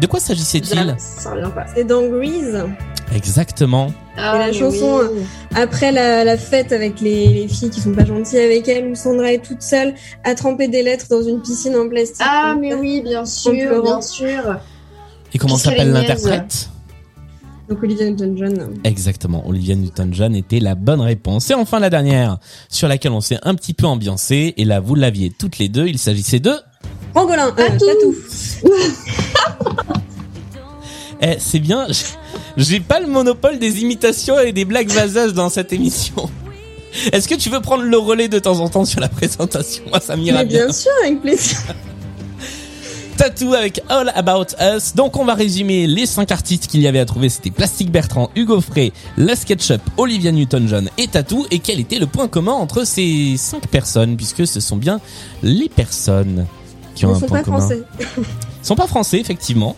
De 0.00 0.08
quoi 0.08 0.18
s'agissait-il? 0.18 0.96
Ça 0.98 1.30
revient 1.30 1.52
pas. 1.54 1.66
C'est 1.72 1.84
dans 1.84 2.02
Grease. 2.08 2.66
Exactement. 3.14 3.92
Ah, 4.16 4.38
la 4.38 4.46
mais 4.46 4.52
chanson, 4.52 5.00
oui. 5.12 5.22
Après 5.54 5.92
la, 5.92 6.24
la 6.24 6.36
fête 6.36 6.72
avec 6.72 7.00
les, 7.00 7.28
les 7.28 7.48
filles 7.48 7.70
qui 7.70 7.80
sont 7.80 7.92
pas 7.92 8.04
gentilles 8.04 8.38
avec 8.40 8.66
elle, 8.68 8.88
où 8.88 8.94
Sandra 8.94 9.32
est 9.32 9.44
toute 9.44 9.62
seule 9.62 9.94
à 10.24 10.34
tremper 10.34 10.68
des 10.68 10.82
lettres 10.82 11.06
dans 11.10 11.22
une 11.22 11.40
piscine 11.40 11.76
en 11.76 11.88
plastique. 11.88 12.26
Ah, 12.28 12.56
mais 12.58 12.74
oui, 12.74 13.02
bien 13.02 13.24
sûr, 13.24 13.82
bien 13.82 14.02
sûr. 14.02 14.58
Et 15.32 15.38
comment 15.38 15.56
s'appelle 15.56 15.92
l'interprète? 15.92 16.70
Donc 17.68 17.82
Olivia 17.82 18.08
Newton-John. 18.08 18.74
Exactement, 18.84 19.46
Olivia 19.48 19.74
Newton-John 19.74 20.36
était 20.36 20.60
la 20.60 20.76
bonne 20.76 21.00
réponse. 21.00 21.50
Et 21.50 21.54
enfin 21.54 21.80
la 21.80 21.90
dernière, 21.90 22.38
sur 22.68 22.86
laquelle 22.86 23.12
on 23.12 23.20
s'est 23.20 23.38
un 23.42 23.54
petit 23.54 23.74
peu 23.74 23.86
ambiancé, 23.86 24.54
et 24.56 24.64
là 24.64 24.78
vous 24.78 24.94
l'aviez 24.94 25.30
toutes 25.30 25.58
les 25.58 25.68
deux, 25.68 25.86
il 25.88 25.98
s'agissait 25.98 26.38
de... 26.38 26.52
Pangolin, 27.12 27.48
euh, 27.48 27.68
Tatou. 27.68 28.14
Eh, 31.22 31.36
c'est 31.38 31.58
bien, 31.60 31.86
j'ai- 32.56 32.80
pas 32.80 33.00
le 33.00 33.06
monopole 33.06 33.58
des 33.58 33.80
imitations 33.80 34.38
et 34.38 34.52
des 34.52 34.64
blagues 34.64 34.90
vaseuses 34.90 35.34
dans 35.34 35.48
cette 35.48 35.72
émission. 35.72 36.28
Est-ce 37.12 37.28
que 37.28 37.34
tu 37.34 37.50
veux 37.50 37.60
prendre 37.60 37.82
le 37.84 37.98
relais 37.98 38.28
de 38.28 38.38
temps 38.38 38.60
en 38.60 38.68
temps 38.68 38.84
sur 38.84 39.00
la 39.00 39.08
présentation 39.08 39.82
Moi 39.90 40.00
ça 40.00 40.16
m'ira 40.16 40.44
bien. 40.44 40.64
bien 40.64 40.72
sûr, 40.72 40.90
avec 41.04 41.20
plaisir. 41.20 41.58
Tattoo 43.16 43.54
avec 43.54 43.80
All 43.88 44.12
About 44.14 44.46
Us. 44.60 44.94
Donc 44.94 45.16
on 45.16 45.24
va 45.24 45.34
résumer 45.34 45.86
les 45.86 46.04
cinq 46.04 46.30
artistes 46.32 46.66
qu'il 46.66 46.82
y 46.82 46.86
avait 46.86 46.98
à 46.98 47.06
trouver. 47.06 47.30
C'était 47.30 47.50
Plastic 47.50 47.90
Bertrand, 47.90 48.30
Hugo 48.36 48.60
Frey, 48.60 48.92
La 49.16 49.34
SketchUp, 49.34 49.80
Olivia 49.96 50.32
Newton-John 50.32 50.90
et 50.98 51.08
Tattoo. 51.08 51.46
Et 51.50 51.58
quel 51.60 51.80
était 51.80 51.98
le 51.98 52.06
point 52.06 52.28
commun 52.28 52.52
entre 52.52 52.84
ces 52.84 53.36
cinq 53.38 53.68
personnes 53.68 54.16
Puisque 54.18 54.46
ce 54.46 54.60
sont 54.60 54.76
bien 54.76 55.00
les 55.42 55.70
personnes 55.70 56.46
qui 56.94 57.06
ont 57.06 57.12
Ils 57.12 57.16
un 57.16 57.20
sont 57.20 57.26
point 57.26 57.38
pas 57.38 57.44
commun. 57.44 57.58
français. 57.60 57.82
Ils 58.18 58.66
sont 58.66 58.76
pas 58.76 58.86
français, 58.86 59.18
effectivement. 59.18 59.76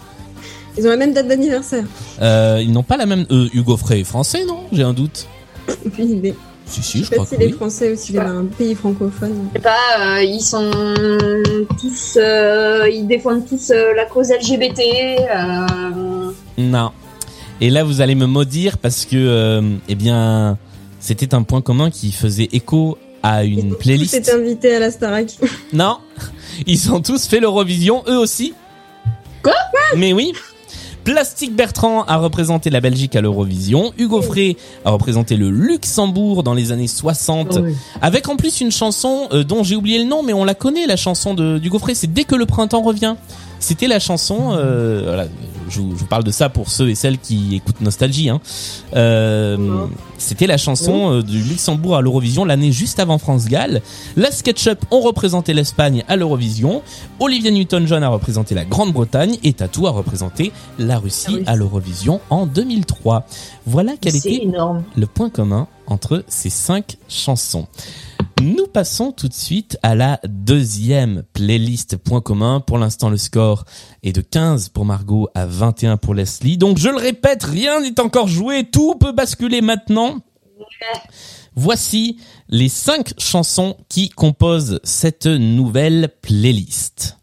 Ils 0.78 0.86
ont 0.86 0.90
la 0.90 0.96
même 0.96 1.12
date 1.12 1.26
d'anniversaire. 1.28 1.84
Euh, 2.22 2.60
ils 2.62 2.70
n'ont 2.72 2.82
pas 2.82 2.96
la 2.96 3.06
même... 3.06 3.26
Euh, 3.30 3.48
Hugo 3.52 3.76
Frey 3.76 4.00
est 4.00 4.04
français, 4.04 4.44
non? 4.46 4.60
J'ai 4.72 4.82
un 4.84 4.92
doute. 4.92 5.26
Aucune 5.86 6.10
idée. 6.10 6.34
Si, 6.66 6.82
si, 6.82 6.98
Je 6.98 7.04
je 7.04 7.08
sais 7.08 7.14
crois 7.16 7.24
pas 7.24 7.30
que 7.30 7.36
s'il 7.36 7.42
est 7.42 7.50
oui. 7.52 7.56
français 7.56 7.92
ou 7.92 7.96
s'il 7.96 8.16
est 8.16 8.20
d'un 8.20 8.44
pays 8.44 8.74
francophone. 8.74 9.48
Je 9.54 9.58
sais 9.58 9.62
pas, 9.62 10.00
euh, 10.18 10.22
ils 10.22 10.40
sont 10.42 10.70
tous, 11.80 12.18
euh, 12.20 12.88
ils 12.92 13.06
défendent 13.06 13.46
tous 13.48 13.70
euh, 13.70 13.94
la 13.96 14.04
cause 14.04 14.28
LGBT. 14.30 14.80
Euh, 15.34 16.30
Non. 16.58 16.90
Et 17.60 17.70
là, 17.70 17.84
vous 17.84 18.00
allez 18.02 18.14
me 18.14 18.26
maudire 18.26 18.76
parce 18.78 19.04
que, 19.06 19.16
euh, 19.16 19.62
eh 19.88 19.94
bien, 19.94 20.58
c'était 21.00 21.34
un 21.34 21.42
point 21.42 21.60
commun 21.62 21.90
qui 21.90 22.12
faisait 22.12 22.48
écho 22.52 22.98
à 23.22 23.44
une 23.44 23.70
Tous 23.70 23.76
playlist. 23.78 24.14
étaient 24.14 24.32
invités 24.32 24.76
à 24.76 24.78
la 24.78 24.90
Starac. 24.90 25.36
Non, 25.72 25.96
ils 26.66 26.92
ont 26.92 27.00
tous 27.00 27.26
fait 27.26 27.40
l'Eurovision, 27.40 28.04
eux 28.08 28.18
aussi. 28.18 28.52
Quoi? 29.42 29.54
Mais 29.96 30.12
oui. 30.12 30.32
Plastique 31.08 31.56
Bertrand 31.56 32.04
a 32.04 32.18
représenté 32.18 32.68
la 32.68 32.82
Belgique 32.82 33.16
à 33.16 33.22
l'Eurovision. 33.22 33.94
Hugo 33.96 34.20
Frey 34.20 34.58
a 34.84 34.90
représenté 34.90 35.38
le 35.38 35.48
Luxembourg 35.48 36.42
dans 36.42 36.52
les 36.52 36.70
années 36.70 36.86
60. 36.86 37.60
Avec 38.02 38.28
en 38.28 38.36
plus 38.36 38.60
une 38.60 38.70
chanson 38.70 39.26
euh, 39.32 39.42
dont 39.42 39.64
j'ai 39.64 39.74
oublié 39.74 40.00
le 40.00 40.04
nom, 40.04 40.22
mais 40.22 40.34
on 40.34 40.44
la 40.44 40.52
connaît, 40.52 40.86
la 40.86 40.96
chanson 40.96 41.32
de 41.32 41.56
d'Hugo 41.56 41.78
Frey. 41.78 41.94
C'est 41.94 42.12
Dès 42.12 42.24
que 42.24 42.34
le 42.34 42.44
printemps 42.44 42.82
revient. 42.82 43.14
C'était 43.60 43.88
la 43.88 43.98
chanson. 44.00 44.52
euh, 44.52 45.02
voilà, 45.04 45.26
je, 45.68 45.80
vous, 45.80 45.90
je 45.90 45.96
vous 45.96 46.06
parle 46.06 46.24
de 46.24 46.30
ça 46.30 46.48
pour 46.48 46.68
ceux 46.68 46.88
et 46.88 46.94
celles 46.94 47.18
qui 47.18 47.56
écoutent 47.56 47.80
Nostalgie. 47.80 48.28
Hein. 48.28 48.40
Euh, 48.94 49.86
C'était 50.16 50.46
la 50.46 50.56
chanson 50.58 51.12
euh, 51.12 51.22
du 51.22 51.42
Luxembourg 51.42 51.96
à 51.96 52.00
l'Eurovision 52.00 52.44
l'année 52.44 52.72
juste 52.72 53.00
avant 53.00 53.18
France-Galles. 53.18 53.82
La 54.16 54.30
SketchUp 54.30 54.78
ont 54.90 55.00
représenté 55.00 55.54
l'Espagne 55.54 56.04
à 56.08 56.16
l'Eurovision. 56.16 56.82
Olivia 57.20 57.50
Newton-John 57.50 58.02
a 58.02 58.08
représenté 58.08 58.54
la 58.54 58.64
Grande-Bretagne 58.64 59.38
et 59.42 59.52
Tatou 59.52 59.86
a 59.86 59.90
représenté 59.90 60.52
la 60.78 60.98
Russie 60.98 61.42
à 61.46 61.56
l'Eurovision 61.56 62.20
en 62.30 62.46
2003. 62.46 63.26
Voilà 63.66 63.92
quel 64.00 64.16
était 64.16 64.42
énorme. 64.44 64.82
le 64.96 65.06
point 65.06 65.30
commun 65.30 65.66
entre 65.86 66.24
ces 66.28 66.50
cinq 66.50 66.96
chansons. 67.08 67.66
Nous 68.40 68.68
passons 68.68 69.10
tout 69.10 69.28
de 69.28 69.34
suite 69.34 69.78
à 69.82 69.96
la 69.96 70.20
deuxième 70.28 71.24
playlist 71.32 71.96
point 71.96 72.20
commun. 72.20 72.60
Pour 72.60 72.78
l'instant, 72.78 73.10
le 73.10 73.16
score 73.16 73.64
est 74.04 74.12
de 74.12 74.20
15 74.20 74.68
pour 74.68 74.84
Margot 74.84 75.28
à 75.34 75.44
21 75.44 75.96
pour 75.96 76.14
Leslie. 76.14 76.56
Donc, 76.56 76.78
je 76.78 76.88
le 76.88 76.96
répète, 76.96 77.42
rien 77.42 77.80
n'est 77.80 77.98
encore 78.00 78.28
joué. 78.28 78.64
Tout 78.70 78.94
peut 78.94 79.12
basculer 79.12 79.60
maintenant. 79.60 80.18
Voici 81.56 82.18
les 82.48 82.68
cinq 82.68 83.12
chansons 83.18 83.76
qui 83.88 84.08
composent 84.08 84.78
cette 84.84 85.26
nouvelle 85.26 86.10
playlist. 86.22 87.17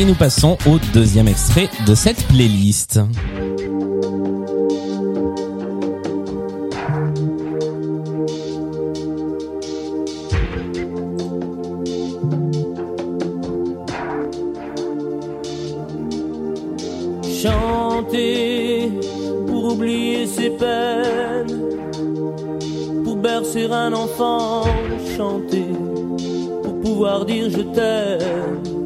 Et 0.00 0.04
nous 0.06 0.14
passons 0.14 0.56
au 0.64 0.78
deuxième 0.94 1.28
extrait 1.28 1.68
de 1.86 1.94
cette 1.94 2.26
playlist. 2.28 3.00
Chanter 17.42 18.90
pour 19.46 19.74
oublier 19.74 20.26
ses 20.26 20.48
peines, 20.48 21.60
pour 23.04 23.16
bercer 23.16 23.66
un 23.70 23.92
enfant, 23.92 24.64
chanter 25.14 25.66
pour 26.62 26.80
pouvoir 26.80 27.26
dire 27.26 27.50
je 27.50 27.60
t'aime, 27.60 28.79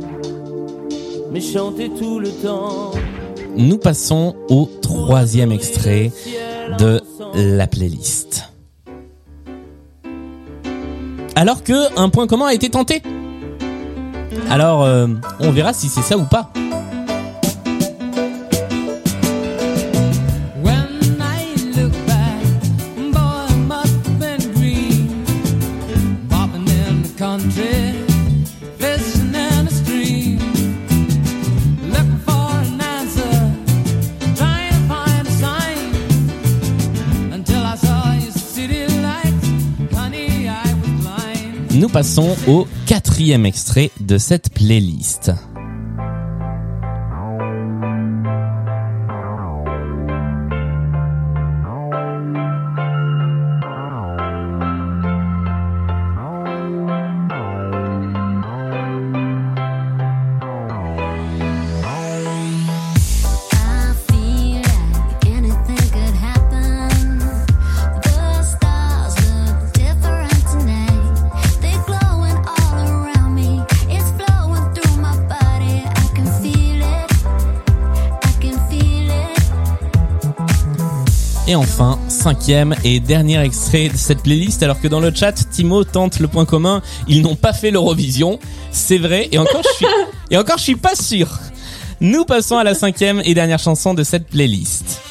Nous 3.56 3.78
passons 3.78 4.34
au 4.48 4.68
troisième 4.82 5.52
extrait 5.52 6.10
de 6.78 7.00
la 7.34 7.66
playlist. 7.66 8.50
Alors 11.36 11.62
que 11.62 11.98
un 11.98 12.08
point 12.08 12.26
commun 12.26 12.46
a 12.46 12.54
été 12.54 12.70
tenté. 12.70 13.02
Alors, 14.50 14.84
euh, 14.84 15.06
on 15.40 15.50
verra 15.50 15.72
si 15.72 15.88
c'est 15.88 16.02
ça 16.02 16.16
ou 16.16 16.24
pas. 16.24 16.52
Passons 41.94 42.34
au 42.48 42.66
quatrième 42.86 43.46
extrait 43.46 43.92
de 44.00 44.18
cette 44.18 44.52
playlist. 44.52 45.30
Et 81.46 81.54
enfin, 81.54 81.98
cinquième 82.08 82.74
et 82.84 83.00
dernier 83.00 83.38
extrait 83.44 83.90
de 83.90 83.96
cette 83.98 84.22
playlist, 84.22 84.62
alors 84.62 84.80
que 84.80 84.88
dans 84.88 85.00
le 85.00 85.12
chat, 85.14 85.32
Timo 85.50 85.84
tente 85.84 86.18
le 86.18 86.26
point 86.26 86.46
commun, 86.46 86.80
ils 87.06 87.20
n'ont 87.20 87.36
pas 87.36 87.52
fait 87.52 87.70
l'Eurovision. 87.70 88.38
C'est 88.70 88.96
vrai, 88.96 89.28
et 89.30 89.36
encore 89.36 89.60
je 89.62 89.76
suis, 89.76 89.86
et 90.30 90.38
encore 90.38 90.56
je 90.56 90.62
suis 90.62 90.76
pas 90.76 90.94
sûr. 90.94 91.28
Nous 92.00 92.24
passons 92.24 92.56
à 92.56 92.64
la 92.64 92.74
cinquième 92.74 93.20
et 93.26 93.34
dernière 93.34 93.58
chanson 93.58 93.92
de 93.92 94.02
cette 94.02 94.26
playlist. 94.26 95.02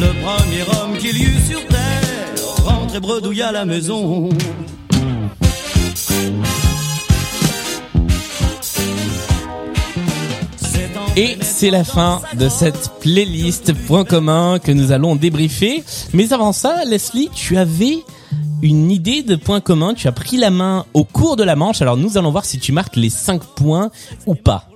Le 0.00 0.12
premier 0.24 0.62
homme 0.62 0.98
qu'il 0.98 1.16
y 1.16 1.22
eut 1.22 1.40
sur 1.48 1.60
à 3.44 3.52
la 3.52 3.64
maison. 3.64 4.28
Et 11.16 11.36
c'est 11.40 11.70
la 11.70 11.84
fin 11.84 12.20
de 12.34 12.48
cette 12.48 12.90
playlist 13.00 13.72
point 13.86 14.04
commun 14.04 14.58
que 14.58 14.72
nous 14.72 14.92
allons 14.92 15.14
débriefer. 15.14 15.84
Mais 16.12 16.32
avant 16.32 16.52
ça, 16.52 16.84
Leslie, 16.84 17.30
tu 17.34 17.56
avais 17.56 17.98
une 18.62 18.90
idée 18.90 19.22
de 19.22 19.36
point 19.36 19.60
commun. 19.60 19.94
Tu 19.94 20.08
as 20.08 20.12
pris 20.12 20.36
la 20.36 20.50
main 20.50 20.84
au 20.94 21.04
cours 21.04 21.36
de 21.36 21.44
la 21.44 21.56
manche. 21.56 21.82
Alors 21.82 21.96
nous 21.96 22.18
allons 22.18 22.30
voir 22.30 22.44
si 22.44 22.58
tu 22.58 22.72
marques 22.72 22.96
les 22.96 23.10
5 23.10 23.42
points 23.44 23.90
ou 24.26 24.34
pas. 24.34 24.71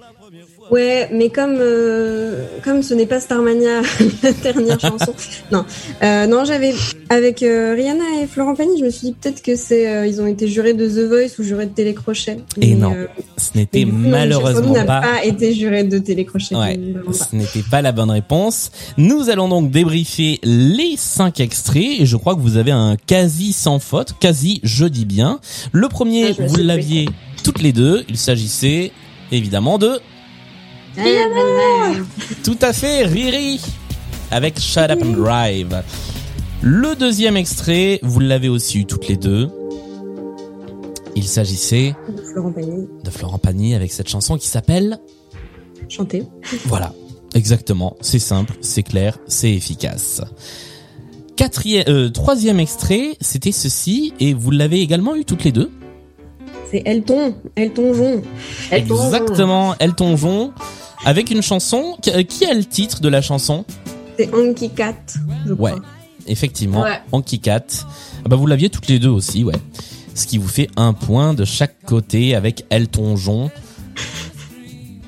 Ouais, 0.71 1.09
mais 1.13 1.29
comme 1.31 1.57
euh, 1.61 2.45
comme 2.65 2.83
ce 2.83 2.95
n'est 2.95 3.07
pas 3.07 3.21
Starmania 3.21 3.83
la 4.23 4.33
dernière 4.33 4.81
chanson, 4.81 5.15
non, 5.53 5.65
euh, 6.03 6.27
non, 6.27 6.45
j'avais 6.45 6.75
avec 7.09 7.43
euh, 7.43 7.75
Rihanna 7.75 8.05
et 8.23 8.27
Florent 8.27 8.55
Pagny, 8.55 8.79
je 8.79 8.85
me 8.85 8.91
suis 8.91 9.09
dit 9.09 9.13
peut-être 9.21 9.43
que 9.43 9.55
c'est 9.57 9.89
euh, 9.89 10.07
ils 10.07 10.21
ont 10.21 10.27
été 10.27 10.49
jurés 10.49 10.75
de 10.75 10.89
The 10.89 11.09
Voice 11.09 11.39
ou 11.39 11.43
jurés 11.45 11.67
de 11.67 11.71
Télécrochet. 11.73 12.39
Et 12.61 12.75
Mais, 12.75 12.75
non, 12.75 12.93
euh, 12.95 13.07
ce 13.37 13.57
n'était 13.57 13.85
non, 13.85 13.93
malheureusement 13.95 14.73
n'a 14.73 14.85
pas. 14.85 15.01
pas 15.01 15.25
été 15.25 15.55
juré 15.55 15.85
de 15.85 15.99
Télécrochet. 15.99 16.57
Ouais, 16.57 16.79
ce 17.13 17.37
n'était 17.37 17.63
pas 17.71 17.83
la 17.83 17.93
bonne 17.93 18.11
réponse. 18.11 18.71
Nous 18.97 19.31
allons 19.31 19.49
donc 19.49 19.71
débriefer 19.71 20.41
les 20.43 20.95
cinq 20.97 21.41
extraits 21.41 22.01
et 22.01 22.07
je 22.07 22.17
crois 22.17 22.35
que 22.35 22.41
vous 22.41 22.57
avez 22.57 22.73
un 22.73 22.97
quasi 22.97 23.53
sans 23.53 23.79
faute, 23.79 24.15
quasi, 24.19 24.61
je 24.65 24.87
dis 24.87 25.05
bien. 25.05 25.39
Le 25.73 25.89
premier, 25.89 26.31
Ah, 26.31 26.43
vous 26.47 26.57
l'aviez 26.57 27.09
toutes 27.45 27.63
les 27.63 27.73
deux. 27.73 28.05
Il 28.09 28.17
s'agissait 28.17 28.91
évidemment 29.31 29.79
de 29.79 30.01
tout 32.45 32.59
à 32.63 32.73
fait 32.73 33.05
Riri 33.05 33.61
avec 34.31 34.59
Shut 34.59 34.91
Up 34.91 35.01
and 35.03 35.13
Drive. 35.13 35.83
Le 36.63 36.95
deuxième 36.97 37.37
extrait, 37.37 38.01
vous 38.03 38.21
l'avez 38.21 38.49
aussi 38.49 38.81
eu 38.81 38.87
toutes 38.87 39.09
les 39.09 39.17
deux. 39.17 39.49
Il 41.15 41.25
s'agissait 41.25 41.95
Florent 42.33 42.53
Pagny, 42.53 42.89
de 43.05 43.11
Florent 43.11 43.39
Pagny 43.39 43.75
avec 43.75 43.93
cette 43.93 44.09
chanson 44.09 44.37
qui 44.37 44.49
s'appelle 44.49 44.99
chanté. 45.89 46.25
Voilà, 46.65 46.93
exactement. 47.35 47.97
C'est 48.01 48.19
simple, 48.19 48.55
c'est 48.61 48.83
clair, 48.83 49.19
c'est 49.27 49.53
efficace. 49.53 50.21
Quatrième, 51.37 51.85
euh, 51.89 52.09
troisième 52.09 52.61
extrait, 52.61 53.17
c'était 53.21 53.53
ceci, 53.53 54.15
et 54.21 54.33
vous 54.33 54.51
l'avez 54.51 54.81
également 54.81 55.15
eu 55.15 55.25
toutes 55.25 55.45
les 55.45 55.53
deux. 55.53 55.71
C'est 56.71 56.83
Elton, 56.85 57.35
Elton 57.55 57.95
John. 57.95 58.23
Exactement, 58.73 59.75
Elton 59.79 60.17
John, 60.17 60.53
avec 61.05 61.31
une 61.31 61.43
chanson. 61.43 61.97
qui- 62.03 62.11
euh, 62.11 62.23
Qui 62.23 62.45
a 62.47 62.55
le 62.55 62.65
titre 62.65 63.01
de 63.01 63.09
la 63.09 63.21
chanson? 63.23 63.65
C'est 64.19 64.33
Anki 64.35 64.71
Cat, 64.71 64.95
je 65.47 65.53
crois. 65.55 65.73
Ouais, 65.73 65.79
effectivement, 66.27 66.83
Ouais. 66.83 67.01
Anki 67.13 67.39
Cat. 67.41 67.65
Ah 68.25 68.29
bah 68.29 68.37
vous 68.37 68.47
l'aviez 68.47 68.71
toutes 68.71 68.89
les 68.89 68.99
deux 68.99 69.09
aussi, 69.11 69.45
ouais. 69.45 69.55
Ce 70.15 70.27
qui 70.27 70.39
vous 70.39 70.49
fait 70.49 70.71
un 70.77 70.95
point 70.95 71.35
de 71.35 71.45
chaque 71.45 71.83
côté 71.85 72.35
avec 72.35 72.65
Elton 72.71 73.17
John. 73.17 73.51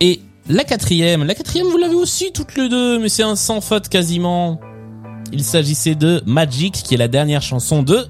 Et 0.00 0.20
la 0.48 0.64
quatrième, 0.64 1.24
la 1.24 1.34
quatrième 1.34 1.66
vous 1.68 1.78
l'avez 1.78 1.94
aussi 1.94 2.30
toutes 2.32 2.54
les 2.56 2.68
deux, 2.68 2.98
mais 2.98 3.08
c'est 3.08 3.22
un 3.22 3.34
sans 3.36 3.60
faute 3.60 3.88
quasiment. 3.88 4.60
Il 5.32 5.42
s'agissait 5.44 5.94
de 5.94 6.22
Magic, 6.26 6.72
qui 6.74 6.94
est 6.94 6.98
la 6.98 7.08
dernière 7.08 7.42
chanson 7.42 7.82
de 7.82 8.06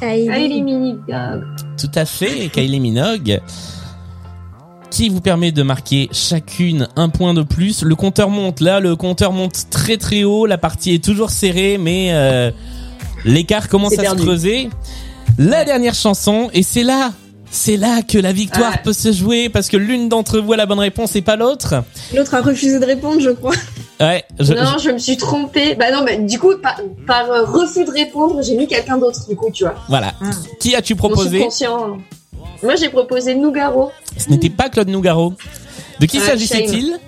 Kylie 0.00 0.62
Minogue. 0.62 1.44
tout 1.76 1.90
à 1.94 2.04
fait, 2.04 2.48
Kylie 2.48 2.80
Minogue, 2.80 3.40
qui 4.92 5.08
vous 5.08 5.20
permet 5.22 5.52
de 5.52 5.62
marquer 5.62 6.08
chacune 6.12 6.86
un 6.96 7.08
point 7.08 7.32
de 7.32 7.42
plus. 7.42 7.82
Le 7.82 7.94
compteur 7.96 8.28
monte, 8.28 8.60
là, 8.60 8.78
le 8.78 8.94
compteur 8.94 9.32
monte 9.32 9.70
très 9.70 9.96
très 9.96 10.22
haut, 10.22 10.44
la 10.44 10.58
partie 10.58 10.92
est 10.94 11.02
toujours 11.02 11.30
serrée, 11.30 11.78
mais 11.78 12.08
euh, 12.12 12.50
l'écart 13.24 13.68
commence 13.70 13.98
à 13.98 14.04
se 14.04 14.14
creuser. 14.16 14.68
La 15.38 15.64
dernière 15.64 15.94
chanson, 15.94 16.50
et 16.52 16.62
c'est 16.62 16.82
là, 16.82 17.12
c'est 17.50 17.78
là 17.78 18.02
que 18.02 18.18
la 18.18 18.32
victoire 18.32 18.82
peut 18.82 18.92
se 18.92 19.12
jouer, 19.12 19.48
parce 19.48 19.68
que 19.68 19.78
l'une 19.78 20.10
d'entre 20.10 20.40
vous 20.40 20.52
a 20.52 20.56
la 20.56 20.66
bonne 20.66 20.78
réponse 20.78 21.16
et 21.16 21.22
pas 21.22 21.36
l'autre. 21.36 21.82
L'autre 22.14 22.34
a 22.34 22.42
refusé 22.42 22.78
de 22.78 22.84
répondre, 22.84 23.18
je 23.20 23.30
crois. 23.30 23.54
Ouais, 23.98 24.24
je- 24.40 24.52
Non, 24.52 24.76
je 24.82 24.90
me 24.90 24.98
suis 24.98 25.16
trompée. 25.16 25.74
Bah 25.76 25.90
non, 25.90 26.02
mais 26.04 26.18
du 26.18 26.38
coup, 26.38 26.52
par, 26.62 26.78
par, 27.06 27.30
euh, 27.30 27.44
refus 27.46 27.84
de 27.84 27.90
répondre, 27.90 28.42
j'ai 28.42 28.56
mis 28.56 28.66
quelqu'un 28.66 28.98
d'autre, 28.98 29.26
du 29.28 29.36
coup, 29.36 29.48
tu 29.52 29.64
vois. 29.64 29.74
voilà. 29.88 30.12
Ah. 30.20 30.30
Qui 30.60 30.74
as-tu 30.74 30.94
Mon 30.94 30.98
proposé? 30.98 31.38
subconscient. 31.38 31.98
Moi, 32.62 32.76
j'ai 32.76 32.88
proposé 32.88 33.34
Nougaro. 33.34 33.90
Ce 34.16 34.28
n'était 34.30 34.50
pas 34.50 34.68
Claude 34.68 34.88
Nougaro. 34.88 35.34
De 36.00 36.06
qui 36.06 36.18
Ah, 36.22 36.26
s'agissait-il 36.26 36.98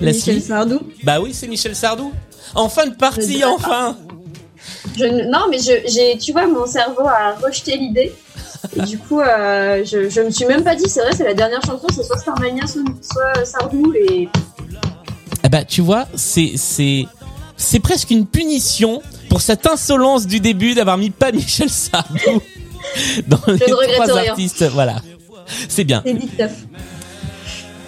Michel 0.00 0.42
Sardou. 0.42 0.80
Bah 1.04 1.20
oui, 1.20 1.32
c'est 1.32 1.46
Michel 1.46 1.76
Sardou. 1.76 2.12
En 2.54 2.68
fin 2.68 2.86
de 2.86 2.94
partie, 2.94 3.44
enfin 3.44 3.96
Je, 4.98 5.04
non, 5.30 5.46
mais 5.50 5.58
j'ai, 5.58 6.18
tu 6.18 6.32
vois, 6.32 6.46
mon 6.46 6.66
cerveau 6.66 7.06
a 7.06 7.34
rejeté 7.42 7.76
l'idée. 7.76 8.12
Et 8.76 8.82
du 8.82 8.98
coup, 8.98 9.20
euh, 9.20 9.84
je, 9.84 10.08
je 10.08 10.20
me 10.20 10.30
suis 10.30 10.44
même 10.46 10.62
pas 10.62 10.74
dit, 10.74 10.88
c'est 10.88 11.00
vrai, 11.00 11.12
c'est 11.16 11.24
la 11.24 11.34
dernière 11.34 11.62
chanson, 11.64 11.86
c'est 11.94 12.02
soit 12.04 12.18
Starmania, 12.18 12.66
soit, 12.66 12.82
soit 13.00 13.44
Sardou. 13.44 13.92
Et 14.08 14.28
Eh 15.44 15.48
bah, 15.48 15.64
tu 15.64 15.80
vois, 15.80 16.06
c'est 16.14 16.52
c'est 16.56 17.06
c'est 17.56 17.80
presque 17.80 18.10
une 18.10 18.26
punition 18.26 19.02
pour 19.28 19.40
cette 19.40 19.66
insolence 19.66 20.26
du 20.26 20.40
début 20.40 20.74
d'avoir 20.74 20.98
mis 20.98 21.10
pas 21.10 21.32
Michel 21.32 21.70
Sardou 21.70 22.40
dans 23.26 23.40
les 23.46 23.52
ne 23.54 23.74
regrette 23.74 24.02
trois 24.08 24.20
rien. 24.20 24.30
artistes. 24.30 24.64
Voilà, 24.72 24.96
c'est 25.68 25.84
bien. 25.84 26.02
Edith 26.04 26.36
Piaf. 26.36 26.52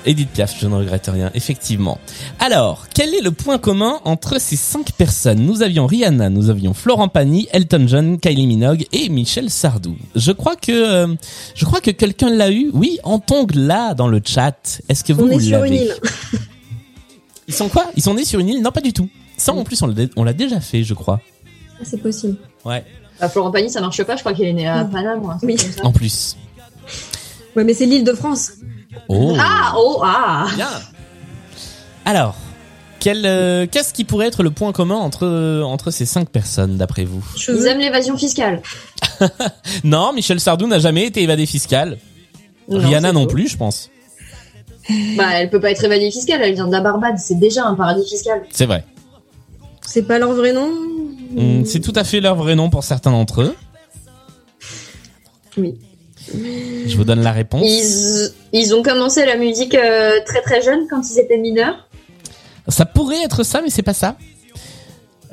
Edith 0.06 0.28
Piaf, 0.30 0.54
je 0.60 0.66
ne 0.66 0.74
regrette 0.74 1.08
rien, 1.10 1.30
effectivement. 1.32 1.98
Alors, 2.38 2.88
quel 2.94 3.14
est 3.14 3.22
le 3.22 3.30
point 3.30 3.56
commun 3.56 4.00
entre 4.04 4.38
ces 4.38 4.56
cinq 4.56 4.92
personnes? 4.92 5.38
Nous 5.46 5.62
avions 5.62 5.86
Rihanna, 5.86 6.28
nous 6.28 6.50
avions 6.50 6.74
Florent 6.74 7.08
Pagny, 7.08 7.48
Elton 7.52 7.86
John, 7.88 8.18
Kylie 8.20 8.46
Minogue 8.46 8.84
et 8.92 9.08
Michel 9.08 9.48
Sardou. 9.48 9.96
Je 10.14 10.30
crois 10.32 10.56
que 10.56 10.72
euh, 10.72 11.14
je 11.54 11.64
crois 11.64 11.80
que 11.80 11.90
quelqu'un 11.90 12.28
l'a 12.28 12.50
eu. 12.50 12.70
Oui, 12.74 12.98
Antongue 13.02 13.54
là 13.54 13.94
dans 13.94 14.08
le 14.08 14.20
chat. 14.22 14.80
Est-ce 14.90 15.04
que 15.04 15.14
vous, 15.14 15.24
On 15.24 15.30
est 15.30 15.34
vous 15.34 15.40
sur 15.40 15.64
une 15.64 15.72
l'avez 15.72 15.84
île. 15.86 15.94
Ils 17.48 17.54
sont 17.54 17.68
quoi? 17.68 17.86
Ils 17.96 18.02
sont 18.02 18.14
nés 18.14 18.24
sur 18.26 18.40
une 18.40 18.48
île? 18.50 18.62
Non, 18.62 18.72
pas 18.72 18.80
du 18.82 18.92
tout. 18.92 19.08
Ça, 19.38 19.52
en 19.54 19.64
plus, 19.64 19.80
on 19.82 19.86
l'a 19.86 20.04
on 20.16 20.24
l'a 20.24 20.32
déjà 20.34 20.60
fait, 20.60 20.84
je 20.84 20.92
crois. 20.94 21.20
Ah, 21.80 21.84
c'est 21.84 22.00
possible. 22.02 22.36
Ouais. 22.64 22.84
Bah, 23.20 23.28
Florent 23.28 23.50
Pagny, 23.50 23.70
ça 23.70 23.80
marche 23.80 24.02
pas, 24.02 24.16
je 24.16 24.20
crois 24.20 24.32
qu'il 24.32 24.46
est 24.46 24.52
né 24.52 24.66
à. 24.66 24.84
Paname 24.84 25.22
truc 25.22 25.38
Oui. 25.42 25.56
En 25.82 25.92
plus. 25.92 26.36
Ouais, 27.56 27.64
mais 27.64 27.74
c'est 27.74 27.86
l'île 27.86 28.04
de 28.04 28.12
France. 28.12 28.52
Oh. 29.08 29.36
Ah, 29.38 29.74
oh, 29.76 30.00
ah 30.04 30.46
Bien. 30.54 30.68
Alors, 32.04 32.36
quel, 33.00 33.24
euh, 33.24 33.66
qu'est-ce 33.70 33.92
qui 33.92 34.04
pourrait 34.04 34.26
être 34.26 34.42
le 34.42 34.50
point 34.50 34.72
commun 34.72 34.96
entre 34.96 35.62
entre 35.62 35.90
ces 35.90 36.06
cinq 36.06 36.28
personnes, 36.30 36.76
d'après 36.76 37.04
vous? 37.04 37.24
Ils 37.48 37.66
aiment 37.66 37.80
l'évasion 37.80 38.16
fiscale. 38.16 38.62
Non, 39.84 40.12
Michel 40.12 40.40
Sardou 40.40 40.66
n'a 40.66 40.78
jamais 40.78 41.06
été 41.06 41.22
évadé 41.22 41.46
fiscal. 41.46 41.98
Rihanna 42.68 43.12
non 43.12 43.26
plus, 43.26 43.48
je 43.48 43.56
pense. 43.56 43.90
Bah, 45.16 45.28
elle 45.34 45.50
peut 45.50 45.60
pas 45.60 45.70
être 45.70 45.84
évadée 45.84 46.10
fiscale, 46.10 46.42
elle 46.42 46.54
vient 46.54 46.66
de 46.66 46.72
la 46.72 46.80
Barbade, 46.80 47.18
c'est 47.18 47.38
déjà 47.38 47.64
un 47.64 47.74
paradis 47.74 48.06
fiscal. 48.06 48.42
C'est 48.50 48.66
vrai. 48.66 48.84
C'est 49.86 50.02
pas 50.02 50.18
leur 50.18 50.32
vrai 50.32 50.52
nom? 50.52 50.70
Hum, 51.36 51.64
C'est 51.64 51.80
tout 51.80 51.92
à 51.96 52.04
fait 52.04 52.20
leur 52.20 52.36
vrai 52.36 52.54
nom 52.54 52.70
pour 52.70 52.84
certains 52.84 53.10
d'entre 53.10 53.42
eux. 53.42 53.54
Oui. 55.56 55.74
Je 56.86 56.96
vous 56.96 57.04
donne 57.04 57.22
la 57.22 57.32
réponse. 57.32 57.62
Ils, 57.64 58.30
ils 58.52 58.74
ont 58.74 58.82
commencé 58.82 59.26
la 59.26 59.36
musique 59.36 59.74
euh, 59.74 60.20
très 60.24 60.40
très 60.42 60.62
jeune 60.62 60.86
quand 60.88 61.02
ils 61.10 61.18
étaient 61.20 61.38
mineurs. 61.38 61.88
Ça 62.68 62.86
pourrait 62.86 63.22
être 63.22 63.42
ça, 63.42 63.60
mais 63.62 63.70
c'est 63.70 63.82
pas 63.82 63.94
ça. 63.94 64.16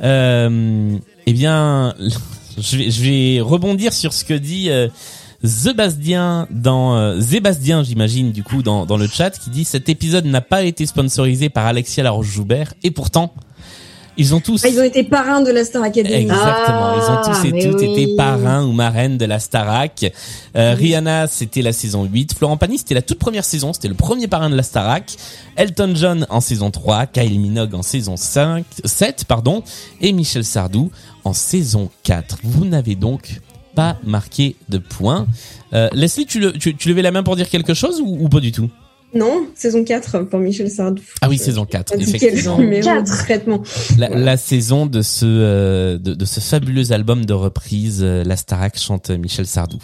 Euh, 0.04 0.98
eh 1.26 1.34
bien, 1.34 1.96
je 2.58 2.78
vais, 2.78 2.92
je 2.92 3.04
vais 3.04 3.42
rebondir 3.42 3.94
sur 3.94 4.12
ce 4.14 4.26
que 4.26 4.34
dit 4.34 4.70
euh, 4.70 4.90
Zebastien 5.44 6.48
dans 6.52 6.98
euh, 6.98 7.20
Zébastien, 7.20 7.84
j'imagine, 7.84 8.32
du 8.32 8.44
coup, 8.44 8.62
dans, 8.62 8.86
dans 8.86 8.98
le 8.98 9.08
chat, 9.08 9.32
qui 9.32 9.50
dit 9.50 9.64
cet 9.64 9.90
épisode 9.90 10.26
n'a 10.26 10.42
pas 10.42 10.64
été 10.64 10.86
sponsorisé 10.86 11.50
par 11.50 11.66
Alexia 11.66 12.04
Laroche-Joubert, 12.04 12.74
et 12.84 12.92
pourtant, 12.92 13.34
ils 14.18 14.36
ont 14.36 14.40
tous. 14.40 14.64
Ah, 14.66 14.68
ils 14.70 14.80
ont 14.80 14.84
été 14.84 15.04
parrains 15.04 15.42
de 15.42 15.52
la 15.52 15.64
Star 15.64 15.84
Academy. 15.84 16.14
Exactement, 16.16 16.94
ils 16.96 17.12
ont 17.12 17.22
tous 17.24 17.40
Ah, 17.44 17.48
et 17.48 17.52
mais 17.52 17.64
toutes 17.66 17.80
oui. 17.80 17.92
été 18.04 18.16
parrains 18.16 18.64
ou 18.66 18.72
marraines 18.72 19.18
de 19.18 19.26
la 19.26 19.40
Starac. 19.40 20.12
Euh, 20.56 20.74
Rihanna, 20.74 21.28
c'était 21.28 21.62
la 21.62 21.74
saison 21.74 22.04
8. 22.06 22.34
Florent 22.38 22.58
Pagny, 22.58 22.78
c'était 22.78 22.94
la 22.96 23.02
toute 23.02 23.20
première 23.20 23.46
saison, 23.46 23.74
c'était 23.74 23.88
le 23.88 23.94
premier 23.96 24.28
parrain 24.28 24.50
de 24.50 24.56
la 24.56 24.64
Starac. 24.64 25.16
Elton 25.56 25.94
John 25.96 26.26
en 26.30 26.42
saison 26.42 26.72
3, 26.72 27.06
Kylie 27.08 27.40
Minogue 27.40 27.74
en 27.76 27.82
saison 27.84 28.18
5, 28.18 28.66
7, 28.86 29.26
pardon, 29.26 29.64
et 30.02 30.12
Michel 30.14 30.44
Sardou 30.46 30.92
en 31.24 31.34
saison 31.34 31.90
4. 32.04 32.40
Vous 32.44 32.66
n'avez 32.66 32.96
donc 32.96 33.40
pas 33.76 33.98
marqué 34.04 34.56
de 34.70 34.78
points. 34.80 35.28
Euh, 35.74 35.88
Leslie, 35.94 36.26
tu, 36.26 36.40
le- 36.40 36.52
tu, 36.52 36.76
tu 36.76 36.90
levais 36.90 37.02
la 37.02 37.12
main 37.12 37.24
pour 37.24 37.36
dire 37.38 37.48
quelque 37.50 37.74
chose 37.74 38.02
ou, 38.02 38.18
ou 38.20 38.28
pas 38.30 38.42
du 38.42 38.52
tout? 38.52 38.70
Non, 39.14 39.48
saison 39.56 39.84
4 39.84 40.24
pour 40.24 40.40
Michel 40.40 40.70
Sardou. 40.70 41.02
Ah 41.22 41.30
oui, 41.30 41.38
saison 41.38 41.66
4, 41.66 41.96
Indiqué 41.96 42.32
le 42.32 42.38
effectivement. 42.38 43.64
La, 43.98 44.10
la 44.10 44.38
saison 44.38 44.86
de 44.86 45.02
ce 45.02 45.26
euh, 45.26 45.98
de, 45.98 46.14
de 46.14 46.26
ce 46.26 46.40
fabuleux 46.40 46.92
album 46.92 47.26
de 47.26 47.34
reprise 47.34 48.02
euh, 48.04 48.24
La 48.24 48.38
Starac 48.38 48.78
chante 48.78 49.10
Michel 49.10 49.48
Sardou 49.48 49.80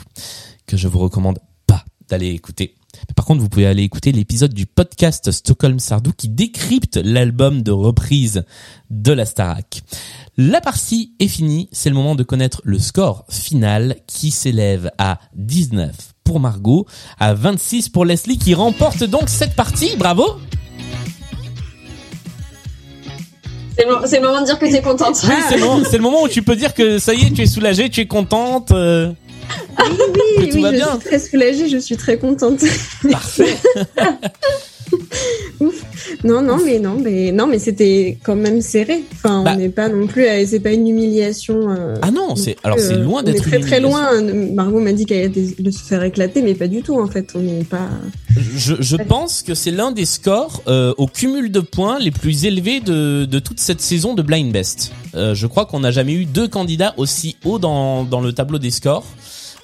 que 0.65 0.77
je 0.77 0.87
vous 0.87 0.99
recommande 0.99 1.39
pas 1.65 1.83
d'aller 2.09 2.29
écouter. 2.29 2.75
Par 3.15 3.25
contre, 3.25 3.41
vous 3.41 3.49
pouvez 3.49 3.65
aller 3.67 3.83
écouter 3.83 4.11
l'épisode 4.11 4.53
du 4.53 4.65
podcast 4.65 5.31
Stockholm 5.31 5.79
Sardou 5.79 6.11
qui 6.15 6.29
décrypte 6.29 6.97
l'album 6.97 7.61
de 7.61 7.71
reprise 7.71 8.43
de 8.89 9.11
La 9.11 9.25
Starac. 9.25 9.81
La 10.37 10.61
partie 10.61 11.13
est 11.19 11.27
finie, 11.27 11.69
c'est 11.71 11.89
le 11.89 11.95
moment 11.95 12.15
de 12.15 12.23
connaître 12.23 12.61
le 12.63 12.79
score 12.79 13.25
final 13.29 13.97
qui 14.07 14.31
s'élève 14.31 14.91
à 14.97 15.19
19 15.35 15.95
pour 16.27 16.39
Margot, 16.41 16.85
à 17.19 17.33
26 17.33 17.87
pour 17.87 18.03
Leslie 18.03 18.37
qui 18.37 18.53
remporte 18.53 19.03
donc 19.05 19.29
cette 19.29 19.55
partie. 19.55 19.95
Bravo 19.95 20.25
C'est 23.77 23.85
le, 24.19 24.25
moment 24.25 24.41
de 24.41 24.45
dire 24.45 24.59
que 24.59 24.65
t'es 24.65 24.81
contente. 24.81 25.17
Oui, 25.23 25.33
c'est 25.47 25.55
le, 25.57 25.63
moment- 25.63 25.83
c'est 25.89 25.97
le 25.97 26.03
moment 26.03 26.23
où 26.23 26.27
tu 26.27 26.41
peux 26.41 26.55
dire 26.57 26.73
que 26.73 26.99
ça 26.99 27.13
y 27.13 27.27
est, 27.27 27.31
tu 27.31 27.43
es 27.43 27.45
soulagée, 27.45 27.89
tu 27.89 28.01
es 28.01 28.07
contente. 28.07 28.71
euh, 28.71 29.11
Oui, 30.39 30.49
tout 30.49 30.55
oui, 30.57 30.61
va 30.63 30.71
je 30.71 30.75
bien. 30.75 30.89
suis 30.99 30.99
très 31.07 31.19
soulagée, 31.19 31.69
je 31.69 31.77
suis 31.77 31.95
très 31.95 32.17
contente. 32.17 32.59
Parfait. 33.09 33.55
Non, 36.23 36.41
non, 36.41 36.57
mais 36.63 36.79
non, 36.79 36.97
mais 37.03 37.31
non, 37.31 37.47
mais 37.47 37.59
c'était 37.59 38.17
quand 38.23 38.35
même 38.35 38.61
serré. 38.61 39.03
Enfin, 39.13 39.43
Bah. 39.43 39.53
on 39.55 39.57
n'est 39.59 39.69
pas 39.69 39.89
non 39.89 40.07
plus, 40.07 40.25
c'est 40.45 40.59
pas 40.59 40.71
une 40.71 40.87
humiliation. 40.87 41.69
euh, 41.71 41.95
Ah 42.01 42.11
non, 42.11 42.35
c'est 42.35 42.55
alors 42.63 42.79
c'est 42.79 42.93
euh, 42.93 43.03
loin 43.03 43.23
d'être 43.23 43.41
très 43.43 43.59
très 43.59 43.79
loin. 43.79 44.21
Margot 44.21 44.79
m'a 44.79 44.93
dit 44.93 45.05
qu'elle 45.05 45.25
allait 45.31 45.53
de 45.59 45.71
se 45.71 45.79
faire 45.83 46.03
éclater, 46.03 46.41
mais 46.41 46.53
pas 46.55 46.67
du 46.67 46.81
tout 46.81 46.99
en 46.99 47.07
fait. 47.07 47.31
On 47.35 47.39
n'est 47.39 47.63
pas. 47.63 47.89
Je, 48.55 48.75
je 48.79 48.95
pense 48.95 49.41
que 49.41 49.53
c'est 49.55 49.71
l'un 49.71 49.91
des 49.91 50.05
scores 50.05 50.61
euh, 50.67 50.93
au 50.97 51.07
cumul 51.07 51.51
de 51.51 51.59
points 51.59 51.99
les 51.99 52.11
plus 52.11 52.45
élevés 52.45 52.79
de, 52.79 53.25
de 53.25 53.39
toute 53.39 53.59
cette 53.59 53.81
saison 53.81 54.13
de 54.13 54.21
Blind 54.21 54.51
Best. 54.51 54.91
Euh, 55.15 55.33
je 55.33 55.47
crois 55.47 55.65
qu'on 55.65 55.79
n'a 55.79 55.91
jamais 55.91 56.13
eu 56.13 56.25
deux 56.25 56.47
candidats 56.47 56.93
aussi 56.97 57.35
haut 57.45 57.59
dans, 57.59 58.03
dans 58.03 58.21
le 58.21 58.31
tableau 58.33 58.59
des 58.59 58.71
scores. 58.71 59.05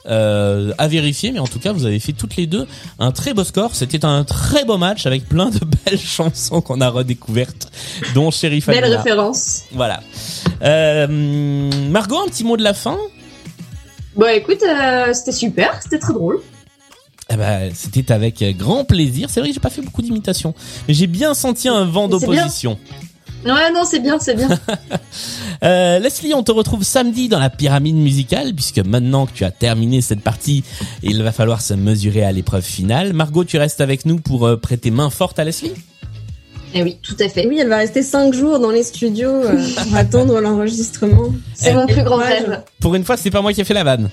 Euh, 0.05 0.73
à 0.77 0.87
vérifier, 0.87 1.31
mais 1.31 1.39
en 1.39 1.47
tout 1.47 1.59
cas, 1.59 1.71
vous 1.71 1.85
avez 1.85 1.99
fait 1.99 2.11
toutes 2.11 2.35
les 2.35 2.45
deux 2.45 2.67
un 2.99 3.11
très 3.11 3.33
beau 3.33 3.43
score. 3.43 3.73
C'était 3.73 4.03
un 4.03 4.23
très 4.23 4.65
beau 4.65 4.77
match 4.77 5.05
avec 5.05 5.27
plein 5.27 5.49
de 5.49 5.59
belles 5.85 5.99
chansons 5.99 6.61
qu'on 6.61 6.81
a 6.81 6.89
redécouvertes, 6.89 7.71
dont 8.13 8.31
Sheriff 8.31 8.67
Belle 8.67 8.83
Alina. 8.83 9.01
référence. 9.01 9.63
Voilà. 9.71 10.01
Euh, 10.61 11.07
Margot, 11.89 12.19
un 12.19 12.27
petit 12.27 12.43
mot 12.43 12.57
de 12.57 12.63
la 12.63 12.73
fin? 12.73 12.97
Bon, 14.15 14.27
écoute, 14.27 14.63
euh, 14.63 15.13
c'était 15.13 15.31
super, 15.31 15.81
c'était 15.81 15.99
très 15.99 16.13
drôle. 16.13 16.41
Eh 17.29 17.35
ben, 17.35 17.71
c'était 17.73 18.11
avec 18.11 18.43
grand 18.57 18.83
plaisir. 18.83 19.29
C'est 19.29 19.39
vrai 19.39 19.49
que 19.49 19.55
j'ai 19.55 19.61
pas 19.61 19.69
fait 19.69 19.81
beaucoup 19.81 20.01
d'imitations, 20.01 20.53
mais 20.87 20.93
j'ai 20.93 21.07
bien 21.07 21.33
senti 21.33 21.69
un 21.69 21.85
vent 21.85 22.07
d'opposition. 22.07 22.77
Ouais, 23.45 23.71
non, 23.73 23.83
c'est 23.85 23.99
bien, 23.99 24.17
c'est 24.19 24.35
bien. 24.35 24.49
Euh, 25.63 25.97
Leslie, 25.99 26.33
on 26.33 26.43
te 26.43 26.51
retrouve 26.51 26.83
samedi 26.83 27.29
dans 27.29 27.39
la 27.39 27.49
pyramide 27.49 27.95
musicale, 27.95 28.53
puisque 28.53 28.79
maintenant 28.79 29.25
que 29.25 29.31
tu 29.31 29.45
as 29.45 29.51
terminé 29.51 30.01
cette 30.01 30.19
partie, 30.19 30.61
il 31.03 31.23
va 31.23 31.31
falloir 31.31 31.61
se 31.61 31.73
mesurer 31.73 32.25
à 32.25 32.33
l'épreuve 32.33 32.63
finale. 32.65 33.13
Margot, 33.13 33.45
tu 33.45 33.57
restes 33.57 33.79
avec 33.79 34.05
nous 34.05 34.19
pour 34.19 34.45
euh, 34.45 34.57
prêter 34.57 34.91
main 34.91 35.09
forte 35.09 35.39
à 35.39 35.45
Leslie? 35.45 35.71
Eh 36.73 36.83
oui, 36.83 36.97
tout 37.01 37.15
à 37.17 37.29
fait. 37.29 37.47
Oui, 37.47 37.59
elle 37.61 37.69
va 37.69 37.77
rester 37.77 38.03
cinq 38.03 38.33
jours 38.33 38.59
dans 38.59 38.71
les 38.71 38.83
studios 38.83 39.29
euh, 39.29 39.63
pour 39.83 39.95
attendre 39.95 40.41
l'enregistrement. 40.41 41.29
C'est 41.53 41.73
mon 41.73 41.85
Eh, 41.87 41.93
plus 41.93 42.03
grand 42.03 42.17
rêve. 42.17 42.61
Pour 42.81 42.95
une 42.95 43.05
fois, 43.05 43.15
c'est 43.15 43.31
pas 43.31 43.41
moi 43.41 43.53
qui 43.53 43.61
ai 43.61 43.63
fait 43.63 43.73
la 43.73 43.85
vanne. 43.85 44.09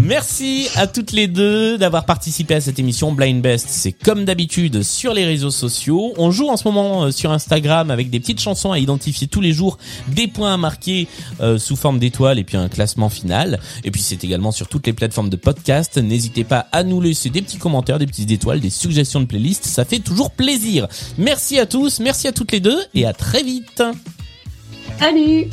Merci 0.00 0.68
à 0.76 0.86
toutes 0.86 1.12
les 1.12 1.26
deux 1.26 1.76
d'avoir 1.76 2.04
participé 2.04 2.54
à 2.54 2.60
cette 2.60 2.78
émission 2.78 3.12
Blind 3.12 3.42
Best. 3.42 3.66
C'est 3.68 3.92
comme 3.92 4.24
d'habitude 4.24 4.82
sur 4.82 5.12
les 5.12 5.24
réseaux 5.24 5.50
sociaux. 5.50 6.14
On 6.16 6.30
joue 6.30 6.48
en 6.48 6.56
ce 6.56 6.66
moment 6.66 7.04
euh, 7.04 7.10
sur 7.10 7.32
Instagram 7.32 7.90
avec 7.90 8.10
des 8.10 8.20
petites 8.20 8.40
chansons 8.40 8.72
à 8.72 8.78
identifier 8.78 9.26
tous 9.26 9.40
les 9.40 9.52
jours, 9.52 9.78
des 10.08 10.28
points 10.28 10.54
à 10.54 10.56
marquer 10.56 11.08
euh, 11.40 11.58
sous 11.58 11.76
forme 11.76 11.98
d'étoiles 11.98 12.38
et 12.38 12.44
puis 12.44 12.56
un 12.56 12.68
classement 12.68 13.08
final. 13.08 13.60
Et 13.84 13.90
puis 13.90 14.00
c'est 14.00 14.22
également 14.24 14.52
sur 14.52 14.68
toutes 14.68 14.86
les 14.86 14.92
plateformes 14.92 15.30
de 15.30 15.36
podcast. 15.36 15.98
N'hésitez 15.98 16.44
pas 16.44 16.66
à 16.72 16.84
nous 16.84 17.00
laisser 17.00 17.30
des 17.30 17.42
petits 17.42 17.58
commentaires, 17.58 17.98
des 17.98 18.06
petites 18.06 18.30
étoiles, 18.30 18.60
des 18.60 18.70
suggestions 18.70 19.20
de 19.20 19.26
playlists. 19.26 19.66
Ça 19.66 19.84
fait 19.84 20.00
toujours 20.00 20.30
plaisir. 20.30 20.86
Merci 21.18 21.58
à 21.58 21.66
tous, 21.66 22.00
merci 22.00 22.28
à 22.28 22.32
toutes 22.32 22.52
les 22.52 22.60
deux 22.60 22.78
et 22.94 23.04
à 23.04 23.12
très 23.12 23.42
vite. 23.42 23.82
Salut 24.98 25.48